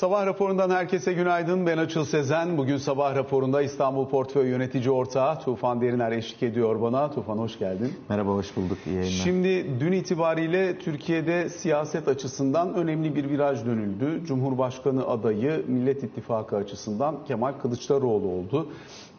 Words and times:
Sabah 0.00 0.26
raporundan 0.26 0.70
herkese 0.70 1.12
günaydın. 1.12 1.66
Ben 1.66 1.78
Açıl 1.78 2.04
Sezen. 2.04 2.58
Bugün 2.58 2.76
sabah 2.76 3.14
raporunda 3.14 3.62
İstanbul 3.62 4.08
Portföy 4.08 4.48
Yönetici 4.48 4.90
Ortağı 4.90 5.40
Tufan 5.40 5.80
Deriner 5.80 6.12
eşlik 6.12 6.42
ediyor 6.42 6.82
bana. 6.82 7.10
Tufan 7.10 7.38
hoş 7.38 7.58
geldin. 7.58 7.92
Merhaba, 8.08 8.30
hoş 8.30 8.56
bulduk. 8.56 8.78
İyi 8.86 8.94
yayınlar. 8.94 9.24
Şimdi 9.24 9.80
dün 9.80 9.92
itibariyle 9.92 10.78
Türkiye'de 10.78 11.48
siyaset 11.48 12.08
açısından 12.08 12.74
önemli 12.74 13.14
bir 13.14 13.28
viraj 13.28 13.66
dönüldü. 13.66 14.24
Cumhurbaşkanı 14.24 15.06
adayı 15.06 15.64
Millet 15.68 16.04
İttifakı 16.04 16.56
açısından 16.56 17.16
Kemal 17.28 17.52
Kılıçdaroğlu 17.52 18.28
oldu. 18.28 18.68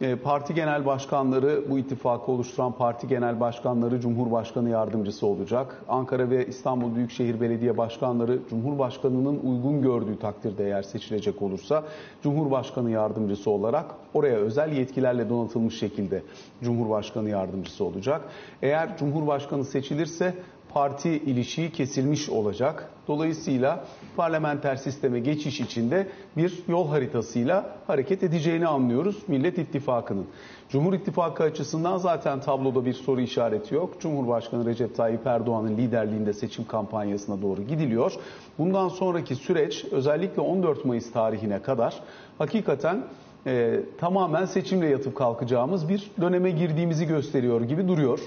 E, 0.00 0.16
Parti 0.16 0.54
genel 0.54 0.86
başkanları, 0.86 1.70
bu 1.70 1.78
ittifakı 1.78 2.32
oluşturan 2.32 2.72
parti 2.72 3.08
genel 3.08 3.40
başkanları 3.40 4.00
Cumhurbaşkanı 4.00 4.70
yardımcısı 4.70 5.26
olacak. 5.26 5.82
Ankara 5.88 6.30
ve 6.30 6.46
İstanbul 6.46 6.94
Büyükşehir 6.94 7.40
Belediye 7.40 7.76
Başkanları 7.78 8.38
Cumhurbaşkanı'nın 8.50 9.40
uygun 9.44 9.82
gördüğü 9.82 10.18
takdirde 10.18 10.71
eğer 10.72 10.82
seçilecek 10.82 11.42
olursa 11.42 11.84
Cumhurbaşkanı 12.22 12.90
yardımcısı 12.90 13.50
olarak 13.50 13.86
oraya 14.14 14.36
özel 14.36 14.72
yetkilerle 14.72 15.28
donatılmış 15.28 15.78
şekilde 15.78 16.22
Cumhurbaşkanı 16.62 17.28
yardımcısı 17.30 17.84
olacak. 17.84 18.20
Eğer 18.62 18.96
Cumhurbaşkanı 18.96 19.64
seçilirse 19.64 20.34
parti 20.74 21.10
ilişiği 21.10 21.70
kesilmiş 21.70 22.28
olacak. 22.28 22.90
Dolayısıyla 23.08 23.84
parlamenter 24.16 24.76
sisteme 24.76 25.20
geçiş 25.20 25.60
içinde 25.60 26.08
bir 26.36 26.62
yol 26.68 26.88
haritasıyla 26.88 27.76
hareket 27.86 28.22
edeceğini 28.22 28.66
anlıyoruz 28.66 29.16
Millet 29.28 29.58
İttifakı'nın. 29.58 30.26
Cumhur 30.68 30.94
İttifakı 30.94 31.42
açısından 31.42 31.96
zaten 31.98 32.40
tabloda 32.40 32.84
bir 32.84 32.92
soru 32.92 33.20
işareti 33.20 33.74
yok. 33.74 34.00
Cumhurbaşkanı 34.00 34.66
Recep 34.66 34.96
Tayyip 34.96 35.26
Erdoğan'ın 35.26 35.76
liderliğinde 35.76 36.32
seçim 36.32 36.64
kampanyasına 36.64 37.42
doğru 37.42 37.62
gidiliyor. 37.62 38.12
Bundan 38.58 38.88
sonraki 38.88 39.34
süreç 39.34 39.84
özellikle 39.90 40.42
14 40.42 40.84
Mayıs 40.84 41.12
tarihine 41.12 41.62
kadar 41.62 42.00
hakikaten 42.38 43.04
e, 43.46 43.80
tamamen 43.98 44.44
seçimle 44.44 44.86
yatıp 44.86 45.16
kalkacağımız 45.16 45.88
bir 45.88 46.10
döneme 46.20 46.50
girdiğimizi 46.50 47.06
gösteriyor 47.06 47.60
gibi 47.60 47.88
duruyor. 47.88 48.20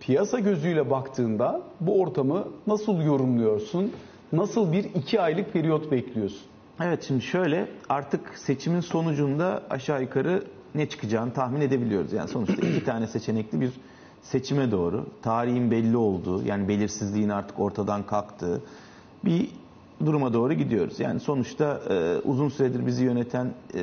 Piyasa 0.00 0.38
gözüyle 0.38 0.90
baktığında 0.90 1.60
bu 1.80 2.00
ortamı 2.00 2.44
nasıl 2.66 3.02
yorumluyorsun? 3.02 3.92
Nasıl 4.32 4.72
bir 4.72 4.84
iki 4.84 5.20
aylık 5.20 5.52
periyot 5.52 5.90
bekliyorsun? 5.92 6.42
Evet 6.82 7.02
şimdi 7.02 7.22
şöyle 7.22 7.68
artık 7.88 8.38
seçimin 8.38 8.80
sonucunda 8.80 9.62
aşağı 9.70 10.02
yukarı 10.02 10.44
ne 10.74 10.88
çıkacağını 10.88 11.32
tahmin 11.32 11.60
edebiliyoruz. 11.60 12.12
Yani 12.12 12.28
sonuçta 12.28 12.66
iki 12.66 12.84
tane 12.84 13.06
seçenekli 13.06 13.60
bir 13.60 13.70
seçime 14.22 14.70
doğru 14.70 15.06
tarihin 15.22 15.70
belli 15.70 15.96
olduğu 15.96 16.42
yani 16.42 16.68
belirsizliğin 16.68 17.28
artık 17.28 17.60
ortadan 17.60 18.06
kalktığı 18.06 18.60
bir 19.24 19.48
duruma 20.06 20.32
doğru 20.32 20.52
gidiyoruz. 20.52 21.00
Yani 21.00 21.20
sonuçta 21.20 21.80
e, 21.90 22.18
uzun 22.24 22.48
süredir 22.48 22.86
bizi 22.86 23.04
yöneten 23.04 23.52
e, 23.74 23.80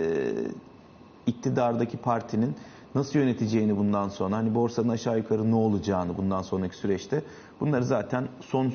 iktidardaki 1.27 1.97
partinin 1.97 2.55
nasıl 2.95 3.19
yöneteceğini 3.19 3.77
bundan 3.77 4.09
sonra 4.09 4.37
hani 4.37 4.55
borsanın 4.55 4.89
aşağı 4.89 5.17
yukarı 5.17 5.51
ne 5.51 5.55
olacağını 5.55 6.17
bundan 6.17 6.41
sonraki 6.41 6.75
süreçte 6.75 7.23
bunları 7.59 7.85
zaten 7.85 8.27
son 8.41 8.73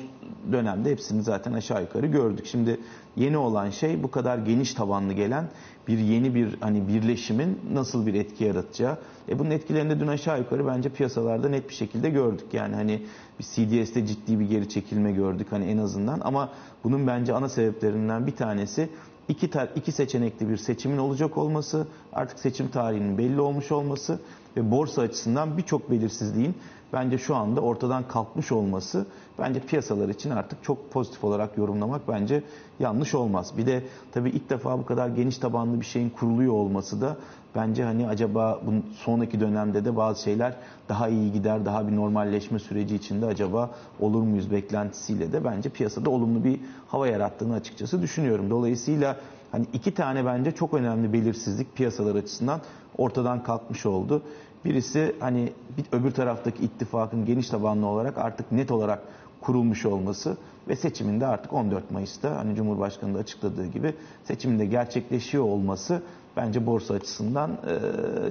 dönemde 0.51 0.91
hepsini 0.91 1.23
zaten 1.23 1.53
aşağı 1.53 1.81
yukarı 1.81 2.07
gördük. 2.07 2.45
Şimdi 2.45 2.79
yeni 3.15 3.37
olan 3.37 3.69
şey 3.69 4.03
bu 4.03 4.11
kadar 4.11 4.37
geniş 4.37 4.73
tabanlı 4.73 5.13
gelen 5.13 5.49
bir 5.87 5.97
yeni 5.97 6.35
bir 6.35 6.57
hani 6.59 6.87
birleşimin 6.87 7.59
nasıl 7.73 8.05
bir 8.05 8.13
etki 8.13 8.43
yaratacağı. 8.43 8.97
E 9.29 9.39
bunun 9.39 9.51
etkilerini 9.51 9.89
de 9.89 9.99
dün 9.99 10.07
aşağı 10.07 10.39
yukarı 10.39 10.67
bence 10.67 10.89
piyasalarda 10.89 11.49
net 11.49 11.69
bir 11.69 11.73
şekilde 11.73 12.09
gördük. 12.09 12.45
Yani 12.53 12.75
hani 12.75 13.01
bir 13.39 13.43
CDS'te 13.43 14.05
ciddi 14.05 14.39
bir 14.39 14.45
geri 14.45 14.69
çekilme 14.69 15.11
gördük 15.11 15.47
hani 15.49 15.65
en 15.65 15.77
azından 15.77 16.19
ama 16.19 16.49
bunun 16.83 17.07
bence 17.07 17.33
ana 17.33 17.49
sebeplerinden 17.49 18.27
bir 18.27 18.35
tanesi 18.35 18.89
iki, 19.29 19.49
iki 19.75 19.91
seçenekli 19.91 20.49
bir 20.49 20.57
seçimin 20.57 20.97
olacak 20.97 21.37
olması, 21.37 21.87
artık 22.13 22.39
seçim 22.39 22.67
tarihinin 22.67 23.17
belli 23.17 23.41
olmuş 23.41 23.71
olması 23.71 24.19
ve 24.57 24.71
borsa 24.71 25.01
açısından 25.01 25.57
birçok 25.57 25.91
belirsizliğin 25.91 26.55
bence 26.93 27.17
şu 27.17 27.35
anda 27.35 27.61
ortadan 27.61 28.07
kalkmış 28.07 28.51
olması 28.51 29.05
bence 29.39 29.59
piyasalar 29.59 30.09
için 30.09 30.29
artık 30.29 30.63
çok 30.63 30.91
pozitif 30.91 31.23
olarak 31.23 31.57
yorumlamak 31.57 32.07
bence 32.07 32.43
yanlış 32.79 33.15
olmaz. 33.15 33.53
Bir 33.57 33.65
de 33.65 33.83
tabii 34.11 34.29
ilk 34.29 34.49
defa 34.49 34.79
bu 34.79 34.85
kadar 34.85 35.09
geniş 35.09 35.37
tabanlı 35.37 35.79
bir 35.81 35.85
şeyin 35.85 36.09
kuruluyor 36.09 36.53
olması 36.53 37.01
da 37.01 37.17
bence 37.57 37.83
hani 37.83 38.07
acaba 38.07 38.61
bu 38.65 38.71
sonraki 38.95 39.39
dönemde 39.39 39.85
de 39.85 39.95
bazı 39.95 40.23
şeyler 40.23 40.53
daha 40.89 41.09
iyi 41.09 41.31
gider, 41.31 41.65
daha 41.65 41.87
bir 41.87 41.95
normalleşme 41.95 42.59
süreci 42.59 42.95
içinde 42.95 43.25
acaba 43.25 43.71
olur 43.99 44.21
muyuz 44.21 44.51
beklentisiyle 44.51 45.31
de 45.31 45.43
bence 45.43 45.69
piyasada 45.69 46.09
olumlu 46.09 46.43
bir 46.43 46.59
hava 46.87 47.07
yarattığını 47.07 47.55
açıkçası 47.55 48.01
düşünüyorum. 48.01 48.49
Dolayısıyla 48.49 49.17
hani 49.51 49.65
iki 49.73 49.93
tane 49.93 50.25
bence 50.25 50.51
çok 50.51 50.73
önemli 50.73 51.13
belirsizlik 51.13 51.75
piyasalar 51.75 52.15
açısından 52.15 52.61
ortadan 52.97 53.43
kalkmış 53.43 53.85
oldu. 53.85 54.21
Birisi 54.65 55.15
hani 55.19 55.51
bir 55.77 55.97
öbür 55.97 56.11
taraftaki 56.11 56.63
ittifakın 56.63 57.25
geniş 57.25 57.49
tabanlı 57.49 57.85
olarak 57.85 58.17
artık 58.17 58.51
net 58.51 58.71
olarak 58.71 59.01
kurulmuş 59.41 59.85
olması 59.85 60.37
ve 60.67 60.75
seçiminde 60.75 61.27
artık 61.27 61.53
14 61.53 61.91
Mayıs'ta 61.91 62.35
hani 62.35 62.55
Cumhurbaşkanı 62.55 63.15
da 63.15 63.19
açıkladığı 63.19 63.65
gibi 63.65 63.93
seçiminde 64.23 64.65
gerçekleşiyor 64.65 65.43
olması 65.43 66.01
bence 66.37 66.65
borsa 66.65 66.93
açısından 66.93 67.51
e, 67.51 67.57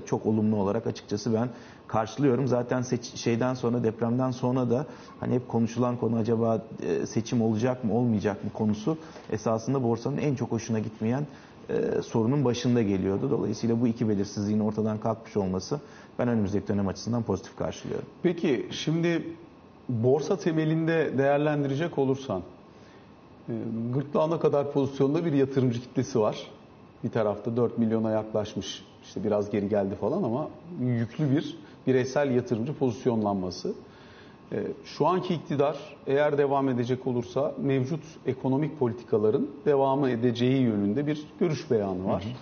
çok 0.06 0.27
olumlu 0.27 0.56
olarak 0.56 0.87
açıkçası 0.87 1.34
ben 1.34 1.49
karşılıyorum. 1.89 2.47
Zaten 2.47 2.83
seç, 2.83 3.05
şeyden 3.15 3.55
sonra 3.55 3.83
depremden 3.83 4.31
sonra 4.31 4.71
da 4.71 4.87
hani 5.21 5.34
hep 5.34 5.49
konuşulan 5.49 5.97
konu 5.97 6.17
acaba 6.17 6.62
e, 6.83 7.06
seçim 7.06 7.43
olacak 7.43 7.84
mı 7.84 7.94
olmayacak 7.94 8.44
mı 8.44 8.50
konusu 8.55 8.99
esasında 9.31 9.83
borsanın 9.83 10.17
en 10.19 10.34
çok 10.34 10.53
hoşuna 10.53 10.78
gitmeyen 10.78 11.27
e, 11.69 12.03
sorunun 12.03 12.44
başında 12.44 12.83
geliyordu. 12.83 13.31
Dolayısıyla 13.31 13.81
bu 13.81 13.87
iki 13.87 14.09
belirsizliğin 14.09 14.61
ortadan 14.61 14.99
kalkmış 14.99 15.37
olması 15.37 15.81
ben 16.19 16.28
önümüzdeki 16.28 16.69
dönem 16.69 16.88
açısından 16.88 17.23
pozitif 17.23 17.56
karşılıyorum. 17.56 18.06
Peki 18.23 18.67
şimdi 18.71 19.37
borsa 19.88 20.37
temelinde 20.37 21.19
değerlendirecek 21.19 21.99
olursan 21.99 22.43
gırtlağına 23.94 24.41
kadar 24.41 24.73
pozisyonda 24.73 25.25
bir 25.25 25.33
yatırımcı 25.33 25.81
kitlesi 25.81 26.21
var. 26.21 26.50
Bir 27.04 27.10
tarafta 27.10 27.56
4 27.56 27.78
milyona 27.78 28.10
yaklaşmış 28.10 28.84
işte 29.04 29.24
biraz 29.24 29.50
geri 29.50 29.68
geldi 29.68 29.94
falan 30.00 30.22
ama 30.22 30.48
yüklü 30.80 31.30
bir 31.30 31.56
bireysel 31.86 32.30
yatırımcı 32.30 32.74
pozisyonlanması. 32.74 33.74
E, 34.52 34.62
şu 34.84 35.06
anki 35.06 35.34
iktidar 35.34 35.76
eğer 36.06 36.38
devam 36.38 36.68
edecek 36.68 37.06
olursa 37.06 37.54
mevcut 37.58 38.04
ekonomik 38.26 38.78
politikaların 38.78 39.48
devamı 39.64 40.10
edeceği 40.10 40.62
yönünde 40.62 41.06
bir 41.06 41.26
görüş 41.40 41.70
beyanı 41.70 42.06
var. 42.06 42.24
Hı 42.24 42.28
hı. 42.28 42.32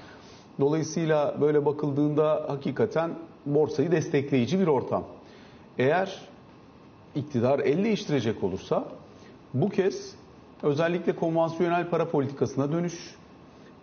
Dolayısıyla 0.60 1.40
böyle 1.40 1.64
bakıldığında 1.64 2.44
hakikaten 2.48 3.10
borsayı 3.46 3.92
destekleyici 3.92 4.60
bir 4.60 4.66
ortam. 4.66 5.04
Eğer 5.78 6.20
iktidar 7.14 7.58
el 7.58 7.84
değiştirecek 7.84 8.44
olursa 8.44 8.84
bu 9.54 9.68
kez 9.68 10.14
özellikle 10.62 11.16
konvansiyonel 11.16 11.90
para 11.90 12.08
politikasına 12.10 12.72
dönüş, 12.72 13.14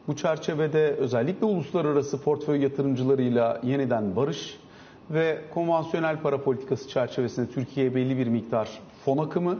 bu 0.08 0.16
çerçevede 0.16 0.88
özellikle 0.88 1.46
uluslararası 1.46 2.22
portföy 2.22 2.64
yatırımcılarıyla 2.64 3.62
yeniden 3.64 4.16
barış 4.16 4.60
ve 5.12 5.42
konvansiyonel 5.54 6.22
para 6.22 6.44
politikası 6.44 6.90
çerçevesinde 6.90 7.52
Türkiye'ye 7.52 7.96
belli 7.96 8.18
bir 8.18 8.28
miktar 8.28 8.70
fon 9.06 9.18
akımı, 9.18 9.60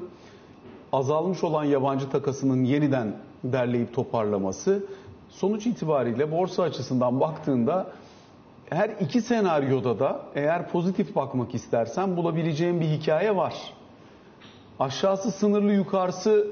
azalmış 0.94 1.44
olan 1.44 1.64
yabancı 1.64 2.10
takasının 2.10 2.64
yeniden 2.64 3.14
derleyip 3.44 3.94
toparlaması 3.94 4.84
sonuç 5.30 5.68
itibariyle 5.68 6.32
borsa 6.32 6.64
açısından 6.64 7.20
baktığında 7.20 7.88
her 8.70 8.90
iki 8.90 9.22
senaryoda 9.22 10.00
da 10.00 10.22
eğer 10.36 10.70
pozitif 10.70 11.16
bakmak 11.16 11.56
istersen 11.56 12.18
bulabileceğim 12.18 12.82
bir 12.82 12.86
hikaye 12.86 13.36
var. 13.36 13.54
Aşağısı 14.80 15.32
sınırlı 15.32 15.74
yukarısı 15.74 16.48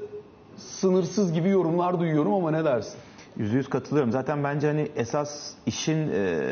sınırsız 0.56 1.32
gibi 1.32 1.48
yorumlar 1.48 2.00
duyuyorum 2.00 2.34
ama 2.34 2.50
ne 2.50 2.64
dersin? 2.64 3.00
Yüzde 3.40 3.56
yüz 3.56 3.68
katılıyorum. 3.70 4.12
Zaten 4.12 4.44
bence 4.44 4.66
hani 4.66 4.88
esas 4.96 5.52
işin 5.66 6.08
e, 6.14 6.46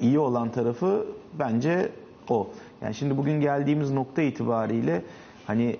iyi 0.00 0.18
olan 0.18 0.52
tarafı 0.52 1.06
bence 1.38 1.88
o. 2.28 2.50
Yani 2.82 2.94
şimdi 2.94 3.16
bugün 3.16 3.40
geldiğimiz 3.40 3.90
nokta 3.90 4.22
itibariyle 4.22 5.02
hani 5.46 5.76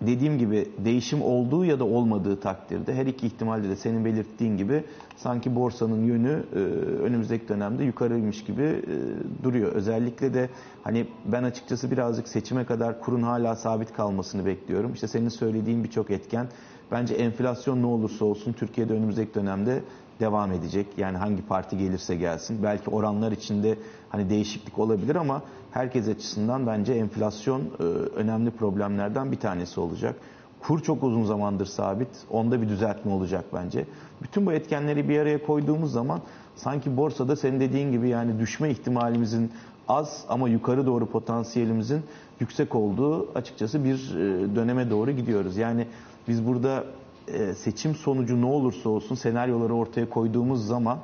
dediğim 0.00 0.38
gibi 0.38 0.68
değişim 0.78 1.22
olduğu 1.22 1.64
ya 1.64 1.78
da 1.78 1.84
olmadığı 1.84 2.40
takdirde 2.40 2.94
her 2.94 3.06
iki 3.06 3.26
ihtimalde 3.26 3.68
de 3.68 3.76
senin 3.76 4.04
belirttiğin 4.04 4.56
gibi 4.56 4.84
sanki 5.16 5.56
borsanın 5.56 6.04
yönü 6.04 6.42
e, 6.54 6.58
önümüzdeki 7.02 7.48
dönemde 7.48 7.84
yukarıymış 7.84 8.44
gibi 8.44 8.62
e, 8.62 9.44
duruyor. 9.44 9.72
Özellikle 9.72 10.34
de 10.34 10.48
hani 10.84 11.06
ben 11.24 11.42
açıkçası 11.42 11.90
birazcık 11.90 12.28
seçime 12.28 12.64
kadar 12.64 13.00
kurun 13.00 13.22
hala 13.22 13.56
sabit 13.56 13.92
kalmasını 13.92 14.46
bekliyorum. 14.46 14.92
İşte 14.92 15.08
senin 15.08 15.28
söylediğin 15.28 15.84
birçok 15.84 16.10
etken 16.10 16.46
bence 16.92 17.14
enflasyon 17.14 17.82
ne 17.82 17.86
olursa 17.86 18.24
olsun 18.24 18.52
Türkiye'de 18.52 18.92
önümüzdeki 18.92 19.34
dönemde 19.34 19.82
devam 20.20 20.52
edecek. 20.52 20.86
Yani 20.96 21.16
hangi 21.16 21.42
parti 21.42 21.78
gelirse 21.78 22.16
gelsin. 22.16 22.62
Belki 22.62 22.90
oranlar 22.90 23.32
içinde 23.32 23.78
hani 24.08 24.30
değişiklik 24.30 24.78
olabilir 24.78 25.16
ama 25.16 25.42
herkes 25.70 26.08
açısından 26.08 26.66
bence 26.66 26.92
enflasyon 26.92 27.60
e, 27.60 27.82
önemli 28.16 28.50
problemlerden 28.50 29.32
bir 29.32 29.40
tanesi 29.40 29.80
olacak. 29.80 30.14
Kur 30.60 30.82
çok 30.82 31.02
uzun 31.02 31.24
zamandır 31.24 31.66
sabit. 31.66 32.08
Onda 32.30 32.62
bir 32.62 32.68
düzeltme 32.68 33.12
olacak 33.12 33.44
bence. 33.54 33.84
Bütün 34.22 34.46
bu 34.46 34.52
etkenleri 34.52 35.08
bir 35.08 35.18
araya 35.18 35.46
koyduğumuz 35.46 35.92
zaman 35.92 36.20
sanki 36.56 36.96
borsada 36.96 37.36
senin 37.36 37.60
dediğin 37.60 37.92
gibi 37.92 38.08
yani 38.08 38.38
düşme 38.38 38.70
ihtimalimizin 38.70 39.52
az 39.88 40.24
ama 40.28 40.48
yukarı 40.48 40.86
doğru 40.86 41.06
potansiyelimizin 41.06 42.02
yüksek 42.40 42.74
olduğu 42.74 43.32
açıkçası 43.34 43.84
bir 43.84 43.94
e, 43.94 44.56
döneme 44.56 44.90
doğru 44.90 45.10
gidiyoruz. 45.10 45.56
Yani 45.56 45.86
biz 46.28 46.46
burada 46.46 46.84
e, 47.28 47.54
seçim 47.54 47.94
sonucu 47.94 48.40
ne 48.40 48.46
olursa 48.46 48.88
olsun 48.88 49.14
senaryoları 49.14 49.74
ortaya 49.74 50.10
koyduğumuz 50.10 50.66
zaman 50.66 50.98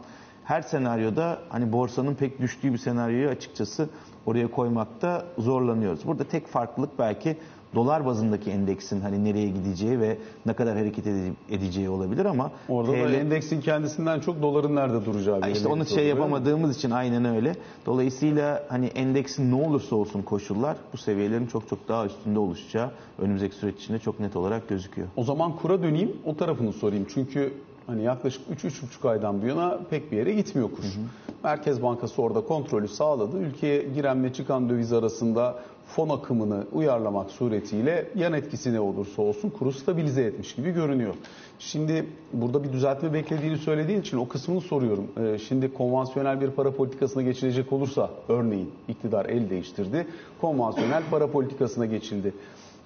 her 0.45 0.63
senaryoda 0.63 1.39
hani 1.49 1.73
borsanın 1.73 2.15
pek 2.15 2.41
düştüğü 2.41 2.73
bir 2.73 2.79
senaryoyu 2.79 3.29
açıkçası 3.29 3.89
oraya 4.27 4.51
koymakta 4.51 5.27
zorlanıyoruz. 5.39 6.07
Burada 6.07 6.25
tek 6.25 6.47
farklılık 6.47 6.99
belki 6.99 7.37
dolar 7.75 8.07
bazındaki 8.07 8.51
endeksin 8.51 9.01
hani 9.01 9.25
nereye 9.25 9.49
gideceği 9.49 10.01
ve 10.01 10.19
ne 10.47 10.53
kadar 10.53 10.77
hareket 10.77 11.07
edeceği 11.51 11.89
olabilir 11.89 12.25
ama 12.25 12.51
orada 12.69 12.93
TL... 12.93 13.13
da 13.13 13.17
endeksin 13.17 13.61
kendisinden 13.61 14.21
çok 14.21 14.43
doların 14.43 14.77
nerede 14.77 15.05
duracağı 15.05 15.43
bir 15.43 15.49
işte 15.49 15.69
onu 15.69 15.87
şey 15.87 16.07
yapamadığımız 16.07 16.77
için 16.77 16.91
aynen 16.91 17.25
öyle. 17.25 17.57
Dolayısıyla 17.87 18.65
hani 18.69 18.87
endeksin 18.87 19.51
ne 19.51 19.55
olursa 19.55 19.97
olsun 19.97 20.23
koşullar 20.23 20.77
bu 20.93 20.97
seviyelerin 20.97 21.47
çok 21.47 21.69
çok 21.69 21.89
daha 21.89 22.07
üstünde 22.07 22.39
oluşacağı 22.39 22.91
önümüzdeki 23.19 23.57
süreç 23.57 23.77
içinde 23.77 23.99
çok 23.99 24.21
net 24.21 24.37
olarak 24.37 24.69
gözüküyor. 24.69 25.09
O 25.17 25.25
zaman 25.25 25.57
kura 25.57 25.83
döneyim 25.83 26.17
o 26.25 26.37
tarafını 26.37 26.73
sorayım. 26.73 27.07
Çünkü 27.15 27.53
hani 27.87 28.03
yaklaşık 28.03 28.43
3-3,5 28.51 29.09
aydan 29.09 29.43
bu 29.43 29.47
yana 29.47 29.79
pek 29.91 30.13
bir 30.13 30.17
yere 30.17 30.33
gitmiyor 30.33 30.71
kur. 30.71 30.83
Hı 30.83 30.87
hı. 30.87 31.05
Merkez 31.45 31.83
Bankası 31.83 32.23
orada 32.23 32.41
kontrolü 32.41 32.89
sağladı. 32.89 33.39
Ülkeye 33.39 33.83
giren 33.83 34.25
ve 34.25 34.33
çıkan 34.33 34.69
döviz 34.69 34.93
arasında 34.93 35.59
fon 35.87 36.09
akımını 36.09 36.67
uyarlamak 36.73 37.31
suretiyle 37.31 38.09
yan 38.15 38.33
etkisi 38.33 38.73
ne 38.73 38.81
olursa 38.81 39.23
olsun 39.23 39.51
kuru 39.51 39.73
stabilize 39.73 40.23
etmiş 40.23 40.55
gibi 40.55 40.71
görünüyor. 40.71 41.15
Şimdi 41.59 42.07
burada 42.33 42.65
bir 42.65 42.73
düzeltme 42.73 43.13
beklediğini 43.13 43.59
söylediğin 43.59 44.01
için 44.01 44.17
o 44.17 44.29
kısmını 44.29 44.61
soruyorum. 44.61 45.07
Ee, 45.21 45.39
şimdi 45.39 45.75
konvansiyonel 45.75 46.41
bir 46.41 46.51
para 46.51 46.71
politikasına 46.71 47.23
geçilecek 47.23 47.73
olursa 47.73 48.11
örneğin 48.29 48.71
iktidar 48.89 49.27
el 49.27 49.51
değiştirdi. 49.51 50.07
Konvansiyonel 50.41 51.03
para 51.11 51.31
politikasına 51.31 51.87
geçildi. 51.87 52.35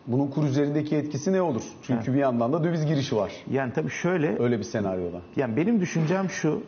Bunun 0.07 0.27
kur 0.27 0.45
üzerindeki 0.45 0.97
etkisi 0.97 1.33
ne 1.33 1.43
olur? 1.43 1.63
Çünkü 1.83 2.05
evet. 2.05 2.15
bir 2.15 2.21
yandan 2.21 2.53
da 2.53 2.65
döviz 2.65 2.87
girişi 2.87 3.17
var. 3.17 3.33
Yani 3.51 3.73
tabii 3.73 3.91
şöyle. 3.91 4.39
Öyle 4.39 4.59
bir 4.59 4.65
senaryoda. 4.65 5.21
Yani 5.37 5.57
benim 5.57 5.81
düşüncem 5.81 6.31
şu. 6.31 6.63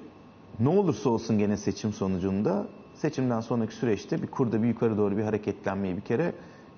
Ne 0.61 0.69
olursa 0.69 1.11
olsun 1.11 1.39
gene 1.39 1.57
seçim 1.57 1.93
sonucunda 1.93 2.67
seçimden 3.01 3.41
sonraki 3.41 3.75
süreçte 3.75 4.23
bir 4.23 4.27
kurda 4.27 4.63
bir 4.63 4.69
yukarı 4.69 4.99
doğru 4.99 5.17
bir 5.17 5.23
hareketlenmeyi 5.23 5.97
bir 5.97 6.01
kere 6.01 6.33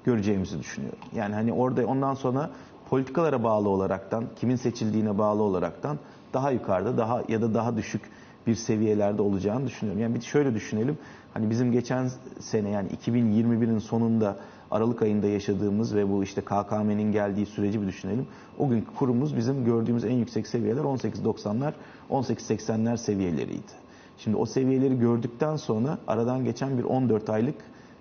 göreceğimizi 0.04 0.58
düşünüyorum. 0.58 0.98
Yani 1.14 1.34
hani 1.34 1.52
orada 1.52 1.86
ondan 1.86 2.14
sonra 2.14 2.50
politikalara 2.90 3.44
bağlı 3.44 3.68
olaraktan, 3.68 4.24
kimin 4.36 4.56
seçildiğine 4.56 5.18
bağlı 5.18 5.42
olaraktan 5.42 5.98
daha 6.34 6.50
yukarıda 6.50 6.98
daha 6.98 7.22
ya 7.28 7.42
da 7.42 7.54
daha 7.54 7.76
düşük 7.76 8.02
bir 8.46 8.54
seviyelerde 8.54 9.22
olacağını 9.22 9.66
düşünüyorum. 9.66 10.02
Yani 10.02 10.14
bir 10.14 10.20
şöyle 10.20 10.54
düşünelim. 10.54 10.98
Hani 11.34 11.50
bizim 11.50 11.72
geçen 11.72 12.10
sene 12.40 12.70
yani 12.70 12.88
2021'in 12.88 13.78
sonunda 13.78 14.36
Aralık 14.70 15.02
ayında 15.02 15.26
yaşadığımız 15.26 15.94
ve 15.94 16.10
bu 16.10 16.24
işte 16.24 16.40
KKM'nin 16.40 17.12
geldiği 17.12 17.46
süreci 17.46 17.82
bir 17.82 17.86
düşünelim. 17.86 18.26
O 18.58 18.68
günkü 18.68 18.94
kurumuz 18.94 19.36
bizim 19.36 19.64
gördüğümüz 19.64 20.04
en 20.04 20.12
yüksek 20.12 20.46
seviyeler 20.46 20.82
18.90'lar, 20.82 21.72
18.80'ler 22.10 22.96
seviyeleriydi. 22.96 23.72
Şimdi 24.18 24.36
o 24.36 24.46
seviyeleri 24.46 24.98
gördükten 24.98 25.56
sonra 25.56 25.98
aradan 26.06 26.44
geçen 26.44 26.78
bir 26.78 26.84
14 26.84 27.30
aylık 27.30 27.56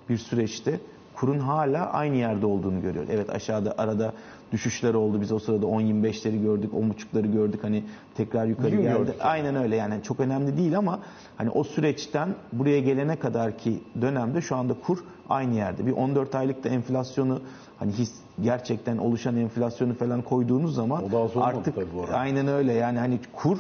bir 0.09 0.17
süreçte 0.17 0.79
kurun 1.15 1.39
hala 1.39 1.91
aynı 1.91 2.15
yerde 2.15 2.45
olduğunu 2.45 2.81
görüyor. 2.81 3.05
Evet 3.09 3.29
aşağıda 3.29 3.75
arada 3.77 4.13
düşüşler 4.51 4.93
oldu. 4.93 5.21
Biz 5.21 5.31
o 5.31 5.39
sırada 5.39 5.65
10-25'leri 5.65 6.41
gördük, 6.41 6.71
10.5'ları 6.73 7.31
gördük. 7.31 7.63
Hani 7.63 7.83
tekrar 8.15 8.45
yukarı 8.45 8.69
Gün 8.69 8.81
geldi. 8.81 8.97
Gördük. 8.97 9.15
Aynen 9.19 9.55
öyle 9.55 9.75
yani 9.75 10.03
çok 10.03 10.19
önemli 10.19 10.57
değil 10.57 10.77
ama 10.77 10.99
hani 11.37 11.49
o 11.49 11.63
süreçten 11.63 12.29
buraya 12.53 12.79
gelene 12.79 13.15
kadar 13.15 13.57
ki 13.57 13.79
dönemde 14.01 14.41
şu 14.41 14.55
anda 14.55 14.73
kur 14.73 15.03
aynı 15.29 15.55
yerde. 15.55 15.85
Bir 15.85 15.91
14 15.91 16.35
aylıkta 16.35 16.69
enflasyonu 16.69 17.39
hani 17.79 17.91
his 17.91 18.13
gerçekten 18.41 18.97
oluşan 18.97 19.37
enflasyonu 19.37 19.93
falan 19.93 20.21
koyduğunuz 20.21 20.75
zaman 20.75 21.03
artık 21.35 21.75
aynen 22.13 22.47
öyle 22.47 22.73
yani 22.73 22.99
hani 22.99 23.19
kur 23.33 23.59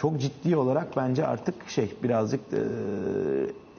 çok 0.00 0.20
ciddi 0.20 0.56
olarak 0.56 0.96
bence 0.96 1.26
artık 1.26 1.54
şey 1.68 1.92
birazcık 2.02 2.40
e, 2.52 2.58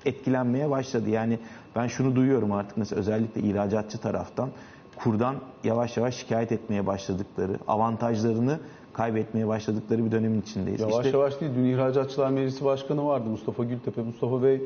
etkilenmeye 0.09 0.69
başladı. 0.69 1.09
Yani 1.09 1.39
ben 1.75 1.88
şunu 1.88 2.15
duyuyorum 2.15 2.51
artık 2.51 2.77
mesela 2.77 3.00
özellikle 3.00 3.41
ihracatçı 3.41 3.97
taraftan 3.97 4.50
kurdan 4.95 5.35
yavaş 5.63 5.97
yavaş 5.97 6.15
şikayet 6.15 6.51
etmeye 6.51 6.88
başladıkları, 6.88 7.57
avantajlarını 7.68 8.59
kaybetmeye 8.94 9.47
başladıkları 9.47 10.06
bir 10.06 10.12
dönemin 10.12 10.41
içindeyiz. 10.41 10.81
Yavaş 10.81 11.06
işte, 11.06 11.18
yavaş 11.18 11.41
değil. 11.41 11.51
Dün 11.56 11.63
İhracatçılar 11.63 12.29
Meclisi 12.29 12.65
Başkanı 12.65 13.06
vardı 13.06 13.29
Mustafa 13.29 13.63
Gültepe. 13.63 14.01
Mustafa 14.01 14.44
Bey 14.44 14.62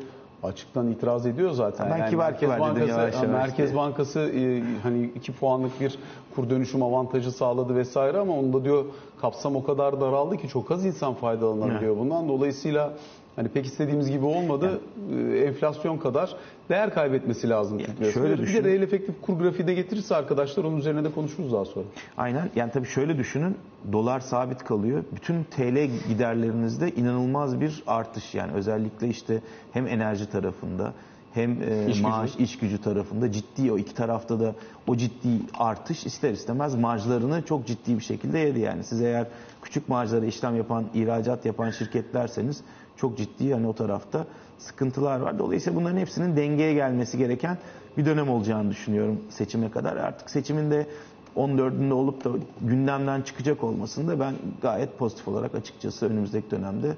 açıktan 0.46 0.92
itiraz 0.92 1.26
ediyor 1.26 1.52
zaten. 1.52 1.90
Ben 1.92 1.98
yani 1.98 2.10
kibar 2.10 2.24
Merkez 2.24 2.40
kibar 2.40 2.60
Bankası, 2.60 2.82
dedim 2.82 2.90
yavaş 2.90 3.14
yavaş. 3.14 3.30
Merkez 3.30 3.68
diye. 3.68 3.78
Bankası 3.78 4.20
e, 4.20 4.64
hani 4.84 5.04
2 5.16 5.34
puanlık 5.34 5.82
bir 5.82 6.00
kur 6.36 6.50
dönüşüm 6.50 6.84
avantajı 6.84 7.32
sağladı 7.32 7.76
vesaire 7.76 8.18
ama 8.18 8.34
onda 8.40 8.64
diyor 8.64 8.86
kapsam 9.22 9.56
o 9.56 9.64
kadar 9.64 10.02
daraldı 10.02 10.38
ki 10.38 10.48
çok 10.48 10.72
az 10.72 10.86
insan 10.86 11.14
faydalanabiliyor 11.14 11.98
bundan. 11.98 12.30
Dolayısıyla 12.30 12.94
Hani 13.36 13.50
pek 13.50 13.66
istediğimiz 13.66 14.12
gibi 14.12 14.26
olmadı. 14.26 14.82
Yani, 15.12 15.34
e, 15.34 15.40
enflasyon 15.40 15.98
kadar 15.98 16.36
değer 16.70 16.94
kaybetmesi 16.94 17.50
lazım 17.50 17.80
yani 17.80 18.12
Şöyle 18.12 18.44
bir 18.44 18.54
de 18.54 18.64
reel 18.64 18.82
efektif 18.82 19.16
kur 19.22 19.34
grafiği 19.34 19.68
de 19.68 19.74
getirirse 19.74 20.16
arkadaşlar 20.16 20.64
onun 20.64 20.78
üzerine 20.78 21.04
de 21.04 21.12
konuşuruz 21.12 21.54
daha 21.54 21.66
sonra. 21.66 21.86
Aynen. 22.18 22.50
Yani 22.56 22.72
tabii 22.72 22.88
şöyle 22.88 23.18
düşünün. 23.18 23.58
Dolar 23.92 24.20
sabit 24.20 24.64
kalıyor. 24.64 25.04
Bütün 25.16 25.44
TL 25.44 25.90
giderlerinizde 26.10 26.92
inanılmaz 26.92 27.62
bir 27.62 27.84
artış 27.88 28.36
yani 28.36 28.52
özellikle 28.52 29.08
işte 29.08 29.42
hem 29.72 29.88
enerji 29.88 30.30
tarafında 30.30 30.94
hem 31.34 31.62
e, 31.62 31.88
iş 31.92 32.02
maaş 32.02 32.32
gücü. 32.32 32.44
iş 32.44 32.58
gücü 32.58 32.82
tarafında 32.82 33.32
ciddi 33.32 33.72
o 33.72 33.78
iki 33.78 33.94
tarafta 33.94 34.40
da 34.40 34.56
o 34.88 34.96
ciddi 34.96 35.28
artış 35.60 36.06
ister 36.06 36.32
istemez 36.32 36.76
marjlarını 36.76 37.42
çok 37.42 37.68
ciddi 37.68 37.98
bir 37.98 38.04
şekilde 38.04 38.40
yedi 38.40 38.60
yani. 38.60 38.84
Siz 38.84 39.02
eğer 39.02 39.28
küçük 39.62 39.90
marjlara 39.90 40.26
işlem 40.26 40.56
yapan, 40.56 40.86
ihracat 40.94 41.46
yapan 41.46 41.70
şirketlerseniz 41.70 42.62
çok 42.98 43.18
ciddi 43.18 43.44
yani 43.44 43.68
o 43.68 43.74
tarafta 43.74 44.26
sıkıntılar 44.58 45.20
var. 45.20 45.40
Dolayısıyla 45.40 45.80
bunların 45.80 45.98
hepsinin 45.98 46.38
dengeye 46.38 46.74
gelmesi 46.74 47.18
gereken 47.18 47.58
bir 47.98 48.06
dönem 48.06 48.30
olacağını 48.30 48.70
düşünüyorum 48.72 49.22
seçime 49.30 49.72
kadar. 49.72 49.98
Artık 49.98 50.30
seçimin 50.30 50.72
de 50.72 50.88
14'ünde 51.36 51.94
olup 51.94 52.24
da 52.24 52.30
gündemden 52.62 53.22
çıkacak 53.22 53.64
olmasını 53.64 54.08
da 54.08 54.20
ben 54.20 54.34
gayet 54.62 54.98
pozitif 54.98 55.28
olarak 55.28 55.56
açıkçası 55.56 56.06
önümüzdeki 56.06 56.52
dönemde 56.52 56.96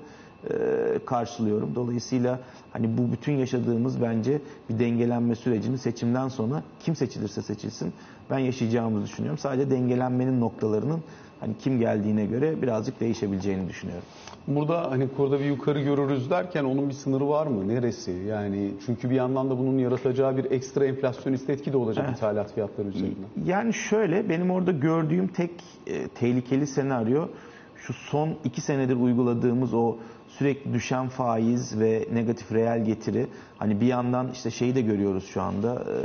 karşılıyorum. 1.05 1.75
Dolayısıyla 1.75 2.39
hani 2.73 2.97
bu 2.97 3.11
bütün 3.11 3.33
yaşadığımız 3.33 4.01
bence 4.01 4.41
bir 4.69 4.79
dengelenme 4.79 5.35
sürecini 5.35 5.77
seçimden 5.77 6.27
sonra 6.27 6.63
kim 6.79 6.95
seçilirse 6.95 7.41
seçilsin 7.41 7.93
ben 8.29 8.39
yaşayacağımızı 8.39 9.05
düşünüyorum. 9.05 9.37
Sadece 9.37 9.71
dengelenmenin 9.71 10.41
noktalarının 10.41 11.03
hani 11.39 11.57
kim 11.57 11.79
geldiğine 11.79 12.25
göre 12.25 12.61
birazcık 12.61 12.99
değişebileceğini 12.99 13.69
düşünüyorum. 13.69 14.03
Burada 14.47 14.91
hani 14.91 15.09
kurda 15.09 15.39
bir 15.39 15.45
yukarı 15.45 15.81
görürüz 15.81 16.29
derken 16.29 16.63
onun 16.63 16.89
bir 16.89 16.93
sınırı 16.93 17.29
var 17.29 17.47
mı? 17.47 17.67
Neresi? 17.67 18.11
Yani 18.11 18.71
çünkü 18.85 19.09
bir 19.09 19.15
yandan 19.15 19.49
da 19.49 19.57
bunun 19.57 19.77
yaratacağı 19.77 20.37
bir 20.37 20.51
ekstra 20.51 20.85
enflasyonist 20.85 21.49
etki 21.49 21.73
de 21.73 21.77
olacak 21.77 22.05
evet. 22.07 22.17
ithalat 22.17 22.53
fiyatları 22.53 22.87
üzerinde. 22.87 23.25
Yani 23.45 23.73
şöyle 23.73 24.29
benim 24.29 24.51
orada 24.51 24.71
gördüğüm 24.71 25.27
tek 25.27 25.51
e, 25.87 26.07
tehlikeli 26.07 26.67
senaryo 26.67 27.27
şu 27.75 27.93
son 27.93 28.35
iki 28.43 28.61
senedir 28.61 28.95
uyguladığımız 28.95 29.73
o 29.73 29.97
sürekli 30.27 30.73
düşen 30.73 31.09
faiz 31.09 31.79
ve 31.79 32.07
negatif 32.13 32.51
reel 32.51 32.85
getiri. 32.85 33.27
Hani 33.57 33.81
bir 33.81 33.87
yandan 33.87 34.31
işte 34.31 34.51
şeyi 34.51 34.75
de 34.75 34.81
görüyoruz 34.81 35.27
şu 35.27 35.41
anda 35.41 35.73
e, 35.73 35.95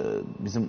bizim 0.44 0.68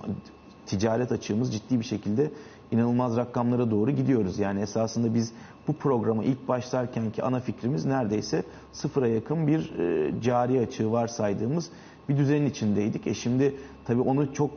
ticaret 0.66 1.12
açığımız 1.12 1.52
ciddi 1.52 1.80
bir 1.80 1.84
şekilde 1.84 2.30
inanılmaz 2.70 3.16
rakamlara 3.16 3.70
doğru 3.70 3.90
gidiyoruz. 3.90 4.38
Yani 4.38 4.60
esasında 4.60 5.14
biz 5.14 5.32
bu 5.68 5.72
programa 5.72 6.24
ilk 6.24 6.48
başlarken 6.48 7.10
ki 7.10 7.22
ana 7.22 7.40
fikrimiz 7.40 7.84
neredeyse 7.84 8.42
sıfıra 8.72 9.08
yakın 9.08 9.46
bir 9.46 9.78
e, 9.78 10.12
cari 10.20 10.60
açığı 10.60 10.92
varsaydığımız 10.92 11.70
bir 12.08 12.16
düzenin 12.16 12.46
içindeydik. 12.46 13.06
E 13.06 13.14
şimdi 13.14 13.54
tabii 13.84 14.00
onu 14.00 14.34
çok 14.34 14.50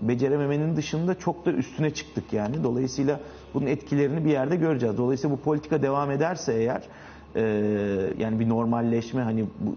becerememenin 0.00 0.76
dışında 0.76 1.18
çok 1.18 1.46
da 1.46 1.52
üstüne 1.52 1.94
çıktık 1.94 2.32
yani. 2.32 2.64
Dolayısıyla 2.64 3.20
bunun 3.54 3.66
etkilerini 3.66 4.24
bir 4.24 4.30
yerde 4.30 4.56
göreceğiz. 4.56 4.98
Dolayısıyla 4.98 5.36
bu 5.36 5.40
politika 5.40 5.82
devam 5.82 6.10
ederse 6.10 6.54
eğer 6.54 6.82
e, 7.36 7.42
yani 8.18 8.40
bir 8.40 8.48
normalleşme 8.48 9.22
hani 9.22 9.44
bu 9.60 9.76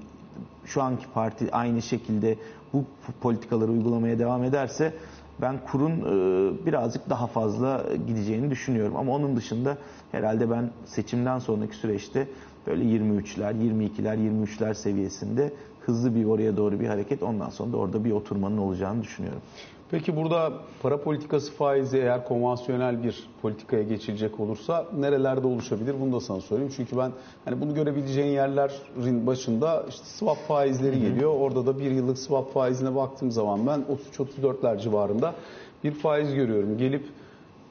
şu 0.65 0.81
anki 0.81 1.05
parti 1.13 1.51
aynı 1.51 1.81
şekilde 1.81 2.37
bu 2.73 2.83
politikaları 3.21 3.71
uygulamaya 3.71 4.19
devam 4.19 4.43
ederse 4.43 4.93
ben 5.41 5.59
kurun 5.71 5.91
e, 5.91 6.65
birazcık 6.65 7.09
daha 7.09 7.27
fazla 7.27 7.83
gideceğini 8.07 8.49
düşünüyorum. 8.49 8.95
Ama 8.95 9.11
onun 9.11 9.35
dışında 9.35 9.77
herhalde 10.11 10.51
ben 10.51 10.69
seçimden 10.85 11.39
sonraki 11.39 11.75
süreçte 11.75 12.27
böyle 12.67 12.83
23'ler, 12.83 13.53
22'ler, 13.53 14.45
23'ler 14.45 14.73
seviyesinde 14.73 15.53
hızlı 15.87 16.15
bir 16.15 16.25
oraya 16.25 16.57
doğru 16.57 16.79
bir 16.79 16.87
hareket 16.87 17.23
ondan 17.23 17.49
sonra 17.49 17.73
da 17.73 17.77
orada 17.77 18.03
bir 18.03 18.11
oturmanın 18.11 18.57
olacağını 18.57 19.03
düşünüyorum. 19.03 19.41
Peki 19.91 20.15
burada 20.15 20.53
para 20.81 21.01
politikası 21.01 21.51
faizi 21.51 21.97
eğer 21.97 22.27
konvansiyonel 22.27 23.03
bir 23.03 23.23
politikaya 23.41 23.83
geçilecek 23.83 24.39
olursa 24.39 24.85
nerelerde 24.97 25.47
oluşabilir? 25.47 25.95
Bunu 26.01 26.13
da 26.13 26.19
sana 26.19 26.41
söyleyeyim. 26.41 26.73
Çünkü 26.75 26.97
ben 26.97 27.11
hani 27.45 27.61
bunu 27.61 27.75
görebileceğin 27.75 28.31
yerlerin 28.31 29.27
başında 29.27 29.85
işte 29.89 30.05
swap 30.05 30.37
faizleri 30.47 30.99
geliyor. 30.99 31.33
Orada 31.39 31.65
da 31.65 31.79
bir 31.79 31.91
yıllık 31.91 32.17
swap 32.17 32.53
faizine 32.53 32.95
baktığım 32.95 33.31
zaman 33.31 33.67
ben 33.67 33.85
33-34'ler 34.17 34.81
civarında 34.81 35.35
bir 35.83 35.91
faiz 35.91 36.33
görüyorum. 36.33 36.77
Gelip 36.77 37.05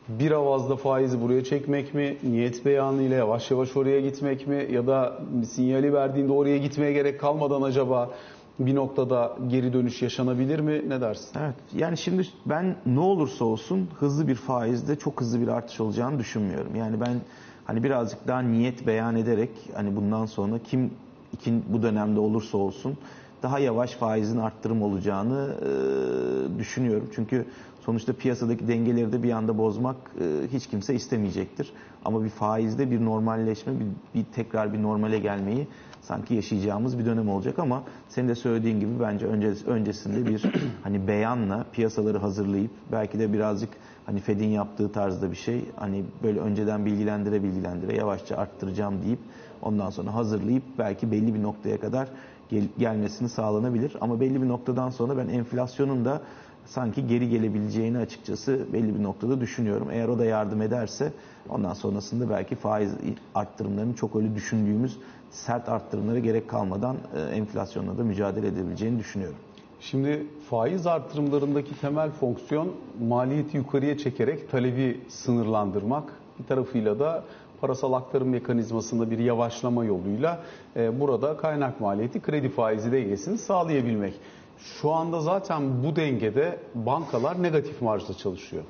bir 0.09 0.31
avazda 0.31 0.77
faizi 0.77 1.23
buraya 1.23 1.45
çekmek 1.45 1.95
mi, 1.95 2.17
niyet 2.23 2.65
beyanıyla 2.65 3.17
yavaş 3.17 3.51
yavaş 3.51 3.77
oraya 3.77 4.01
gitmek 4.01 4.47
mi 4.47 4.69
ya 4.71 4.87
da 4.87 5.19
sinyali 5.51 5.93
verdiğinde 5.93 6.33
oraya 6.33 6.59
gitmeye 6.59 6.93
gerek 6.93 7.21
kalmadan 7.21 7.63
acaba 7.63 8.11
bir 8.59 8.75
noktada 8.75 9.37
geri 9.49 9.73
dönüş 9.73 10.03
yaşanabilir 10.03 10.61
mi? 10.61 10.83
Ne 10.89 11.01
dersin? 11.01 11.39
Evet. 11.41 11.55
Yani 11.77 11.97
şimdi 11.97 12.29
ben 12.47 12.77
ne 12.87 13.01
olursa 13.01 13.45
olsun 13.45 13.89
hızlı 13.99 14.29
bir 14.29 14.35
faizde 14.35 14.97
çok 14.97 15.21
hızlı 15.21 15.41
bir 15.41 15.49
artış 15.49 15.81
olacağını 15.81 16.19
düşünmüyorum. 16.19 16.77
Yani 16.77 17.01
ben 17.01 17.21
hani 17.65 17.83
birazcık 17.83 18.29
daha 18.29 18.41
niyet 18.41 18.87
beyan 18.87 19.17
ederek 19.17 19.51
hani 19.75 19.97
bundan 19.97 20.27
sonra 20.27 20.59
kim 20.59 20.91
ikin 21.33 21.65
bu 21.69 21.83
dönemde 21.83 22.21
olursa 22.21 22.59
olsun 22.59 22.97
daha 23.43 23.59
yavaş 23.59 23.91
faizin 23.91 24.39
arttırım 24.39 24.83
olacağını 24.83 25.55
e, 25.63 26.59
düşünüyorum. 26.59 27.11
Çünkü 27.15 27.47
sonuçta 27.87 28.13
piyasadaki 28.13 28.69
dengeleri 28.69 29.13
de 29.13 29.23
bir 29.23 29.31
anda 29.31 29.59
bozmak 29.59 29.97
e, 30.21 30.49
hiç 30.53 30.67
kimse 30.67 30.95
istemeyecektir. 30.95 31.73
Ama 32.05 32.25
bir 32.25 32.29
faizde 32.29 32.91
bir 32.91 33.05
normalleşme, 33.05 33.73
bir, 33.81 33.87
bir 34.15 34.25
tekrar 34.25 34.73
bir 34.73 34.83
normale 34.83 35.19
gelmeyi 35.19 35.69
sanki 36.03 36.35
yaşayacağımız 36.35 36.99
bir 36.99 37.07
dönem 37.07 37.29
olacak 37.29 37.59
ama 37.59 37.83
senin 38.09 38.29
de 38.29 38.35
söylediğin 38.35 38.81
gibi 38.81 38.91
bence 39.01 39.27
önce, 39.27 39.53
öncesinde 39.67 40.27
bir 40.27 40.45
hani 40.83 41.09
beyanla 41.09 41.65
piyasaları 41.73 42.19
hazırlayıp 42.19 42.71
belki 42.93 43.19
de 43.19 43.33
birazcık 43.33 43.71
hani 44.07 44.21
Fed'in 44.21 44.49
yaptığı 44.49 44.93
tarzda 44.93 45.31
bir 45.31 45.37
şey 45.37 45.65
hani 45.77 46.05
böyle 46.23 46.41
önceden 46.41 46.87
bilgilendire 46.87 47.43
bilgilendire 47.43 47.97
yavaşça 47.97 48.37
arttıracağım 48.37 49.03
deyip 49.03 49.19
ondan 49.63 49.91
sonra 49.91 50.15
hazırlayıp 50.15 50.63
belki 50.79 51.11
belli 51.11 51.35
bir 51.35 51.43
noktaya 51.43 51.81
kadar 51.81 52.09
gel, 52.49 52.65
gelmesini 52.79 53.29
sağlanabilir 53.29 53.97
ama 54.01 54.21
belli 54.21 54.43
bir 54.43 54.49
noktadan 54.49 54.91
sonra 54.91 55.17
ben 55.17 55.29
enflasyonun 55.29 56.05
da 56.05 56.23
sanki 56.67 57.07
geri 57.07 57.29
gelebileceğini 57.29 57.99
açıkçası 57.99 58.67
belli 58.73 58.99
bir 58.99 59.03
noktada 59.03 59.41
düşünüyorum. 59.41 59.89
Eğer 59.93 60.09
o 60.09 60.19
da 60.19 60.25
yardım 60.25 60.63
ederse 60.63 61.13
ondan 61.49 61.75
sonrasında 61.75 62.31
belki 62.31 62.55
faiz 62.55 62.93
arttırımlarının 63.35 63.93
çok 63.93 64.17
öyle 64.17 64.35
düşündüğümüz 64.35 64.99
sert 65.31 65.69
arttırımlara 65.69 66.19
gerek 66.19 66.49
kalmadan 66.49 66.97
e, 67.17 67.21
enflasyonla 67.21 67.99
da 67.99 68.05
mücadele 68.05 68.47
edebileceğini 68.47 68.99
düşünüyorum. 68.99 69.37
Şimdi 69.81 70.27
faiz 70.51 70.87
artırımlarındaki 70.87 71.81
temel 71.81 72.11
fonksiyon 72.11 72.73
maliyeti 73.09 73.57
yukarıya 73.57 73.99
çekerek 73.99 74.51
talebi 74.51 75.01
sınırlandırmak. 75.09 76.13
Bir 76.39 76.45
tarafıyla 76.45 76.99
da 76.99 77.25
parasal 77.61 77.93
aktarım 77.93 78.29
mekanizmasında 78.29 79.11
bir 79.11 79.19
yavaşlama 79.19 79.85
yoluyla 79.85 80.41
e, 80.77 81.01
burada 81.01 81.37
kaynak 81.37 81.81
maliyeti 81.81 82.21
kredi 82.21 82.49
faizi 82.49 82.93
dengesini 82.93 83.39
sağlayabilmek. 83.39 84.15
Şu 84.59 84.93
anda 84.93 85.21
zaten 85.21 85.85
bu 85.85 85.97
dengede 85.97 86.59
bankalar 86.75 87.43
negatif 87.43 87.83
marjda 87.83 88.15
çalışıyor. 88.15 88.63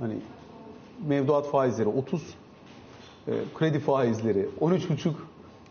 Hani 0.00 0.14
mevduat 1.06 1.46
faizleri 1.50 1.88
30, 1.88 2.22
e, 3.28 3.32
kredi 3.54 3.78
faizleri 3.78 4.48
13,5 4.60 5.12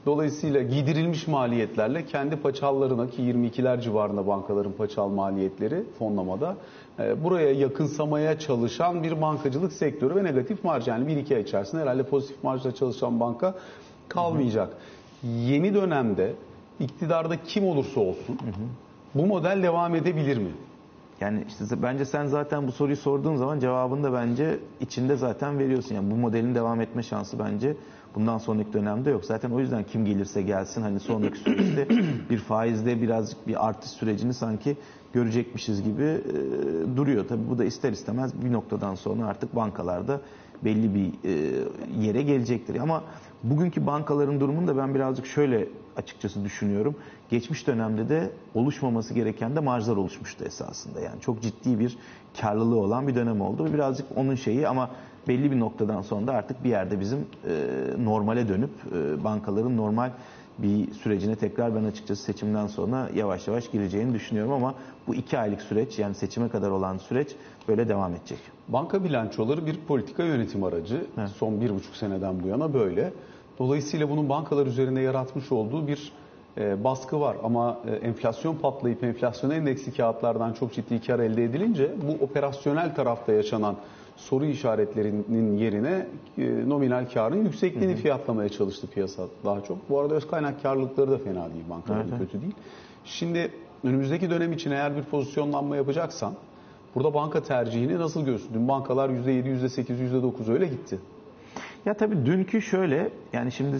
Dolayısıyla 0.06 0.62
giydirilmiş 0.62 1.28
maliyetlerle 1.28 2.06
kendi 2.06 2.36
paçallarına 2.36 3.10
ki 3.10 3.22
22'ler 3.22 3.82
civarında 3.82 4.28
bankaların 4.28 4.72
paçal 4.72 5.10
maliyetleri 5.10 5.84
fonlamada 6.00 6.56
e, 7.00 7.24
buraya 7.24 7.52
yakınsamaya 7.52 8.40
çalışan 8.40 9.04
bir 9.04 9.22
bankacılık 9.22 9.74
sektörü 9.74 10.16
ve 10.16 10.24
negatif 10.24 10.64
marj 10.64 10.88
yani 10.88 11.12
1-2 11.12 11.36
ay 11.36 11.42
içerisinde 11.42 11.82
herhalde 11.82 12.04
pozitif 12.04 12.44
marjda 12.44 12.76
çalışan 12.76 13.20
banka 13.20 13.56
kalmayacak. 14.08 14.70
Hı 14.70 15.28
hı. 15.28 15.32
Yeni 15.32 15.74
dönemde 15.74 16.34
iktidarda 16.80 17.44
kim 17.44 17.66
olursa 17.66 18.00
olsun 18.00 18.34
hı 18.42 18.48
hı. 18.48 18.91
Bu 19.16 19.26
model 19.26 19.64
devam 19.64 19.96
edebilir 19.96 20.38
mi? 20.38 20.52
Yani 21.22 21.44
işte 21.48 21.84
bence 21.84 22.06
sen 22.06 22.26
zaten 22.26 22.68
bu 22.68 22.72
soruyu 22.72 22.98
sorduğun 22.98 23.36
zaman 23.36 23.60
cevabını 23.60 24.04
da 24.04 24.14
bence 24.14 24.60
içinde 24.80 25.16
zaten 25.16 25.60
veriyorsun. 25.60 25.96
Yani 25.96 26.12
bu 26.12 26.16
modelin 26.16 26.56
devam 26.56 26.82
etme 26.82 27.04
şansı 27.04 27.40
bence 27.40 27.76
bundan 28.16 28.38
sonraki 28.38 28.74
dönemde 28.74 29.10
yok. 29.10 29.26
Zaten 29.26 29.52
o 29.52 29.60
yüzden 29.60 29.84
kim 29.84 30.06
gelirse 30.06 30.42
gelsin 30.42 30.82
hani 30.82 31.00
sonraki 31.00 31.40
süreçte 31.40 31.88
bir 32.30 32.38
faizde 32.38 33.02
birazcık 33.02 33.48
bir 33.48 33.68
artış 33.68 33.90
sürecini 33.90 34.34
sanki 34.34 34.78
görecekmişiz 35.14 35.84
gibi 35.84 36.04
e, 36.04 36.98
duruyor. 36.98 37.28
Tabii 37.28 37.50
bu 37.50 37.58
da 37.58 37.66
ister 37.66 37.92
istemez 37.92 38.44
bir 38.44 38.52
noktadan 38.52 38.96
sonra 38.96 39.26
artık 39.26 39.56
bankalarda 39.56 40.22
belli 40.64 40.96
bir 40.96 41.30
e, 41.30 41.34
yere 42.02 42.22
gelecektir. 42.22 42.76
Ama 42.76 43.04
bugünkü 43.44 43.86
bankaların 43.86 44.40
durumunu 44.40 44.68
da 44.68 44.78
ben 44.78 44.96
birazcık 44.96 45.26
şöyle 45.26 45.68
açıkçası 45.98 46.44
düşünüyorum. 46.44 46.96
Geçmiş 47.30 47.68
dönemde 47.68 48.10
de 48.10 48.32
oluşmaması 48.56 49.14
gereken 49.14 49.56
de 49.56 49.60
marjlar 49.60 49.98
oluşmuştu 49.98 50.46
esasında. 50.46 51.00
Yani 51.00 51.22
çok 51.22 51.42
ciddi 51.42 51.80
bir 51.80 51.98
karlılığı 52.42 52.80
olan 52.80 53.08
bir 53.08 53.16
dönem 53.16 53.42
oldu. 53.42 53.74
Birazcık 53.74 54.06
onun 54.16 54.36
şeyi 54.36 54.68
ama 54.68 54.90
belli 55.28 55.52
bir 55.52 55.60
noktadan 55.60 56.02
sonra 56.02 56.28
da 56.28 56.34
artık 56.34 56.64
bir 56.64 56.70
yerde 56.70 57.00
bizim 57.00 57.20
e, 57.20 57.24
normale 58.04 58.48
dönüp 58.48 58.72
e, 58.96 59.24
bankaların 59.24 59.78
normal 59.78 60.12
bir 60.58 60.94
sürecine 60.94 61.36
tekrar 61.36 61.76
ben 61.76 61.84
açıkçası 61.84 62.24
seçimden 62.24 62.68
sonra 62.68 63.10
yavaş 63.16 63.48
yavaş 63.48 63.72
gireceğini 63.72 64.14
düşünüyorum 64.14 64.54
ama 64.54 64.76
bu 65.08 65.16
iki 65.16 65.40
aylık 65.40 65.62
süreç 65.62 66.00
yani 66.00 66.16
seçime 66.16 66.50
kadar 66.50 66.70
olan 66.70 66.98
süreç 66.98 67.28
böyle 67.68 67.90
devam 67.90 68.14
edecek. 68.14 68.40
Banka 68.68 69.04
bilançoları 69.04 69.66
bir 69.66 69.78
politika 69.88 70.24
yönetim 70.24 70.64
aracı. 70.64 71.06
Evet. 71.18 71.30
Son 71.30 71.62
bir 71.62 71.70
buçuk 71.70 71.96
seneden 71.96 72.44
bu 72.44 72.48
yana 72.48 72.74
böyle. 72.74 73.14
Dolayısıyla 73.62 74.10
bunun 74.10 74.30
bankalar 74.30 74.66
üzerinde 74.66 75.02
yaratmış 75.02 75.52
olduğu 75.52 75.88
bir 75.88 76.12
e, 76.58 76.84
baskı 76.84 77.20
var 77.20 77.38
ama 77.44 77.80
e, 77.88 77.92
enflasyon 77.92 78.56
patlayıp 78.56 79.04
enflasyon 79.04 79.50
endeksi 79.50 79.94
kağıtlardan 79.94 80.54
çok 80.54 80.74
ciddi 80.74 81.02
kar 81.02 81.20
elde 81.20 81.44
edilince 81.44 81.92
bu 82.08 82.24
operasyonel 82.24 82.96
tarafta 82.96 83.32
yaşanan 83.34 83.76
soru 84.18 84.46
işaretlerinin 84.46 85.58
yerine 85.58 86.08
e, 86.38 86.70
nominal 86.70 87.06
karın 87.14 87.44
yüksekliğini 87.44 87.94
hı 87.94 87.98
hı. 87.98 88.02
fiyatlamaya 88.02 88.50
çalıştı 88.50 88.88
piyasa 88.88 89.24
daha 89.46 89.64
çok. 89.64 89.90
Bu 89.90 90.00
arada 90.00 90.14
öz 90.14 90.28
kaynak 90.28 90.64
karlılıkları 90.64 91.12
da 91.12 91.18
fena 91.18 91.54
değil, 91.54 91.66
bankaların 91.70 92.10
evet, 92.10 92.20
kötü 92.20 92.42
değil. 92.42 92.56
Şimdi 93.06 93.52
önümüzdeki 93.84 94.30
dönem 94.30 94.54
için 94.54 94.72
eğer 94.72 94.98
bir 94.98 95.04
pozisyonlanma 95.04 95.76
yapacaksan 95.76 96.34
burada 96.96 97.14
banka 97.14 97.44
tercihini 97.44 98.00
nasıl 98.00 98.20
görüyorsun? 98.20 98.50
Dün 98.54 98.68
bankalar 98.68 99.10
%7, 99.10 99.66
%8, 99.66 100.32
%9 100.46 100.52
öyle 100.54 100.68
gitti. 100.68 101.00
Ya 101.86 101.94
tabii 101.94 102.26
dünkü 102.26 102.62
şöyle 102.62 103.10
yani 103.34 103.52
şimdi 103.52 103.78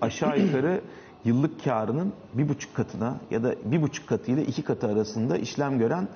aşağı 0.00 0.38
yukarı 0.40 0.80
yıllık 1.24 1.64
karının 1.64 2.12
bir 2.34 2.48
buçuk 2.48 2.74
katına 2.74 3.16
ya 3.30 3.42
da 3.42 3.54
bir 3.64 3.82
buçuk 3.82 4.08
katı 4.08 4.30
ile 4.30 4.44
iki 4.44 4.62
katı 4.62 4.86
arasında 4.86 5.36
işlem 5.38 5.78
gören 5.78 6.08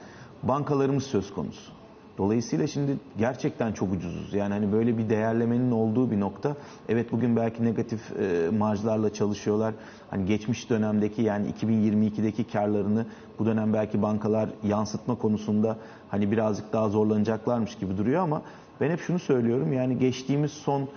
bankalarımız 0.43 1.05
söz 1.05 1.35
konusu. 1.35 1.73
Dolayısıyla 2.19 2.67
şimdi 2.67 2.97
gerçekten 3.19 3.73
çok 3.73 3.93
ucuzuz. 3.93 4.35
Yani 4.35 4.55
hani 4.55 4.73
böyle 4.73 4.99
bir 4.99 5.09
değerlemenin 5.09 5.71
olduğu 5.71 6.11
bir 6.11 6.21
nokta. 6.21 6.57
Evet 6.89 7.13
bugün 7.13 7.37
belki 7.37 7.65
negatif 7.65 8.01
e, 8.21 8.51
marjlarla 8.51 9.13
çalışıyorlar. 9.13 9.75
Hani 10.11 10.27
geçmiş 10.27 10.71
dönemdeki 10.71 11.23
yani 11.23 11.47
2022'deki 11.63 12.45
karlarını 12.45 13.07
bu 13.39 13.47
dönem 13.47 13.73
belki 13.73 14.03
bankalar 14.03 14.49
yansıtma 14.65 15.15
konusunda 15.15 15.77
hani 16.11 16.31
birazcık 16.31 16.73
daha 16.73 16.89
zorlanacaklarmış 16.89 17.75
gibi 17.75 17.97
duruyor 17.97 18.23
ama 18.23 18.43
ben 18.81 18.91
hep 18.91 19.01
şunu 19.01 19.19
söylüyorum. 19.19 19.73
Yani 19.73 19.99
geçtiğimiz 19.99 20.53
son 20.53 20.89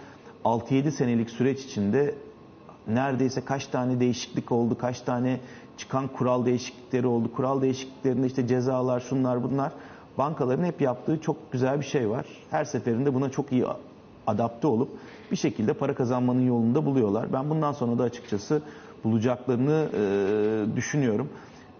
6-7 0.46 0.92
senelik 0.92 1.30
süreç 1.30 1.66
içinde 1.66 2.16
neredeyse 2.88 3.46
kaç 3.46 3.68
tane 3.68 4.00
değişiklik 4.00 4.52
oldu, 4.52 4.78
kaç 4.78 5.02
tane 5.02 5.40
çıkan 5.78 6.08
kural 6.08 6.46
değişiklikleri 6.46 7.08
oldu. 7.08 7.32
Kural 7.36 7.62
değişikliklerinde 7.62 8.28
işte 8.28 8.48
cezalar, 8.48 9.00
şunlar 9.00 9.44
bunlar 9.44 9.72
bankaların 10.18 10.64
hep 10.64 10.82
yaptığı 10.82 11.22
çok 11.22 11.52
güzel 11.52 11.80
bir 11.80 11.86
şey 11.86 12.10
var. 12.10 12.26
Her 12.52 12.66
seferinde 12.66 13.14
buna 13.14 13.30
çok 13.30 13.52
iyi 13.52 13.66
adapte 14.28 14.68
olup 14.68 14.90
bir 15.32 15.36
şekilde 15.36 15.74
para 15.74 15.96
kazanmanın 15.96 16.48
yolunda 16.48 16.86
buluyorlar. 16.86 17.34
Ben 17.34 17.50
bundan 17.50 17.72
sonra 17.72 17.98
da 17.98 18.04
açıkçası 18.04 18.62
bulacaklarını 19.04 19.90
e, 19.94 20.76
düşünüyorum. 20.76 21.30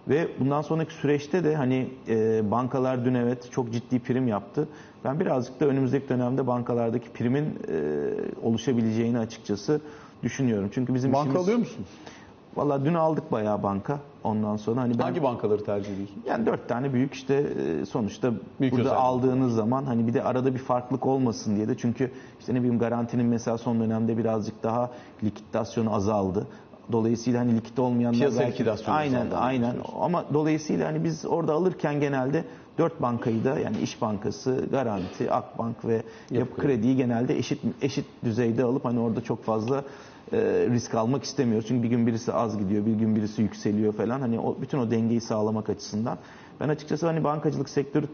Ve 0.08 0.28
bundan 0.40 0.62
sonraki 0.62 0.94
süreçte 0.94 1.44
de 1.44 1.56
hani 1.56 1.88
e, 2.08 2.50
bankalar 2.50 3.04
dün 3.04 3.14
evet 3.14 3.52
çok 3.52 3.72
ciddi 3.72 3.98
prim 3.98 4.28
yaptı. 4.28 4.68
Ben 5.04 5.20
birazcık 5.20 5.60
da 5.60 5.66
önümüzdeki 5.66 6.08
dönemde 6.08 6.46
bankalardaki 6.46 7.10
primin 7.10 7.44
e, 7.44 7.80
oluşabileceğini 8.42 9.18
açıkçası 9.18 9.80
düşünüyorum. 10.22 10.70
Çünkü 10.72 10.94
bizim 10.94 11.12
Banka 11.12 11.28
işimiz... 11.28 11.44
alıyor 11.44 11.58
musunuz? 11.58 11.88
Valla 12.56 12.84
dün 12.84 12.94
aldık 12.94 13.32
bayağı 13.32 13.62
banka. 13.62 13.98
Ondan 14.24 14.56
sonra 14.56 14.80
hani 14.80 14.98
ben, 14.98 15.02
hangi 15.02 15.22
bankaları 15.22 15.64
tercih 15.64 15.92
ediyorsun? 15.94 16.22
Yani 16.26 16.46
dört 16.46 16.68
tane 16.68 16.92
büyük 16.92 17.14
işte 17.14 17.34
e, 17.34 17.86
sonuçta 17.86 18.32
büyük 18.60 18.72
burada 18.72 18.82
özellikle. 18.82 19.04
aldığınız 19.04 19.54
zaman 19.54 19.84
hani 19.84 20.06
bir 20.06 20.14
de 20.14 20.22
arada 20.22 20.54
bir 20.54 20.58
farklılık 20.58 21.06
olmasın 21.06 21.56
diye 21.56 21.68
de 21.68 21.76
çünkü 21.76 22.10
işte 22.40 22.54
ne 22.54 22.58
bileyim 22.58 22.78
garantinin 22.78 23.26
mesela 23.26 23.58
son 23.58 23.80
dönemde 23.80 24.18
birazcık 24.18 24.62
daha 24.62 24.90
likidasyonu 25.24 25.94
azaldı. 25.94 26.46
Dolayısıyla 26.92 27.40
hani 27.40 27.56
likit 27.56 27.78
olmayanlar 27.78 28.18
Piyasa 28.18 28.40
belki- 28.40 28.90
aynen 28.90 29.30
aynen 29.30 29.76
ama 30.00 30.24
dolayısıyla 30.34 30.88
hani 30.88 31.04
biz 31.04 31.24
orada 31.26 31.52
alırken 31.52 32.00
genelde 32.00 32.44
dört 32.78 33.02
bankayı 33.02 33.44
da 33.44 33.58
yani 33.58 33.80
İş 33.80 34.02
Bankası, 34.02 34.64
Garanti, 34.70 35.30
Akbank 35.32 35.84
ve 35.84 36.02
Yapı 36.30 36.54
Kredi. 36.56 36.66
Kredi'yi 36.66 36.96
genelde 36.96 37.38
eşit 37.38 37.60
eşit 37.82 38.06
düzeyde 38.24 38.64
alıp 38.64 38.84
hani 38.84 39.00
orada 39.00 39.20
çok 39.20 39.44
fazla 39.44 39.84
e, 40.32 40.36
risk 40.70 40.94
almak 40.94 41.24
istemiyoruz. 41.24 41.68
Çünkü 41.68 41.82
bir 41.82 41.88
gün 41.88 42.06
birisi 42.06 42.32
az 42.32 42.58
gidiyor, 42.58 42.86
bir 42.86 42.92
gün 42.94 43.16
birisi 43.16 43.42
yükseliyor 43.42 43.92
falan. 43.92 44.20
Hani 44.20 44.40
o 44.40 44.56
bütün 44.60 44.78
o 44.78 44.90
dengeyi 44.90 45.20
sağlamak 45.20 45.70
açısından 45.70 46.18
ben 46.60 46.68
açıkçası 46.68 47.06
hani 47.06 47.24
bankacılık 47.24 47.68
sektörü 47.68 48.06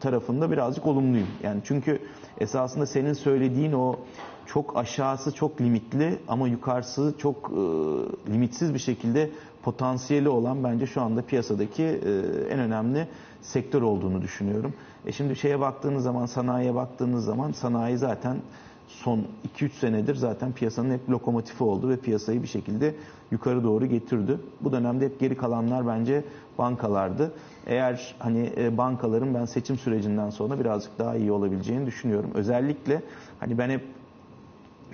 tarafında 0.00 0.50
birazcık 0.50 0.86
olumluyum. 0.86 1.28
Yani 1.42 1.60
çünkü 1.64 1.98
esasında 2.40 2.86
senin 2.86 3.12
söylediğin 3.12 3.72
o 3.72 3.96
çok 4.46 4.76
aşağısı 4.76 5.34
çok 5.34 5.60
limitli 5.60 6.18
ama 6.28 6.48
yukarısı 6.48 7.14
çok 7.18 7.50
e, 7.50 8.32
limitsiz 8.32 8.74
bir 8.74 8.78
şekilde 8.78 9.30
potansiyeli 9.62 10.28
olan 10.28 10.64
bence 10.64 10.86
şu 10.86 11.02
anda 11.02 11.22
piyasadaki 11.22 11.82
e, 11.82 12.10
en 12.50 12.58
önemli 12.58 13.08
sektör 13.42 13.82
olduğunu 13.82 14.22
düşünüyorum. 14.22 14.74
E 15.06 15.12
şimdi 15.12 15.36
şeye 15.36 15.60
baktığınız 15.60 16.02
zaman 16.02 16.26
sanayiye 16.26 16.74
baktığınız 16.74 17.24
zaman 17.24 17.52
sanayi 17.52 17.98
zaten 17.98 18.36
son 18.88 19.26
2-3 19.58 19.70
senedir 19.70 20.14
zaten 20.14 20.52
piyasanın 20.52 20.90
hep 20.90 21.10
lokomotifi 21.10 21.64
oldu 21.64 21.88
ve 21.88 21.96
piyasayı 21.96 22.42
bir 22.42 22.48
şekilde 22.48 22.94
yukarı 23.30 23.64
doğru 23.64 23.86
getirdi. 23.86 24.38
Bu 24.60 24.72
dönemde 24.72 25.04
hep 25.04 25.20
geri 25.20 25.36
kalanlar 25.36 25.86
bence 25.86 26.24
bankalardı. 26.58 27.32
Eğer 27.66 28.14
hani 28.18 28.52
e, 28.56 28.76
bankaların 28.78 29.34
ben 29.34 29.44
seçim 29.44 29.78
sürecinden 29.78 30.30
sonra 30.30 30.60
birazcık 30.60 30.98
daha 30.98 31.16
iyi 31.16 31.32
olabileceğini 31.32 31.86
düşünüyorum. 31.86 32.30
Özellikle 32.34 33.02
hani 33.40 33.58
ben 33.58 33.70
hep 33.70 33.84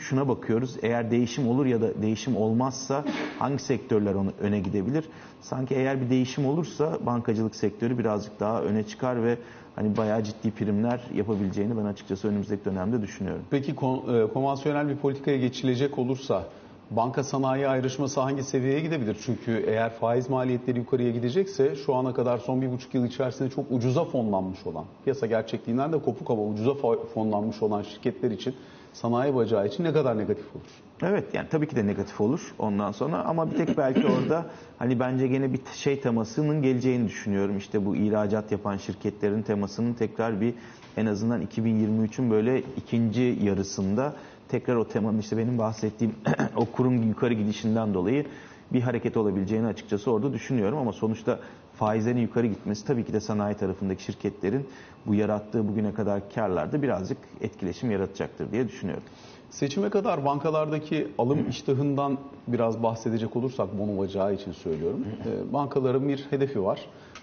şuna 0.01 0.29
bakıyoruz. 0.29 0.77
Eğer 0.83 1.11
değişim 1.11 1.49
olur 1.49 1.67
ya 1.67 1.83
da 1.83 2.03
değişim 2.03 2.37
olmazsa 2.37 3.05
hangi 3.39 3.63
sektörler 3.63 4.15
onu 4.15 4.33
öne 4.41 4.61
gidebilir? 4.61 5.05
Sanki 5.41 5.75
eğer 5.75 6.01
bir 6.01 6.11
değişim 6.11 6.47
olursa 6.47 6.99
bankacılık 7.07 7.55
sektörü 7.55 7.99
birazcık 7.99 8.41
daha 8.41 8.63
öne 8.63 8.83
çıkar 8.83 9.25
ve 9.25 9.39
hani 9.77 9.97
bayağı 9.97 10.23
ciddi 10.23 10.51
primler 10.51 11.01
yapabileceğini 11.15 11.77
ben 11.77 11.85
açıkçası 11.85 12.29
önümüzdeki 12.29 12.65
dönemde 12.65 13.03
düşünüyorum. 13.03 13.43
Peki 13.51 13.75
kon- 13.75 14.15
e, 14.15 14.27
konvansiyonel 14.33 14.89
bir 14.89 14.97
politikaya 14.97 15.39
geçilecek 15.39 15.99
olursa 15.99 16.45
banka 16.91 17.25
sanayi 17.25 17.69
ayrışması 17.69 18.21
hangi 18.21 18.43
seviyeye 18.43 18.81
gidebilir? 18.81 19.17
Çünkü 19.25 19.65
eğer 19.67 19.91
faiz 19.91 20.31
maliyetleri 20.31 20.79
yukarıya 20.79 21.11
gidecekse 21.11 21.77
şu 21.77 21.95
ana 21.95 22.15
kadar 22.15 22.39
son 22.39 22.63
bir 22.63 22.73
buçuk 22.73 22.95
yıl 22.95 23.05
içerisinde 23.05 23.51
çok 23.51 23.65
ucuza 23.71 24.05
fonlanmış 24.05 24.67
olan, 24.67 24.85
piyasa 25.05 25.27
gerçekliğinden 25.27 25.93
de 25.93 25.99
kopuk 25.99 26.31
ama 26.31 26.43
ucuza 26.43 26.75
fonlanmış 27.15 27.63
olan 27.63 27.83
şirketler 27.83 28.31
için 28.31 28.55
sanayi 28.93 29.35
bacağı 29.35 29.67
için 29.67 29.85
ne 29.85 29.93
kadar 29.93 30.19
negatif 30.19 30.57
olur? 30.57 30.65
Evet 31.03 31.35
yani 31.35 31.49
tabii 31.49 31.69
ki 31.69 31.77
de 31.77 31.87
negatif 31.87 32.21
olur 32.21 32.55
ondan 32.59 32.93
sonra 32.93 33.25
ama 33.25 33.51
bir 33.51 33.57
tek 33.57 33.79
belki 33.79 34.07
orada 34.07 34.47
hani 34.79 35.01
bence 35.01 35.27
gene 35.27 35.53
bir 35.53 35.61
şey 35.75 36.01
temasının 36.01 36.63
geleceğini 36.63 37.09
düşünüyorum. 37.09 37.59
İşte 37.59 37.87
bu 37.87 37.97
ihracat 37.97 38.53
yapan 38.53 38.77
şirketlerin 38.77 39.43
temasının 39.43 39.95
tekrar 39.95 40.41
bir 40.41 40.55
en 40.97 41.07
azından 41.07 41.43
2023'ün 41.43 42.31
böyle 42.31 42.63
ikinci 42.77 43.39
yarısında 43.43 44.15
tekrar 44.49 44.77
o 44.77 44.89
temanın 44.89 45.19
işte 45.19 45.37
benim 45.39 45.59
bahsettiğim 45.59 46.15
o 46.57 46.65
kurum 46.65 47.03
yukarı 47.09 47.35
gidişinden 47.35 47.95
dolayı 47.95 48.27
bir 48.73 48.81
hareket 48.81 49.17
olabileceğini 49.17 49.67
açıkçası 49.67 50.11
orada 50.11 50.33
düşünüyorum 50.33 50.79
ama 50.79 50.93
sonuçta 50.93 51.39
faizlerin 51.81 52.19
yukarı 52.21 52.47
gitmesi 52.47 52.87
tabii 52.87 53.05
ki 53.05 53.13
de 53.13 53.21
sanayi 53.21 53.57
tarafındaki 53.57 54.03
şirketlerin 54.03 54.69
bu 55.07 55.15
yarattığı 55.15 55.69
bugüne 55.69 55.95
kadar 55.95 56.33
karlarda 56.35 56.83
birazcık 56.83 57.19
etkileşim 57.41 57.91
yaratacaktır 57.91 58.53
diye 58.53 58.69
düşünüyorum. 58.69 59.03
Seçime 59.51 59.91
kadar 59.91 60.25
bankalardaki 60.25 61.09
alım 61.19 61.49
iştahından 61.51 62.19
biraz 62.49 62.83
bahsedecek 62.83 63.37
olursak 63.37 63.79
bono 63.79 63.99
bacağı 63.99 64.35
için 64.35 64.53
söylüyorum. 64.53 65.05
Ee, 65.27 65.53
Bankaların 65.53 66.09
bir 66.09 66.27
hedefi 66.31 66.65
var. 66.65 66.81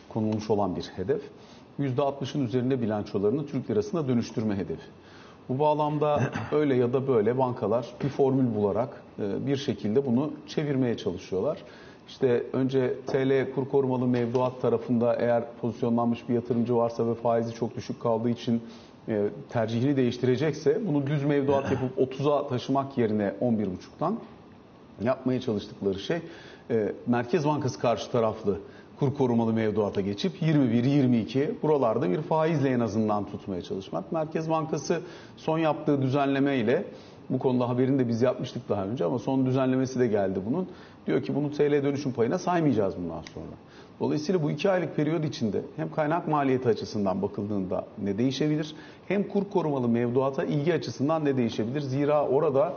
Konulmuş 0.10 0.50
olan 0.50 0.76
bir 0.76 0.84
hedef. 0.84 1.22
%60'ın 1.80 2.46
üzerinde 2.46 2.82
bilançolarını 2.82 3.48
Türk 3.48 3.70
lirasına 3.70 4.08
dönüştürme 4.08 4.56
hedefi. 4.56 4.88
Bu 5.50 5.60
bağlamda 5.60 6.22
öyle 6.52 6.76
ya 6.76 6.94
da 6.94 7.08
böyle 7.08 7.38
bankalar 7.38 7.88
bir 8.04 8.10
formül 8.10 8.56
bularak 8.56 9.02
e, 9.20 9.48
bir 9.48 9.58
şekilde 9.58 10.06
bunu 10.06 10.32
çevirmeye 10.48 10.98
çalışıyorlar. 10.98 11.58
İşte 12.08 12.44
önce 12.54 12.94
TL 13.08 13.52
kur 13.56 13.70
korumalı 13.70 14.08
mevduat 14.08 14.62
tarafında 14.62 15.16
eğer 15.16 15.44
pozisyonlanmış 15.62 16.30
bir 16.30 16.34
yatırımcı 16.34 16.76
varsa 16.76 17.08
ve 17.08 17.14
faizi 17.14 17.54
çok 17.54 17.76
düşük 17.76 18.02
kaldığı 18.02 18.30
için 18.30 18.62
e, 19.08 19.28
tercihini 19.50 19.98
değiştirecekse 19.98 20.88
bunu 20.88 21.08
düz 21.08 21.24
mevduat 21.24 21.72
yapıp 21.72 21.98
30'a 21.98 22.48
taşımak 22.48 22.98
yerine 22.98 23.34
11,5'tan 23.42 24.14
yapmaya 25.02 25.42
çalıştıkları 25.42 26.00
şey 26.00 26.18
e, 26.72 26.92
Merkez 27.08 27.46
Bankası 27.46 27.80
karşı 27.80 28.12
taraflı 28.12 28.60
kur 29.00 29.14
korumalı 29.14 29.54
mevduata 29.54 30.02
geçip 30.02 30.42
21-22 30.42 31.50
buralarda 31.64 32.10
bir 32.10 32.22
faizle 32.22 32.70
en 32.70 32.80
azından 32.80 33.26
tutmaya 33.26 33.62
çalışmak. 33.62 34.12
Merkez 34.12 34.50
Bankası 34.50 35.02
son 35.38 35.58
yaptığı 35.58 36.02
düzenleme 36.02 36.58
ile 36.58 36.86
bu 37.30 37.40
konuda 37.40 37.70
haberini 37.70 38.00
de 38.00 38.08
biz 38.08 38.22
yapmıştık 38.22 38.70
daha 38.70 38.86
önce 38.86 39.06
ama 39.06 39.20
son 39.20 39.46
düzenlemesi 39.46 40.00
de 40.00 40.08
geldi 40.08 40.40
bunun. 40.50 40.68
Diyor 41.08 41.24
ki 41.24 41.36
bunu 41.36 41.52
TL 41.52 41.84
dönüşüm 41.84 42.12
payına 42.12 42.38
saymayacağız 42.38 42.98
bundan 42.98 43.22
sonra. 43.34 43.56
Dolayısıyla 44.00 44.44
bu 44.44 44.52
iki 44.52 44.70
aylık 44.70 44.96
periyod 44.96 45.24
içinde 45.24 45.62
hem 45.76 45.92
kaynak 45.92 46.28
maliyeti 46.28 46.70
açısından 46.70 47.22
bakıldığında 47.22 47.86
ne 48.04 48.18
değişebilir 48.18 48.76
hem 49.08 49.28
kur 49.28 49.44
korumalı 49.50 49.88
mevduata 49.88 50.44
ilgi 50.44 50.74
açısından 50.74 51.26
ne 51.26 51.38
değişebilir? 51.38 51.82
Zira 51.82 52.28
orada 52.28 52.74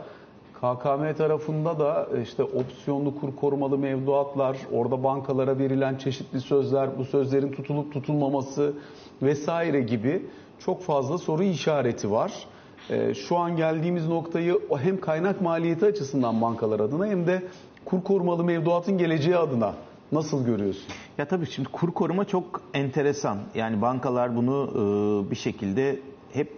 KKM 0.53 1.13
tarafında 1.17 1.79
da 1.79 2.07
işte 2.23 2.43
opsiyonlu 2.43 3.19
kur 3.19 3.35
korumalı 3.35 3.77
mevduatlar, 3.77 4.57
orada 4.73 5.03
bankalara 5.03 5.57
verilen 5.59 5.95
çeşitli 5.97 6.41
sözler, 6.41 6.89
bu 6.97 7.05
sözlerin 7.05 7.51
tutulup 7.51 7.93
tutulmaması 7.93 8.73
vesaire 9.21 9.81
gibi 9.81 10.25
çok 10.59 10.81
fazla 10.81 11.17
soru 11.17 11.43
işareti 11.43 12.11
var. 12.11 12.33
Ee, 12.89 13.13
Şu 13.13 13.37
an 13.37 13.55
geldiğimiz 13.55 14.07
noktayı 14.07 14.59
hem 14.77 14.99
kaynak 14.99 15.41
maliyeti 15.41 15.85
açısından 15.85 16.41
bankalar 16.41 16.79
adına 16.79 17.05
hem 17.05 17.27
de 17.27 17.43
kur 17.85 18.03
korumalı 18.03 18.43
mevduatın 18.43 18.97
geleceği 18.97 19.37
adına 19.37 19.73
nasıl 20.11 20.45
görüyorsun? 20.45 20.85
Ya 21.17 21.27
tabii 21.27 21.45
şimdi 21.45 21.69
kur 21.69 21.91
koruma 21.91 22.25
çok 22.25 22.61
enteresan. 22.73 23.37
Yani 23.55 23.81
bankalar 23.81 24.35
bunu 24.35 24.69
e, 24.71 25.31
bir 25.31 25.35
şekilde 25.35 25.99
hep 26.33 26.51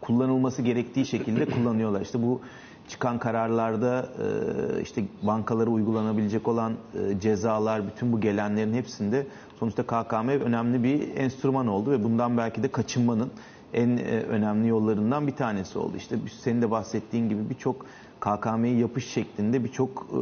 kullanılması 0.00 0.62
gerektiği 0.62 1.06
şekilde 1.06 1.46
kullanıyorlar. 1.54 2.00
İşte 2.00 2.22
bu 2.22 2.40
çıkan 2.88 3.18
kararlarda 3.18 4.08
e, 4.18 4.82
işte 4.82 5.04
bankalara 5.22 5.70
uygulanabilecek 5.70 6.48
olan 6.48 6.72
e, 6.72 7.20
cezalar, 7.20 7.86
bütün 7.86 8.12
bu 8.12 8.20
gelenlerin 8.20 8.74
hepsinde 8.74 9.26
sonuçta 9.58 9.82
KKM 9.82 10.28
önemli 10.28 10.84
bir 10.84 11.16
enstrüman 11.16 11.66
oldu 11.66 11.90
ve 11.90 12.04
bundan 12.04 12.36
belki 12.36 12.62
de 12.62 12.68
kaçınmanın 12.68 13.30
en 13.74 13.96
e, 13.96 14.20
önemli 14.20 14.68
yollarından 14.68 15.26
bir 15.26 15.36
tanesi 15.36 15.78
oldu. 15.78 15.96
İşte 15.96 16.16
senin 16.42 16.62
de 16.62 16.70
bahsettiğin 16.70 17.28
gibi 17.28 17.50
birçok 17.50 17.86
KKM'yi 18.22 18.78
yapış 18.78 19.08
şeklinde 19.08 19.64
birçok 19.64 19.90
e, 19.90 20.16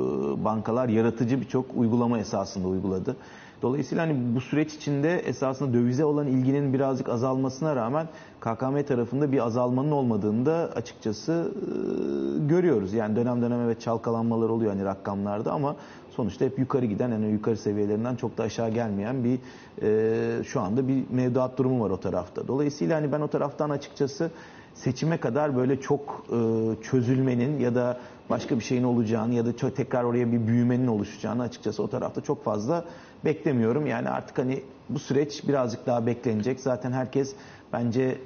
bankalar 0.44 0.88
yaratıcı 0.88 1.40
birçok 1.40 1.66
uygulama 1.76 2.18
esasında 2.18 2.68
uyguladı. 2.68 3.16
Dolayısıyla 3.62 4.04
hani 4.04 4.34
bu 4.34 4.40
süreç 4.40 4.74
içinde 4.74 5.18
esasında 5.18 5.72
dövize 5.72 6.04
olan 6.04 6.26
ilginin 6.26 6.72
birazcık 6.72 7.08
azalmasına 7.08 7.76
rağmen 7.76 8.06
KKM 8.40 8.82
tarafında 8.82 9.32
bir 9.32 9.46
azalmanın 9.46 9.90
olmadığını 9.90 10.46
da 10.46 10.70
açıkçası 10.74 11.52
e, 11.56 12.46
görüyoruz. 12.46 12.92
Yani 12.92 13.16
dönem 13.16 13.42
dönem 13.42 13.60
evet 13.60 13.80
çalkalanmalar 13.80 14.48
oluyor 14.48 14.72
hani 14.72 14.84
rakamlarda 14.84 15.52
ama 15.52 15.76
sonuçta 16.10 16.44
hep 16.44 16.58
yukarı 16.58 16.86
giden 16.86 17.10
yani 17.10 17.26
yukarı 17.26 17.56
seviyelerinden 17.56 18.16
çok 18.16 18.38
da 18.38 18.42
aşağı 18.42 18.70
gelmeyen 18.70 19.24
bir 19.24 19.38
e, 19.82 20.44
şu 20.44 20.60
anda 20.60 20.88
bir 20.88 21.04
mevduat 21.10 21.58
durumu 21.58 21.84
var 21.84 21.90
o 21.90 22.00
tarafta. 22.00 22.48
Dolayısıyla 22.48 22.96
hani 22.96 23.12
ben 23.12 23.20
o 23.20 23.28
taraftan 23.28 23.70
açıkçası 23.70 24.30
seçime 24.74 25.16
kadar 25.16 25.56
böyle 25.56 25.80
çok 25.80 26.26
e, 26.28 26.36
çözülmenin 26.82 27.58
ya 27.58 27.74
da 27.74 28.00
başka 28.30 28.58
bir 28.58 28.64
şeyin 28.64 28.82
olacağını 28.82 29.34
ya 29.34 29.46
da 29.46 29.56
çok 29.56 29.76
tekrar 29.76 30.04
oraya 30.04 30.32
bir 30.32 30.46
büyümenin 30.46 30.86
oluşacağını 30.86 31.42
açıkçası 31.42 31.82
o 31.82 31.88
tarafta 31.88 32.20
çok 32.20 32.44
fazla 32.44 32.84
beklemiyorum. 33.24 33.86
Yani 33.86 34.08
artık 34.08 34.38
hani 34.38 34.62
bu 34.88 34.98
süreç 34.98 35.48
birazcık 35.48 35.86
daha 35.86 36.06
beklenecek. 36.06 36.60
Zaten 36.60 36.92
herkes 36.92 37.34
bence 37.72 38.18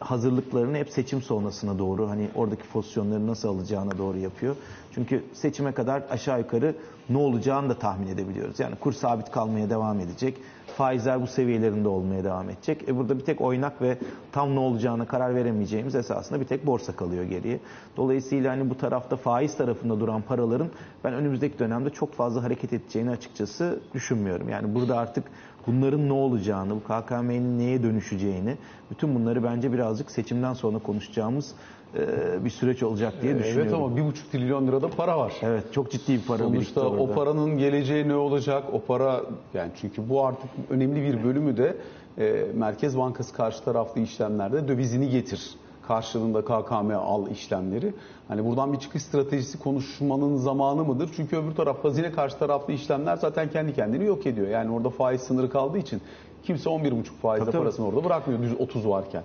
hazırlıklarını 0.00 0.76
hep 0.76 0.90
seçim 0.90 1.22
sonrasına 1.22 1.78
doğru 1.78 2.08
hani 2.08 2.28
oradaki 2.34 2.68
pozisyonları 2.68 3.26
nasıl 3.26 3.48
alacağına 3.48 3.98
doğru 3.98 4.18
yapıyor. 4.18 4.56
Çünkü 4.94 5.24
seçime 5.32 5.72
kadar 5.72 6.02
aşağı 6.10 6.38
yukarı 6.38 6.74
ne 7.08 7.18
olacağını 7.18 7.68
da 7.68 7.78
tahmin 7.78 8.06
edebiliyoruz. 8.06 8.60
Yani 8.60 8.76
kur 8.76 8.92
sabit 8.92 9.30
kalmaya 9.30 9.70
devam 9.70 10.00
edecek. 10.00 10.36
Faizler 10.76 11.22
bu 11.22 11.26
seviyelerinde 11.26 11.88
olmaya 11.88 12.24
devam 12.24 12.50
edecek. 12.50 12.88
E 12.88 12.96
burada 12.96 13.18
bir 13.18 13.24
tek 13.24 13.40
oynak 13.40 13.82
ve 13.82 13.98
tam 14.32 14.54
ne 14.54 14.58
olacağına 14.58 15.06
karar 15.06 15.34
veremeyeceğimiz 15.34 15.94
esasında 15.94 16.40
bir 16.40 16.46
tek 16.46 16.66
borsa 16.66 16.96
kalıyor 16.96 17.24
geriye. 17.24 17.60
Dolayısıyla 17.96 18.52
hani 18.52 18.70
bu 18.70 18.78
tarafta 18.78 19.16
faiz 19.16 19.56
tarafında 19.56 20.00
duran 20.00 20.22
paraların 20.22 20.68
ben 21.04 21.14
önümüzdeki 21.14 21.58
dönemde 21.58 21.90
çok 21.90 22.12
fazla 22.12 22.42
hareket 22.42 22.72
edeceğini 22.72 23.10
açıkçası 23.10 23.80
düşünmüyorum. 23.94 24.48
Yani 24.48 24.74
burada 24.74 24.96
artık 24.96 25.24
bunların 25.66 26.08
ne 26.08 26.12
olacağını, 26.12 26.74
bu 26.74 26.80
KKM'nin 26.80 27.58
neye 27.58 27.82
dönüşeceğini, 27.82 28.56
bütün 28.90 29.14
bunları 29.14 29.44
bence 29.44 29.72
birazcık 29.72 30.10
seçimden 30.10 30.54
sonra 30.54 30.78
konuşacağımız 30.78 31.54
e, 31.94 32.44
bir 32.44 32.50
süreç 32.50 32.82
olacak 32.82 33.12
diye 33.22 33.38
düşünüyorum. 33.38 33.62
Evet 33.62 33.74
ama 33.74 33.96
bir 33.96 34.04
buçuk 34.04 34.32
trilyon 34.32 34.66
lirada 34.66 34.88
para 34.88 35.18
var. 35.18 35.32
Evet 35.42 35.72
çok 35.72 35.90
ciddi 35.90 36.12
bir 36.12 36.22
para 36.22 36.38
Sonuçta 36.38 36.80
o 36.80 37.10
paranın 37.10 37.58
geleceği 37.58 38.08
ne 38.08 38.14
olacak? 38.14 38.64
O 38.72 38.80
para 38.80 39.20
yani 39.54 39.70
çünkü 39.80 40.08
bu 40.08 40.26
artık 40.26 40.50
önemli 40.70 41.02
bir 41.02 41.24
bölümü 41.24 41.56
de 41.56 41.76
e, 42.18 42.46
Merkez 42.54 42.98
Bankası 42.98 43.34
karşı 43.34 43.64
taraflı 43.64 44.00
işlemlerde 44.00 44.68
dövizini 44.68 45.10
getir. 45.10 45.54
Karşılığında 45.88 46.42
KKM 46.42 46.90
al 46.90 47.30
işlemleri. 47.30 47.94
Hani 48.28 48.44
buradan 48.44 48.72
bir 48.72 48.78
çıkış 48.78 49.02
stratejisi 49.02 49.58
konuşmanın 49.58 50.36
zamanı 50.36 50.84
mıdır? 50.84 51.10
Çünkü 51.16 51.36
öbür 51.36 51.54
taraf 51.54 51.84
hazine 51.84 52.12
karşı 52.12 52.38
taraflı 52.38 52.72
işlemler 52.72 53.16
zaten 53.16 53.50
kendi 53.50 53.74
kendini 53.74 54.04
yok 54.04 54.26
ediyor. 54.26 54.48
Yani 54.48 54.70
orada 54.70 54.90
faiz 54.90 55.20
sınırı 55.20 55.50
kaldığı 55.50 55.78
için 55.78 56.00
kimse 56.42 56.70
11,5 56.70 57.04
faizle 57.04 57.50
Tabii, 57.50 57.58
parasını 57.58 57.86
orada 57.86 58.04
bırakmıyor 58.04 58.42
düz 58.42 58.60
30 58.60 58.88
varken. 58.88 59.22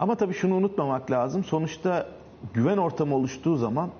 Ama 0.00 0.14
tabii 0.14 0.34
şunu 0.34 0.54
unutmamak 0.54 1.10
lazım. 1.10 1.44
Sonuçta 1.44 2.06
güven 2.54 2.76
ortamı 2.76 3.16
oluştuğu 3.16 3.56
zaman 3.56 3.90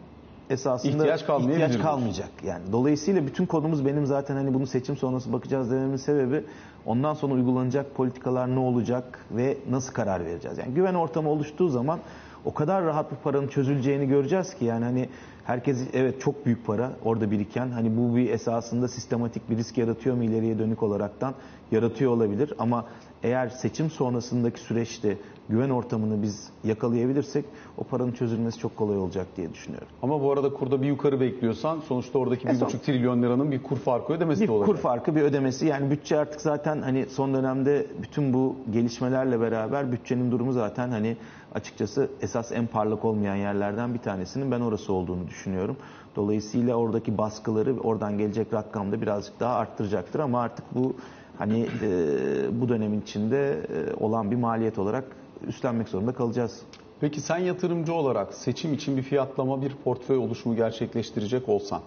esasında 0.50 0.92
İhtiyaç 0.92 1.26
kalmayabilir 1.26 1.64
ihtiyaç 1.64 1.82
kalmayacak. 1.82 2.30
Yani 2.44 2.62
dolayısıyla 2.72 3.26
bütün 3.26 3.46
konumuz 3.46 3.86
benim 3.86 4.06
zaten 4.06 4.36
hani 4.36 4.54
bunu 4.54 4.66
seçim 4.66 4.96
sonrası 4.96 5.32
bakacağız 5.32 5.70
dememin 5.70 5.96
sebebi 5.96 6.44
ondan 6.86 7.14
sonra 7.14 7.34
uygulanacak 7.34 7.94
politikalar 7.94 8.54
ne 8.54 8.58
olacak 8.58 9.18
ve 9.30 9.56
nasıl 9.70 9.92
karar 9.92 10.24
vereceğiz. 10.24 10.58
Yani 10.58 10.74
güven 10.74 10.94
ortamı 10.94 11.30
oluştuğu 11.30 11.68
zaman 11.68 11.98
o 12.44 12.54
kadar 12.54 12.84
rahat 12.84 13.10
bu 13.12 13.14
paranın 13.24 13.48
çözüleceğini 13.48 14.08
göreceğiz 14.08 14.54
ki 14.54 14.64
yani 14.64 14.84
hani 14.84 15.08
herkes 15.44 15.78
evet 15.92 16.20
çok 16.20 16.46
büyük 16.46 16.66
para 16.66 16.90
orada 17.04 17.30
biriken 17.30 17.70
hani 17.70 17.96
bu 17.96 18.16
bir 18.16 18.30
esasında 18.30 18.88
sistematik 18.88 19.50
bir 19.50 19.56
risk 19.56 19.78
yaratıyor 19.78 20.16
mu 20.16 20.24
ileriye 20.24 20.58
dönük 20.58 20.82
olaraktan 20.82 21.34
yaratıyor 21.70 22.12
olabilir 22.12 22.52
ama 22.58 22.84
eğer 23.24 23.48
seçim 23.48 23.90
sonrasındaki 23.90 24.60
süreçte 24.60 25.16
güven 25.48 25.70
ortamını 25.70 26.22
biz 26.22 26.48
yakalayabilirsek 26.64 27.44
o 27.78 27.84
paranın 27.84 28.12
çözülmesi 28.12 28.58
çok 28.58 28.76
kolay 28.76 28.98
olacak 28.98 29.26
diye 29.36 29.52
düşünüyorum. 29.54 29.88
Ama 30.02 30.22
bu 30.22 30.32
arada 30.32 30.52
kurda 30.52 30.82
bir 30.82 30.86
yukarı 30.86 31.20
bekliyorsan 31.20 31.80
sonuçta 31.80 32.18
oradaki 32.18 32.48
E 32.48 32.54
son- 32.54 32.68
1,5 32.68 32.78
trilyon 32.82 33.22
liranın 33.22 33.50
bir 33.50 33.62
kur 33.62 33.76
farkı 33.76 34.12
ödemesi 34.12 34.42
Bir 34.42 34.48
de 34.48 34.52
olacak. 34.52 34.66
kur 34.74 34.76
farkı 34.82 35.16
bir 35.16 35.22
ödemesi 35.22 35.66
yani 35.66 35.90
bütçe 35.90 36.18
artık 36.18 36.40
zaten 36.40 36.82
hani 36.82 37.06
son 37.06 37.34
dönemde 37.34 37.86
bütün 38.02 38.32
bu 38.34 38.56
gelişmelerle 38.72 39.40
beraber 39.40 39.92
bütçenin 39.92 40.30
durumu 40.32 40.52
zaten 40.52 40.88
hani 40.90 41.16
açıkçası 41.54 42.08
esas 42.20 42.52
en 42.52 42.66
parlak 42.66 43.04
olmayan 43.04 43.36
yerlerden 43.36 43.94
bir 43.94 43.98
tanesinin 43.98 44.50
ben 44.50 44.60
orası 44.60 44.92
olduğunu 44.92 45.28
düşünüyorum. 45.28 45.76
Dolayısıyla 46.16 46.74
oradaki 46.74 47.18
baskıları 47.18 47.80
oradan 47.80 48.18
gelecek 48.18 48.52
rakamda 48.54 49.02
birazcık 49.02 49.40
daha 49.40 49.54
arttıracaktır 49.54 50.20
ama 50.20 50.40
artık 50.40 50.64
bu 50.74 50.94
hani 51.38 51.66
e, 51.82 52.60
bu 52.60 52.68
dönemin 52.68 53.00
içinde 53.00 53.52
e, 53.52 54.04
olan 54.04 54.30
bir 54.30 54.36
maliyet 54.36 54.78
olarak 54.78 55.04
üstlenmek 55.46 55.88
zorunda 55.88 56.12
kalacağız. 56.12 56.62
Peki 57.00 57.20
sen 57.20 57.38
yatırımcı 57.38 57.94
olarak 57.94 58.34
seçim 58.34 58.74
için 58.74 58.96
bir 58.96 59.02
fiyatlama, 59.02 59.62
bir 59.62 59.72
portföy 59.84 60.16
oluşumu 60.16 60.56
gerçekleştirecek 60.56 61.48
olsan, 61.48 61.80